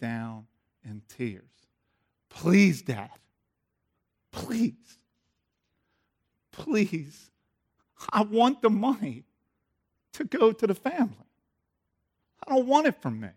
down 0.00 0.46
in 0.84 1.02
tears. 1.08 1.44
Please, 2.30 2.82
Dad. 2.82 3.10
Please. 4.32 4.98
Please. 6.52 7.30
I 8.10 8.22
want 8.22 8.62
the 8.62 8.70
money 8.70 9.24
to 10.14 10.24
go 10.24 10.52
to 10.52 10.66
the 10.66 10.74
family. 10.74 11.14
I 12.46 12.54
don't 12.54 12.66
want 12.66 12.86
it 12.86 13.00
from 13.00 13.20
me. 13.20 13.28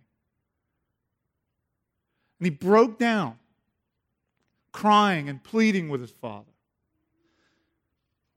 And 2.40 2.46
he 2.46 2.50
broke 2.50 2.98
down, 2.98 3.38
crying 4.72 5.30
and 5.30 5.44
pleading 5.44 5.90
with 5.90 6.02
his 6.02 6.12
father. 6.12 6.46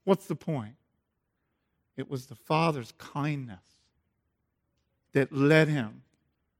What's 0.03 0.27
the 0.27 0.35
point? 0.35 0.75
It 1.97 2.09
was 2.09 2.25
the 2.25 2.35
Father's 2.35 2.93
kindness 2.97 3.59
that 5.13 5.31
led 5.31 5.67
him 5.67 6.01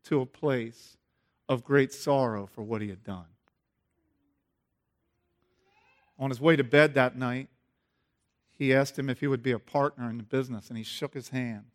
to 0.06 0.22
a 0.22 0.26
place 0.26 0.98
of 1.50 1.64
great 1.64 1.94
sorrow 1.94 2.46
for 2.46 2.64
what 2.64 2.82
he 2.82 2.90
had 2.90 3.04
done. 3.04 3.26
On 6.18 6.30
his 6.30 6.40
way 6.40 6.56
to 6.56 6.64
bed 6.64 6.94
that 6.94 7.18
night, 7.18 7.50
he 8.58 8.74
asked 8.74 8.98
him 8.98 9.10
if 9.10 9.20
he 9.20 9.28
would 9.28 9.44
be 9.44 9.52
a 9.52 9.60
partner 9.60 10.10
in 10.10 10.18
the 10.18 10.24
business, 10.24 10.70
and 10.70 10.78
he 10.78 10.84
shook 10.84 11.14
his 11.14 11.30
hand 11.30 11.66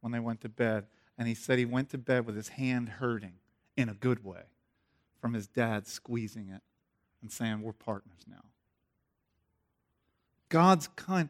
when 0.00 0.12
they 0.12 0.20
went 0.20 0.40
to 0.42 0.48
bed. 0.48 0.86
And 1.18 1.26
he 1.26 1.34
said 1.34 1.58
he 1.58 1.64
went 1.64 1.90
to 1.90 1.98
bed 1.98 2.26
with 2.26 2.36
his 2.36 2.48
hand 2.48 2.88
hurting 2.88 3.34
in 3.76 3.88
a 3.88 3.94
good 3.94 4.24
way 4.24 4.42
from 5.20 5.34
his 5.34 5.48
dad 5.48 5.88
squeezing 5.88 6.48
it 6.48 6.62
and 7.20 7.32
saying, 7.32 7.62
We're 7.62 7.72
partners 7.72 8.20
now. 8.28 8.44
God's 10.48 10.86
kind. 10.94 11.28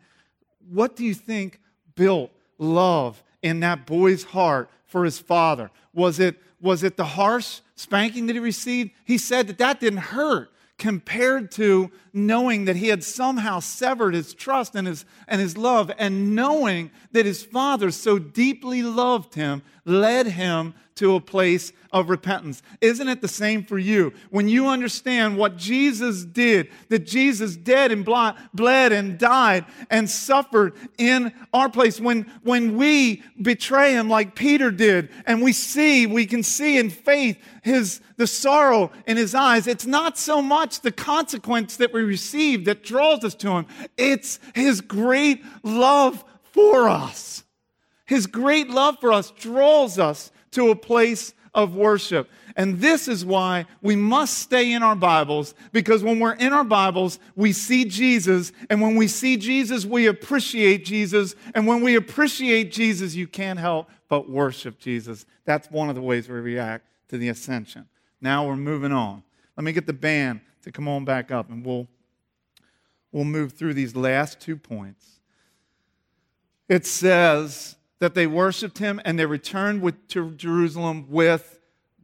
What 0.71 0.95
do 0.95 1.05
you 1.05 1.15
think 1.15 1.61
built 1.99 2.31
love 2.59 3.23
in 3.43 3.61
that 3.61 3.85
boy's 3.85 4.23
heart 4.23 4.71
for 4.87 5.05
his 5.05 5.19
father? 5.19 5.71
Was 5.93 6.21
it, 6.21 6.37
was 6.61 6.83
it 6.83 6.97
the 6.97 7.05
harsh 7.05 7.61
spanking 7.75 8.27
that 8.27 8.35
he 8.35 8.41
received? 8.41 8.93
He 9.05 9.19
said 9.19 9.49
that 9.49 9.59
that 9.59 9.81
didn't 9.81 9.99
hurt 9.99 10.51
compared 10.79 11.51
to 11.51 11.91
knowing 12.13 12.65
that 12.67 12.77
he 12.77 12.87
had 12.87 13.03
somehow 13.03 13.59
severed 13.59 14.15
his 14.15 14.33
trust 14.33 14.77
and 14.77 14.87
his, 14.87 15.05
and 15.27 15.41
his 15.41 15.59
love, 15.59 15.91
and 15.99 16.37
knowing 16.37 16.91
that 17.11 17.27
his 17.27 17.45
father 17.45 17.91
so 17.91 18.19
deeply 18.19 18.83
loved 18.83 19.35
him 19.35 19.61
led 19.85 20.29
him 20.29 20.73
to 20.99 21.15
a 21.15 21.21
place 21.21 21.73
of 21.93 22.11
repentance. 22.11 22.63
Isn't 22.81 23.09
it 23.09 23.21
the 23.21 23.29
same 23.29 23.65
for 23.65 23.79
you? 23.79 24.13
When 24.31 24.49
you 24.49 24.69
understand 24.69 25.37
what 25.37 25.57
Jesus 25.57 26.25
did, 26.25 26.69
that 26.89 27.07
Jesus 27.07 27.57
dead 27.57 27.91
and 27.93 28.05
bled 28.05 28.93
and 28.93 29.19
died 29.19 29.65
and 29.91 30.09
suffered 30.09 30.75
in 30.99 31.33
our 31.53 31.71
place, 31.71 32.01
when, 32.01 32.23
when 32.43 32.77
we 32.77 33.23
betray 33.41 33.93
him 33.93 34.09
like 34.09 34.35
Peter 34.35 34.71
did, 34.71 35.09
and 35.25 35.41
we 35.41 35.53
see, 35.53 36.07
we 36.07 36.27
can 36.27 36.43
see 36.43 36.79
in 36.79 36.91
faith 36.91 37.39
his 37.63 38.01
the 38.17 38.27
sorrow 38.27 38.91
in 39.07 39.17
his 39.17 39.33
eyes, 39.33 39.69
it's 39.69 39.87
not 39.87 40.19
so 40.19 40.43
much 40.43 40.81
the 40.81 40.91
consequence 40.91 41.77
that 41.77 41.93
we 41.93 42.03
receive 42.03 42.65
that 42.65 42.83
draws 42.83 43.25
us 43.25 43.37
to 43.37 43.51
him. 43.51 43.67
It's 43.97 44.41
his 44.57 44.81
great 44.81 45.45
love 45.63 46.25
for 46.53 46.89
us. 46.89 47.45
His 48.07 48.27
great 48.27 48.69
love 48.71 48.99
for 49.01 49.13
us 49.13 49.31
draws 49.31 49.99
us 49.99 50.33
to 50.53 50.71
a 50.71 50.77
place 50.77 51.35
of 51.55 51.75
worship. 51.75 52.29
And 52.57 52.79
this 52.79 53.09
is 53.09 53.25
why 53.25 53.67
we 53.83 53.97
must 53.97 54.39
stay 54.39 54.73
in 54.73 54.83
our 54.83 54.97
Bibles, 54.97 55.55
because 55.73 56.03
when 56.03 56.21
we're 56.21 56.35
in 56.35 56.53
our 56.53 56.65
Bibles, 56.65 57.19
we 57.37 57.53
see 57.53 57.85
Jesus. 57.85 58.53
And 58.69 58.81
when 58.81 58.97
we 58.97 59.09
see 59.09 59.37
Jesus, 59.37 59.85
we 59.87 60.07
appreciate 60.07 60.85
Jesus. 60.85 61.35
And 61.55 61.67
when 61.67 61.83
we 61.83 61.97
appreciate 61.97 62.73
Jesus, 62.73 63.15
you 63.15 63.27
can't 63.27 63.59
help 63.59 63.89
but 64.09 64.29
worship 64.29 64.79
Jesus. 64.79 65.27
That's 65.45 65.71
one 65.71 65.89
of 65.89 65.95
the 65.95 66.03
ways 66.03 66.29
we 66.29 66.39
react 66.39 66.87
to 67.09 67.19
the 67.19 67.29
ascension. 67.29 67.87
Now 68.21 68.47
we're 68.47 68.57
moving 68.57 68.93
on. 68.93 69.23
Let 69.57 69.65
me 69.65 69.73
get 69.73 69.87
the 69.87 69.93
band 69.93 70.41
to 70.63 70.73
come 70.73 70.89
on 70.89 71.05
back 71.05 71.31
up, 71.31 71.51
and 71.51 71.65
we'll, 71.65 71.89
we'll 73.13 73.25
move 73.25 73.53
through 73.53 73.75
these 73.75 73.97
last 73.97 74.41
two 74.41 74.57
points. 74.57 75.21
It 76.69 76.85
says, 76.85 77.77
that 78.01 78.15
they 78.15 78.27
worshiped 78.27 78.79
him 78.79 79.01
and 79.05 79.19
they 79.19 79.27
returned 79.27 79.83
with, 79.83 80.09
to 80.09 80.31
Jerusalem 80.33 81.07
with 81.09 81.61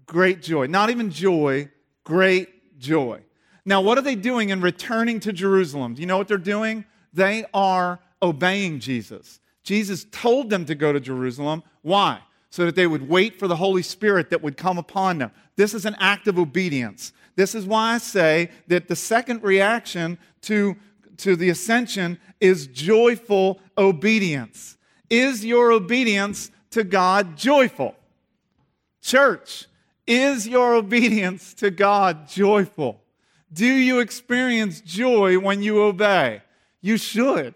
great 0.07 0.43
joy. 0.43 0.67
Not 0.67 0.91
even 0.91 1.11
joy, 1.11 1.69
great 2.05 2.79
joy. 2.79 3.21
Now, 3.65 3.81
what 3.81 3.97
are 3.97 4.03
they 4.03 4.15
doing 4.15 4.51
in 4.51 4.61
returning 4.61 5.21
to 5.21 5.33
Jerusalem? 5.33 5.95
Do 5.95 6.03
you 6.03 6.07
know 6.07 6.19
what 6.19 6.29
they're 6.29 6.39
doing? 6.39 6.85
They 7.13 7.45
are 7.55 8.01
obeying 8.21 8.81
Jesus. 8.81 9.41
Jesus 9.63 10.05
told 10.11 10.51
them 10.51 10.67
to 10.67 10.75
go 10.75 10.93
to 10.93 11.01
Jerusalem. 11.01 11.63
Why? 11.83 12.21
So 12.51 12.67
that 12.67 12.77
they 12.77 12.87
would 12.87 13.09
wait 13.09 13.39
for 13.39 13.49
the 13.49 13.57
Holy 13.57 13.83
Spirit 13.83 14.31
that 14.31 14.43
would 14.43 14.57
come 14.57 14.79
upon 14.79 15.19
them. 15.19 15.31
This 15.57 15.75
is 15.75 15.87
an 15.87 15.97
act 15.99 16.29
of 16.29 16.39
obedience. 16.39 17.13
This 17.37 17.55
is 17.55 17.65
why 17.65 17.95
I 17.95 17.99
say 17.99 18.51
that 18.69 18.89
the 18.89 18.97
second 18.97 19.43
reaction 19.43 20.19
to, 20.43 20.77
to 21.19 21.35
the 21.35 21.49
ascension 21.49 22.19
is 22.41 22.67
joyful 22.67 23.61
obedience. 23.79 24.74
Is 25.11 25.45
your 25.45 25.73
obedience 25.73 26.51
to 26.71 26.85
God 26.85 27.37
joyful? 27.37 27.95
Church, 29.03 29.67
is 30.07 30.49
your 30.49 30.75
obedience 30.75 31.55
to 31.55 31.71
God 31.71 32.29
joyful? 32.29 33.01
Do 33.53 33.67
you 33.67 34.01
experience 34.01 34.81
joy 34.81 35.39
when 35.39 35.63
you 35.63 35.83
obey? 35.83 36.43
You 36.81 36.97
should. 36.97 37.55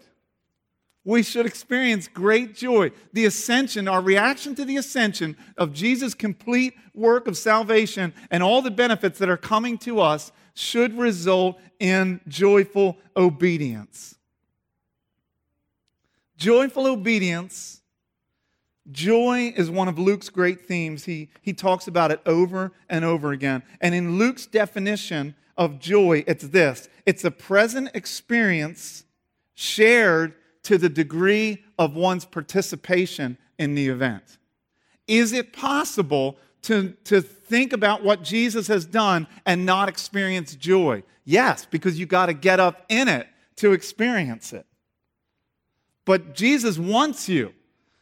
We 1.03 1.23
should 1.23 1.45
experience 1.47 2.07
great 2.07 2.55
joy. 2.55 2.91
The 3.13 3.25
ascension, 3.25 3.87
our 3.87 4.01
reaction 4.01 4.53
to 4.55 4.65
the 4.65 4.77
ascension 4.77 5.35
of 5.57 5.73
Jesus' 5.73 6.13
complete 6.13 6.75
work 6.93 7.27
of 7.27 7.35
salvation 7.35 8.13
and 8.29 8.43
all 8.43 8.61
the 8.61 8.69
benefits 8.69 9.17
that 9.19 9.29
are 9.29 9.37
coming 9.37 9.77
to 9.79 10.01
us 10.01 10.31
should 10.53 10.97
result 10.97 11.59
in 11.79 12.21
joyful 12.27 12.97
obedience. 13.17 14.18
Joyful 16.39 16.87
obedience. 16.87 17.81
Joy 18.89 19.53
is 19.57 19.69
one 19.69 19.89
of 19.89 19.99
Luke's 19.99 20.29
great 20.29 20.65
themes. 20.65 21.03
He, 21.03 21.29
he 21.41 21.51
talks 21.51 21.87
about 21.87 22.11
it 22.11 22.21
over 22.25 22.71
and 22.89 23.03
over 23.03 23.33
again. 23.33 23.61
And 23.81 23.93
in 23.93 24.17
Luke's 24.17 24.45
definition 24.45 25.35
of 25.57 25.79
joy, 25.79 26.23
it's 26.25 26.47
this 26.47 26.87
it's 27.05 27.25
a 27.25 27.29
present 27.29 27.91
experience 27.93 29.03
shared 29.53 30.33
to 30.63 30.77
the 30.77 30.87
degree 30.87 31.61
of 31.77 31.95
one's 31.95 32.23
participation 32.23 33.37
in 33.57 33.75
the 33.75 33.89
event. 33.89 34.37
Is 35.07 35.33
it 35.33 35.51
possible 35.51 36.37
to, 36.61 36.91
to 37.03 37.19
think 37.19 37.73
about 37.73 38.01
what 38.01 38.23
Jesus 38.23 38.67
has 38.67 38.85
done 38.85 39.27
and 39.45 39.65
not 39.65 39.89
experience 39.89 40.55
joy? 40.55 41.03
Yes, 41.25 41.67
because 41.69 41.99
you 41.99 42.05
got 42.05 42.27
to 42.27 42.33
get 42.33 42.61
up 42.61 42.85
in 42.87 43.09
it 43.09 43.27
to 43.57 43.73
experience 43.73 44.53
it. 44.53 44.65
But 46.09 46.33
Jesus 46.33 46.79
wants 46.79 47.29
you. 47.29 47.53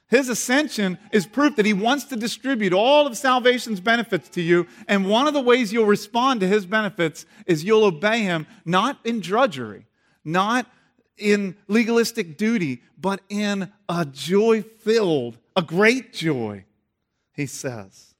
His 0.07 0.29
ascension 0.29 0.97
is 1.11 1.27
proof 1.27 1.57
that 1.57 1.65
he 1.65 1.73
wants 1.73 2.05
to 2.05 2.15
distribute 2.15 2.71
all 2.71 3.05
of 3.05 3.17
salvation's 3.17 3.81
benefits 3.81 4.29
to 4.29 4.41
you. 4.41 4.65
And 4.87 5.09
one 5.09 5.27
of 5.27 5.33
the 5.33 5.41
ways 5.41 5.73
you'll 5.73 5.87
respond 5.87 6.39
to 6.39 6.47
his 6.47 6.65
benefits 6.65 7.25
is 7.45 7.65
you'll 7.65 7.83
obey 7.83 8.21
him, 8.21 8.47
not 8.63 8.97
in 9.03 9.19
drudgery, 9.19 9.87
not 10.23 10.71
in 11.17 11.57
legalistic 11.67 12.37
duty, 12.37 12.81
but 12.97 13.19
in 13.27 13.73
a 13.89 14.05
joy 14.05 14.61
filled, 14.61 15.37
a 15.57 15.61
great 15.61 16.13
joy, 16.13 16.63
he 17.33 17.45
says. 17.45 18.15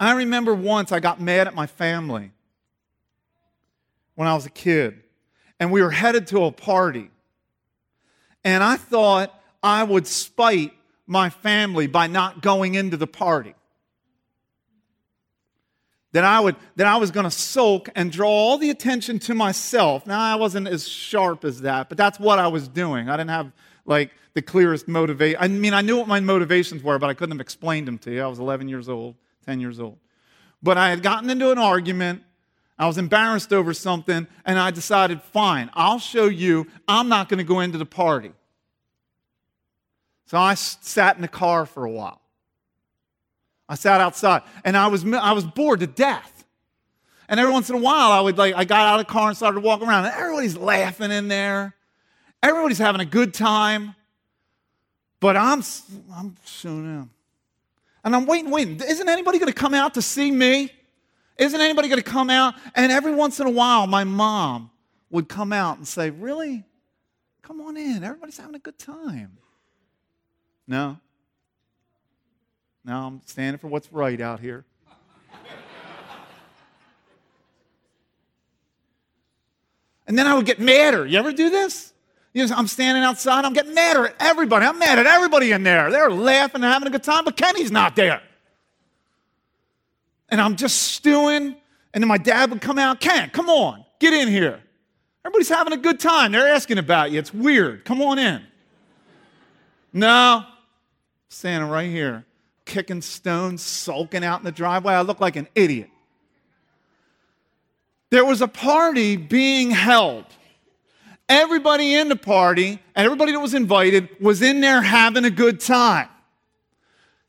I 0.00 0.12
remember 0.12 0.54
once 0.54 0.90
I 0.90 1.00
got 1.00 1.20
mad 1.20 1.48
at 1.48 1.54
my 1.54 1.66
family 1.66 2.30
when 4.14 4.26
I 4.26 4.32
was 4.32 4.46
a 4.46 4.50
kid 4.50 5.03
and 5.60 5.70
we 5.70 5.82
were 5.82 5.90
headed 5.90 6.26
to 6.28 6.44
a 6.44 6.52
party. 6.52 7.10
And 8.44 8.62
I 8.62 8.76
thought 8.76 9.38
I 9.62 9.82
would 9.82 10.06
spite 10.06 10.72
my 11.06 11.30
family 11.30 11.86
by 11.86 12.06
not 12.06 12.42
going 12.42 12.74
into 12.74 12.96
the 12.96 13.06
party. 13.06 13.54
That 16.12 16.24
I, 16.24 16.38
would, 16.38 16.54
that 16.76 16.86
I 16.86 16.96
was 16.98 17.10
going 17.10 17.24
to 17.24 17.30
sulk 17.30 17.88
and 17.96 18.12
draw 18.12 18.28
all 18.28 18.56
the 18.56 18.70
attention 18.70 19.18
to 19.20 19.34
myself. 19.34 20.06
Now, 20.06 20.20
I 20.20 20.36
wasn't 20.36 20.68
as 20.68 20.86
sharp 20.86 21.44
as 21.44 21.62
that, 21.62 21.88
but 21.88 21.98
that's 21.98 22.20
what 22.20 22.38
I 22.38 22.46
was 22.46 22.68
doing. 22.68 23.08
I 23.08 23.16
didn't 23.16 23.30
have 23.30 23.50
like 23.84 24.12
the 24.34 24.42
clearest 24.42 24.86
motivation. 24.86 25.38
I 25.40 25.48
mean, 25.48 25.74
I 25.74 25.80
knew 25.80 25.96
what 25.96 26.06
my 26.06 26.20
motivations 26.20 26.84
were, 26.84 27.00
but 27.00 27.10
I 27.10 27.14
couldn't 27.14 27.32
have 27.32 27.40
explained 27.40 27.88
them 27.88 27.98
to 27.98 28.12
you. 28.12 28.22
I 28.22 28.28
was 28.28 28.38
11 28.38 28.68
years 28.68 28.88
old, 28.88 29.16
10 29.46 29.60
years 29.60 29.80
old. 29.80 29.98
But 30.62 30.78
I 30.78 30.90
had 30.90 31.02
gotten 31.02 31.30
into 31.30 31.50
an 31.50 31.58
argument 31.58 32.22
I 32.78 32.86
was 32.86 32.98
embarrassed 32.98 33.52
over 33.52 33.72
something, 33.72 34.26
and 34.44 34.58
I 34.58 34.70
decided, 34.70 35.22
fine, 35.22 35.70
I'll 35.74 36.00
show 36.00 36.26
you. 36.26 36.66
I'm 36.88 37.08
not 37.08 37.28
going 37.28 37.38
to 37.38 37.44
go 37.44 37.60
into 37.60 37.78
the 37.78 37.86
party. 37.86 38.32
So 40.26 40.38
I 40.38 40.54
sat 40.54 41.16
in 41.16 41.22
the 41.22 41.28
car 41.28 41.66
for 41.66 41.84
a 41.84 41.90
while. 41.90 42.20
I 43.68 43.76
sat 43.76 44.00
outside, 44.00 44.42
and 44.64 44.76
I 44.76 44.88
was, 44.88 45.04
I 45.04 45.32
was 45.32 45.44
bored 45.44 45.80
to 45.80 45.86
death. 45.86 46.44
And 47.28 47.40
every 47.40 47.52
once 47.52 47.70
in 47.70 47.76
a 47.76 47.80
while, 47.80 48.10
I 48.10 48.20
would 48.20 48.36
like, 48.36 48.54
I 48.54 48.64
got 48.64 48.86
out 48.86 49.00
of 49.00 49.06
the 49.06 49.12
car 49.12 49.28
and 49.28 49.36
started 49.36 49.60
to 49.60 49.66
walk 49.66 49.80
around, 49.80 50.06
and 50.06 50.14
everybody's 50.14 50.56
laughing 50.56 51.12
in 51.12 51.28
there. 51.28 51.74
Everybody's 52.42 52.78
having 52.78 53.00
a 53.00 53.06
good 53.06 53.32
time. 53.32 53.94
But 55.20 55.36
I'm, 55.36 55.62
I'm 56.14 56.36
tuning 56.44 56.84
in. 56.84 57.10
And 58.04 58.14
I'm 58.14 58.26
waiting, 58.26 58.50
waiting. 58.50 58.78
Isn't 58.86 59.08
anybody 59.08 59.38
going 59.38 59.50
to 59.50 59.58
come 59.58 59.72
out 59.72 59.94
to 59.94 60.02
see 60.02 60.30
me? 60.30 60.70
Isn't 61.36 61.60
anybody 61.60 61.88
going 61.88 62.02
to 62.02 62.08
come 62.08 62.30
out? 62.30 62.54
And 62.74 62.92
every 62.92 63.14
once 63.14 63.40
in 63.40 63.46
a 63.46 63.50
while, 63.50 63.86
my 63.86 64.04
mom 64.04 64.70
would 65.10 65.28
come 65.28 65.52
out 65.52 65.78
and 65.78 65.86
say, 65.86 66.10
Really? 66.10 66.64
Come 67.42 67.60
on 67.60 67.76
in. 67.76 68.02
Everybody's 68.02 68.38
having 68.38 68.54
a 68.54 68.60
good 68.60 68.78
time. 68.78 69.36
No. 70.66 70.98
No, 72.84 73.06
I'm 73.06 73.20
standing 73.26 73.58
for 73.58 73.68
what's 73.68 73.92
right 73.92 74.18
out 74.20 74.40
here. 74.40 74.64
and 80.06 80.16
then 80.16 80.26
I 80.26 80.34
would 80.34 80.46
get 80.46 80.58
madder. 80.58 81.04
You 81.04 81.18
ever 81.18 81.32
do 81.32 81.50
this? 81.50 81.92
You 82.32 82.46
know, 82.46 82.54
I'm 82.56 82.66
standing 82.66 83.04
outside, 83.04 83.44
I'm 83.44 83.52
getting 83.52 83.74
madder 83.74 84.06
at 84.06 84.16
everybody. 84.18 84.66
I'm 84.66 84.78
mad 84.78 84.98
at 84.98 85.06
everybody 85.06 85.52
in 85.52 85.62
there. 85.62 85.90
They're 85.90 86.10
laughing 86.10 86.62
and 86.62 86.72
having 86.72 86.88
a 86.88 86.90
good 86.90 87.04
time, 87.04 87.24
but 87.24 87.36
Kenny's 87.36 87.70
not 87.70 87.94
there 87.94 88.22
and 90.28 90.40
I'm 90.40 90.56
just 90.56 90.82
stewing. 90.82 91.56
And 91.92 92.02
then 92.02 92.08
my 92.08 92.18
dad 92.18 92.50
would 92.50 92.60
come 92.60 92.78
out, 92.78 93.00
Ken, 93.00 93.30
come 93.30 93.48
on, 93.48 93.84
get 94.00 94.12
in 94.12 94.28
here. 94.28 94.60
Everybody's 95.24 95.48
having 95.48 95.72
a 95.72 95.78
good 95.78 96.00
time. 96.00 96.32
They're 96.32 96.48
asking 96.48 96.78
about 96.78 97.10
you. 97.10 97.18
It's 97.18 97.32
weird. 97.32 97.84
Come 97.84 98.02
on 98.02 98.18
in. 98.18 98.42
No, 99.92 100.44
standing 101.28 101.70
right 101.70 101.88
here, 101.88 102.24
kicking 102.64 103.00
stones, 103.00 103.62
sulking 103.62 104.24
out 104.24 104.40
in 104.40 104.44
the 104.44 104.52
driveway. 104.52 104.94
I 104.94 105.02
look 105.02 105.20
like 105.20 105.36
an 105.36 105.48
idiot. 105.54 105.88
There 108.10 108.24
was 108.24 108.42
a 108.42 108.48
party 108.48 109.16
being 109.16 109.70
held. 109.70 110.24
Everybody 111.28 111.94
in 111.94 112.08
the 112.08 112.16
party 112.16 112.78
and 112.94 113.04
everybody 113.04 113.32
that 113.32 113.40
was 113.40 113.54
invited 113.54 114.08
was 114.20 114.42
in 114.42 114.60
there 114.60 114.82
having 114.82 115.24
a 115.24 115.30
good 115.30 115.58
time. 115.58 116.08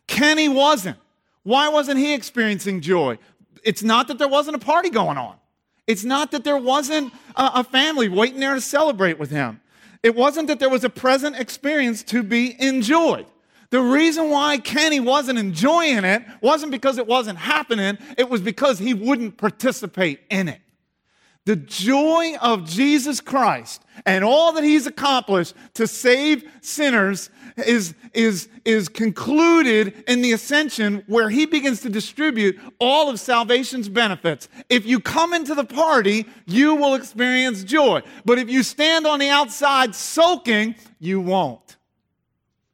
Kenny 0.05 0.49
wasn't. 0.49 0.97
Why 1.45 1.69
wasn't 1.69 1.99
he 1.99 2.15
experiencing 2.15 2.81
joy? 2.81 3.19
It's 3.63 3.83
not 3.83 4.07
that 4.07 4.17
there 4.17 4.27
wasn't 4.27 4.55
a 4.55 4.59
party 4.59 4.89
going 4.89 5.17
on. 5.17 5.35
It's 5.85 6.03
not 6.03 6.31
that 6.31 6.43
there 6.43 6.57
wasn't 6.57 7.13
a, 7.35 7.63
family 7.63 8.09
waiting 8.09 8.39
there 8.39 8.55
to 8.55 8.61
celebrate 8.61 9.19
with 9.19 9.29
him. 9.29 9.61
It 10.01 10.15
wasn't 10.15 10.47
that 10.47 10.59
there 10.59 10.69
was 10.69 10.83
a 10.83 10.89
present 10.89 11.35
experience 11.35 12.01
to 12.05 12.23
be 12.23 12.59
enjoyed. 12.59 13.27
The 13.69 13.79
reason 13.79 14.31
why 14.31 14.57
Kenny 14.57 14.99
wasn't 14.99 15.37
enjoying 15.37 16.03
it 16.03 16.23
wasn't 16.41 16.71
because 16.71 16.97
it 16.97 17.05
wasn't 17.05 17.37
happening, 17.37 17.99
it 18.17 18.27
was 18.27 18.41
because 18.41 18.79
he 18.79 18.95
wouldn't 18.95 19.37
participate 19.37 20.21
in 20.31 20.49
it. 20.49 20.61
The 21.45 21.55
joy 21.55 22.35
of 22.41 22.67
Jesus 22.67 23.21
Christ 23.21 23.83
and 24.03 24.23
all 24.23 24.53
that 24.53 24.63
he's 24.63 24.87
accomplished 24.87 25.53
to 25.75 25.85
save 25.85 26.43
sinners 26.61 27.29
is, 27.57 27.93
is, 28.13 28.49
is 28.65 28.89
concluded 28.89 30.03
in 30.07 30.21
the 30.21 30.33
ascension 30.33 31.03
where 31.07 31.29
he 31.29 31.45
begins 31.45 31.81
to 31.81 31.89
distribute 31.89 32.59
all 32.79 33.09
of 33.09 33.19
salvation's 33.19 33.87
benefits. 33.87 34.49
If 34.69 34.85
you 34.85 34.99
come 34.99 35.33
into 35.33 35.55
the 35.55 35.63
party, 35.63 36.25
you 36.45 36.75
will 36.75 36.95
experience 36.95 37.63
joy. 37.63 38.01
But 38.25 38.39
if 38.39 38.49
you 38.49 38.63
stand 38.63 39.07
on 39.07 39.19
the 39.19 39.29
outside 39.29 39.95
soaking, 39.95 40.75
you 40.99 41.21
won't. 41.21 41.77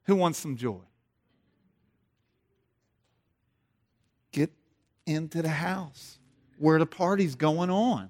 Who 0.05 0.15
wants 0.15 0.39
some 0.39 0.57
joy? 0.57 0.82
Get 4.32 4.51
into 5.05 5.41
the 5.41 5.49
house 5.49 6.17
where 6.57 6.79
the 6.79 6.86
party's 6.86 7.36
going 7.36 7.69
on 7.69 8.09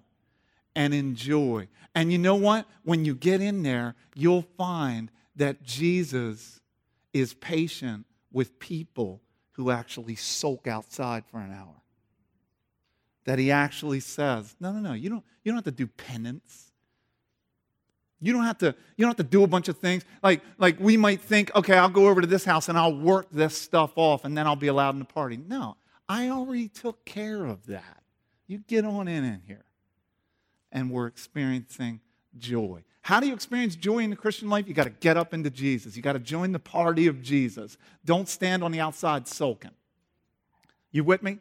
and 0.75 0.93
enjoy. 0.93 1.67
And 1.93 2.11
you 2.11 2.17
know 2.17 2.35
what? 2.35 2.65
When 2.83 3.03
you 3.03 3.13
get 3.13 3.41
in 3.41 3.63
there, 3.63 3.95
you'll 4.15 4.45
find 4.57 5.11
that 5.35 5.63
Jesus 5.63 6.60
is 7.13 7.33
patient 7.33 8.05
with 8.31 8.59
people 8.59 9.21
who 9.53 9.71
actually 9.71 10.15
sulk 10.15 10.67
outside 10.67 11.25
for 11.25 11.39
an 11.39 11.51
hour. 11.51 11.75
That 13.25 13.37
he 13.37 13.51
actually 13.51 13.99
says, 13.99 14.55
no, 14.59 14.71
no, 14.71 14.79
no, 14.79 14.93
you 14.93 15.09
don't, 15.09 15.23
you 15.43 15.51
don't 15.51 15.57
have 15.57 15.65
to 15.65 15.71
do 15.71 15.87
penance. 15.87 16.71
You 18.19 18.33
don't 18.33 18.43
have 18.43 18.59
to, 18.59 18.75
you 18.97 19.05
don't 19.05 19.09
have 19.09 19.17
to 19.17 19.23
do 19.23 19.43
a 19.43 19.47
bunch 19.47 19.67
of 19.67 19.77
things. 19.77 20.05
Like, 20.21 20.41
like 20.57 20.79
we 20.79 20.95
might 20.95 21.21
think, 21.21 21.53
okay, 21.55 21.75
I'll 21.75 21.89
go 21.89 22.07
over 22.07 22.21
to 22.21 22.27
this 22.27 22.45
house 22.45 22.69
and 22.69 22.77
I'll 22.77 22.95
work 22.95 23.27
this 23.31 23.57
stuff 23.57 23.91
off 23.95 24.25
and 24.25 24.37
then 24.37 24.47
I'll 24.47 24.55
be 24.55 24.67
allowed 24.67 24.93
in 24.93 24.99
the 24.99 25.05
party. 25.05 25.37
No, 25.37 25.75
I 26.07 26.29
already 26.29 26.67
took 26.67 27.03
care 27.03 27.45
of 27.45 27.65
that. 27.67 28.03
You 28.47 28.59
get 28.59 28.85
on 28.85 29.07
in 29.07 29.23
in 29.23 29.41
here 29.47 29.65
and 30.71 30.91
we're 30.91 31.07
experiencing 31.07 31.99
joy. 32.37 32.83
How 33.01 33.19
do 33.19 33.27
you 33.27 33.33
experience 33.33 33.75
joy 33.75 33.99
in 33.99 34.11
the 34.11 34.15
Christian 34.15 34.49
life? 34.49 34.67
You 34.67 34.73
got 34.73 34.83
to 34.83 34.91
get 34.91 35.17
up 35.17 35.33
into 35.33 35.49
Jesus. 35.49 35.95
You 35.95 36.03
got 36.03 36.13
to 36.13 36.19
join 36.19 36.51
the 36.51 36.59
party 36.59 37.07
of 37.07 37.21
Jesus. 37.21 37.77
Don't 38.05 38.29
stand 38.29 38.63
on 38.63 38.71
the 38.71 38.79
outside 38.79 39.27
sulking. 39.27 39.71
You 40.91 41.03
with 41.03 41.23
me? 41.23 41.39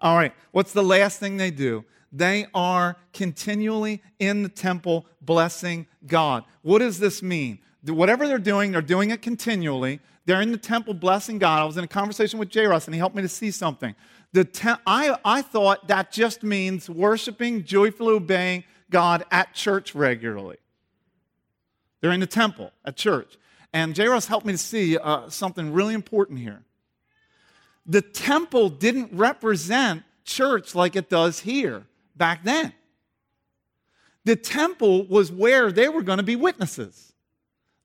All 0.00 0.16
right. 0.16 0.32
What's 0.52 0.72
the 0.72 0.82
last 0.82 1.18
thing 1.18 1.36
they 1.36 1.50
do? 1.50 1.84
They 2.12 2.46
are 2.54 2.96
continually 3.12 4.02
in 4.18 4.42
the 4.42 4.48
temple 4.48 5.04
blessing 5.20 5.86
God. 6.06 6.44
What 6.62 6.78
does 6.78 6.98
this 6.98 7.22
mean? 7.22 7.58
Whatever 7.84 8.28
they're 8.28 8.38
doing, 8.38 8.72
they're 8.72 8.80
doing 8.80 9.10
it 9.10 9.20
continually. 9.20 10.00
They're 10.26 10.40
in 10.40 10.52
the 10.52 10.58
temple 10.58 10.94
blessing 10.94 11.38
God. 11.38 11.60
I 11.60 11.64
was 11.64 11.76
in 11.76 11.84
a 11.84 11.88
conversation 11.88 12.38
with 12.38 12.50
J. 12.50 12.66
Russ, 12.66 12.86
and 12.86 12.94
he 12.94 12.98
helped 12.98 13.16
me 13.16 13.22
to 13.22 13.28
see 13.28 13.50
something. 13.50 13.94
The 14.32 14.44
te- 14.44 14.74
I, 14.86 15.16
I 15.24 15.42
thought 15.42 15.88
that 15.88 16.12
just 16.12 16.42
means 16.42 16.88
worshiping, 16.88 17.64
joyfully 17.64 18.14
obeying 18.14 18.64
God 18.90 19.24
at 19.30 19.54
church 19.54 19.94
regularly. 19.94 20.56
They're 22.00 22.12
in 22.12 22.20
the 22.20 22.26
temple 22.26 22.72
at 22.84 22.96
church. 22.96 23.36
And 23.72 23.94
J. 23.94 24.06
Ross 24.06 24.26
helped 24.26 24.46
me 24.46 24.52
to 24.52 24.58
see 24.58 24.96
uh, 24.96 25.28
something 25.28 25.72
really 25.72 25.94
important 25.94 26.38
here. 26.38 26.62
The 27.86 28.02
temple 28.02 28.68
didn't 28.68 29.10
represent 29.12 30.02
church 30.24 30.74
like 30.74 30.96
it 30.96 31.08
does 31.08 31.40
here 31.40 31.86
back 32.16 32.44
then. 32.44 32.72
The 34.24 34.36
temple 34.36 35.06
was 35.06 35.32
where 35.32 35.72
they 35.72 35.88
were 35.88 36.02
going 36.02 36.18
to 36.18 36.22
be 36.22 36.36
witnesses. 36.36 37.12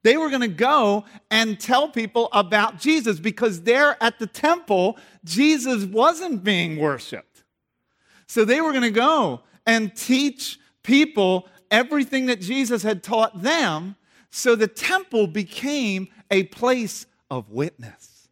They 0.04 0.18
were 0.18 0.30
going 0.30 0.42
to 0.42 0.50
go 0.50 1.06
and 1.32 1.58
tell 1.58 1.88
people 1.88 2.28
about 2.34 2.80
Jesus 2.80 3.20
because 3.20 3.62
there 3.62 3.96
at 4.04 4.20
the 4.20 4.28
temple, 4.28 4.98
Jesus 5.24 5.86
wasn't 5.86 6.44
being 6.44 6.78
worshiped. 6.78 7.44
So 8.28 8.44
they 8.44 8.60
were 8.60 8.72
going 8.72 8.84
to 8.84 8.92
go 8.92 9.42
and 9.66 9.96
teach 9.96 10.60
people 10.84 11.48
everything 11.72 12.26
that 12.26 12.42
Jesus 12.42 12.84
had 12.84 13.02
taught 13.04 13.42
them. 13.42 13.96
So 14.36 14.56
the 14.56 14.68
temple 14.68 15.28
became 15.28 16.08
a 16.32 16.46
place 16.46 17.06
of 17.30 17.52
witness. 17.52 18.28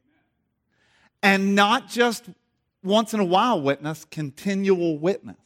And 1.22 1.54
not 1.54 1.90
just 1.90 2.28
once 2.84 3.14
in 3.14 3.20
a 3.20 3.24
while 3.24 3.62
witness, 3.62 4.04
continual 4.06 4.98
witness. 4.98 5.38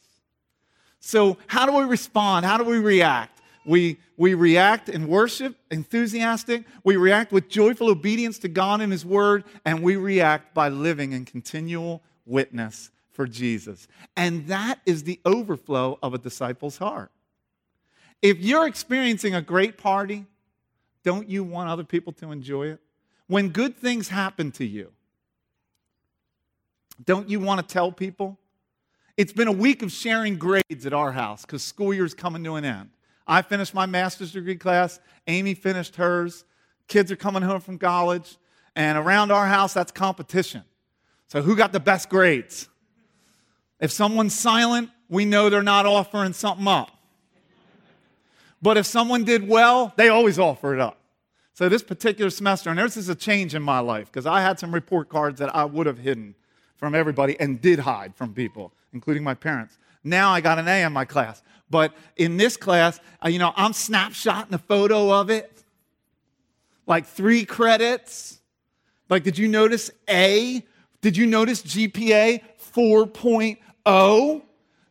So, 0.98 1.36
how 1.46 1.66
do 1.66 1.76
we 1.76 1.84
respond? 1.84 2.46
How 2.46 2.56
do 2.56 2.64
we 2.64 2.78
react? 2.78 3.42
We, 3.66 3.98
we 4.16 4.32
react 4.32 4.88
in 4.88 5.08
worship, 5.08 5.54
enthusiastic. 5.70 6.64
We 6.84 6.96
react 6.96 7.32
with 7.32 7.50
joyful 7.50 7.90
obedience 7.90 8.38
to 8.38 8.48
God 8.48 8.80
and 8.80 8.90
His 8.90 9.04
Word. 9.04 9.44
And 9.66 9.82
we 9.82 9.96
react 9.96 10.54
by 10.54 10.70
living 10.70 11.12
in 11.12 11.26
continual 11.26 12.02
witness 12.24 12.90
for 13.12 13.26
Jesus. 13.26 13.88
And 14.16 14.46
that 14.46 14.80
is 14.86 15.02
the 15.02 15.20
overflow 15.26 15.98
of 16.02 16.14
a 16.14 16.18
disciple's 16.18 16.78
heart. 16.78 17.10
If 18.22 18.38
you're 18.38 18.66
experiencing 18.66 19.34
a 19.34 19.42
great 19.42 19.76
party, 19.76 20.24
don't 21.06 21.30
you 21.30 21.44
want 21.44 21.70
other 21.70 21.84
people 21.84 22.12
to 22.14 22.32
enjoy 22.32 22.66
it? 22.66 22.80
When 23.28 23.50
good 23.50 23.76
things 23.76 24.08
happen 24.08 24.50
to 24.52 24.66
you, 24.66 24.90
don't 27.04 27.30
you 27.30 27.38
want 27.38 27.60
to 27.60 27.72
tell 27.72 27.92
people? 27.92 28.40
It's 29.16 29.32
been 29.32 29.46
a 29.46 29.52
week 29.52 29.82
of 29.82 29.92
sharing 29.92 30.36
grades 30.36 30.84
at 30.84 30.92
our 30.92 31.12
house 31.12 31.42
because 31.42 31.62
school 31.62 31.94
year's 31.94 32.12
coming 32.12 32.42
to 32.42 32.56
an 32.56 32.64
end. 32.64 32.90
I 33.24 33.42
finished 33.42 33.72
my 33.72 33.86
master's 33.86 34.32
degree 34.32 34.56
class. 34.56 34.98
Amy 35.28 35.54
finished 35.54 35.94
hers. 35.94 36.44
Kids 36.88 37.12
are 37.12 37.16
coming 37.16 37.42
home 37.42 37.60
from 37.60 37.78
college. 37.78 38.36
And 38.74 38.98
around 38.98 39.30
our 39.30 39.46
house, 39.46 39.72
that's 39.72 39.92
competition. 39.92 40.64
So, 41.28 41.40
who 41.40 41.54
got 41.54 41.72
the 41.72 41.78
best 41.78 42.08
grades? 42.08 42.68
If 43.78 43.92
someone's 43.92 44.34
silent, 44.34 44.90
we 45.08 45.24
know 45.24 45.50
they're 45.50 45.62
not 45.62 45.86
offering 45.86 46.32
something 46.32 46.66
up. 46.66 46.90
But 48.62 48.76
if 48.76 48.86
someone 48.86 49.24
did 49.24 49.46
well, 49.46 49.92
they 49.96 50.08
always 50.08 50.38
offer 50.38 50.74
it 50.74 50.80
up. 50.80 50.98
So, 51.52 51.68
this 51.68 51.82
particular 51.82 52.30
semester, 52.30 52.68
and 52.68 52.78
this 52.78 52.96
is 52.96 53.08
a 53.08 53.14
change 53.14 53.54
in 53.54 53.62
my 53.62 53.78
life 53.78 54.12
because 54.12 54.26
I 54.26 54.42
had 54.42 54.58
some 54.58 54.74
report 54.74 55.08
cards 55.08 55.38
that 55.38 55.54
I 55.54 55.64
would 55.64 55.86
have 55.86 55.98
hidden 55.98 56.34
from 56.76 56.94
everybody 56.94 57.38
and 57.40 57.60
did 57.60 57.78
hide 57.78 58.14
from 58.14 58.34
people, 58.34 58.72
including 58.92 59.24
my 59.24 59.34
parents. 59.34 59.78
Now 60.04 60.30
I 60.30 60.40
got 60.40 60.58
an 60.58 60.68
A 60.68 60.84
in 60.84 60.92
my 60.92 61.04
class. 61.04 61.42
But 61.68 61.94
in 62.16 62.36
this 62.36 62.56
class, 62.56 63.00
uh, 63.24 63.28
you 63.28 63.38
know, 63.38 63.52
I'm 63.56 63.72
snapshotting 63.72 64.52
a 64.52 64.58
photo 64.58 65.12
of 65.12 65.30
it, 65.30 65.64
like 66.86 67.06
three 67.06 67.44
credits. 67.44 68.38
Like, 69.08 69.24
did 69.24 69.38
you 69.38 69.48
notice 69.48 69.90
A? 70.08 70.64
Did 71.00 71.16
you 71.16 71.26
notice 71.26 71.62
GPA 71.62 72.42
4.0? 72.74 74.42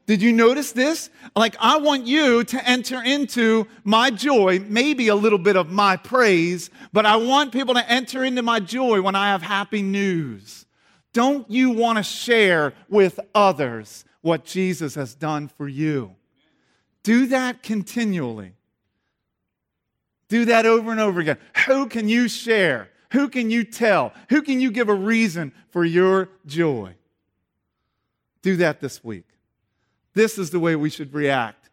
Did 0.05 0.21
you 0.21 0.31
notice 0.31 0.71
this? 0.71 1.09
Like, 1.35 1.55
I 1.59 1.77
want 1.77 2.05
you 2.05 2.43
to 2.43 2.69
enter 2.69 3.01
into 3.01 3.67
my 3.83 4.11
joy, 4.11 4.59
maybe 4.67 5.07
a 5.07 5.15
little 5.15 5.39
bit 5.39 5.55
of 5.55 5.71
my 5.71 5.97
praise, 5.97 6.69
but 6.93 7.05
I 7.07 7.15
want 7.15 7.51
people 7.51 7.73
to 7.73 7.89
enter 7.89 8.23
into 8.23 8.43
my 8.43 8.59
joy 8.59 9.01
when 9.01 9.15
I 9.15 9.29
have 9.29 9.41
happy 9.41 9.81
news. 9.81 10.67
Don't 11.11 11.49
you 11.49 11.71
want 11.71 11.97
to 11.97 12.03
share 12.03 12.73
with 12.87 13.19
others 13.33 14.05
what 14.21 14.45
Jesus 14.45 14.93
has 14.95 15.15
done 15.15 15.47
for 15.47 15.67
you? 15.67 16.15
Do 17.01 17.27
that 17.27 17.63
continually. 17.63 18.53
Do 20.27 20.45
that 20.45 20.65
over 20.65 20.91
and 20.91 20.99
over 20.99 21.19
again. 21.19 21.37
Who 21.65 21.87
can 21.87 22.09
you 22.09 22.27
share? 22.27 22.89
Who 23.11 23.29
can 23.29 23.49
you 23.49 23.63
tell? 23.63 24.13
Who 24.29 24.41
can 24.41 24.59
you 24.59 24.71
give 24.71 24.89
a 24.89 24.93
reason 24.93 25.53
for 25.69 25.85
your 25.85 26.29
joy? 26.45 26.95
Do 28.41 28.57
that 28.57 28.81
this 28.81 29.03
week. 29.03 29.25
This 30.15 30.37
is 30.39 30.49
the 30.49 30.59
way 30.59 30.75
we 30.75 30.89
should 30.89 31.13
react 31.13 31.69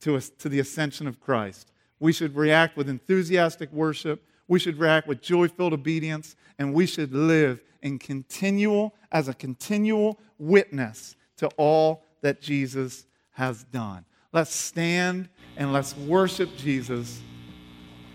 to, 0.00 0.18
to 0.20 0.48
the 0.48 0.60
ascension 0.60 1.06
of 1.06 1.20
Christ. 1.20 1.72
We 1.98 2.12
should 2.12 2.34
react 2.34 2.76
with 2.76 2.88
enthusiastic 2.88 3.70
worship. 3.72 4.24
We 4.48 4.58
should 4.58 4.78
react 4.78 5.06
with 5.06 5.20
joy 5.20 5.48
filled 5.48 5.74
obedience. 5.74 6.36
And 6.58 6.72
we 6.72 6.86
should 6.86 7.12
live 7.12 7.62
in 7.82 7.98
continual, 7.98 8.94
as 9.12 9.28
a 9.28 9.34
continual 9.34 10.18
witness 10.38 11.16
to 11.38 11.48
all 11.56 12.04
that 12.22 12.40
Jesus 12.40 13.06
has 13.32 13.64
done. 13.64 14.04
Let's 14.32 14.54
stand 14.54 15.28
and 15.56 15.72
let's 15.72 15.96
worship 15.96 16.50
Jesus 16.56 17.20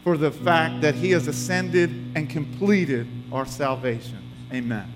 for 0.04 0.18
the 0.18 0.32
fact 0.32 0.82
that 0.82 0.96
he 0.96 1.12
has 1.12 1.28
ascended 1.28 1.90
and 2.16 2.30
completed 2.30 3.08
our 3.32 3.46
salvation. 3.46 4.20
Amen. 4.54 4.95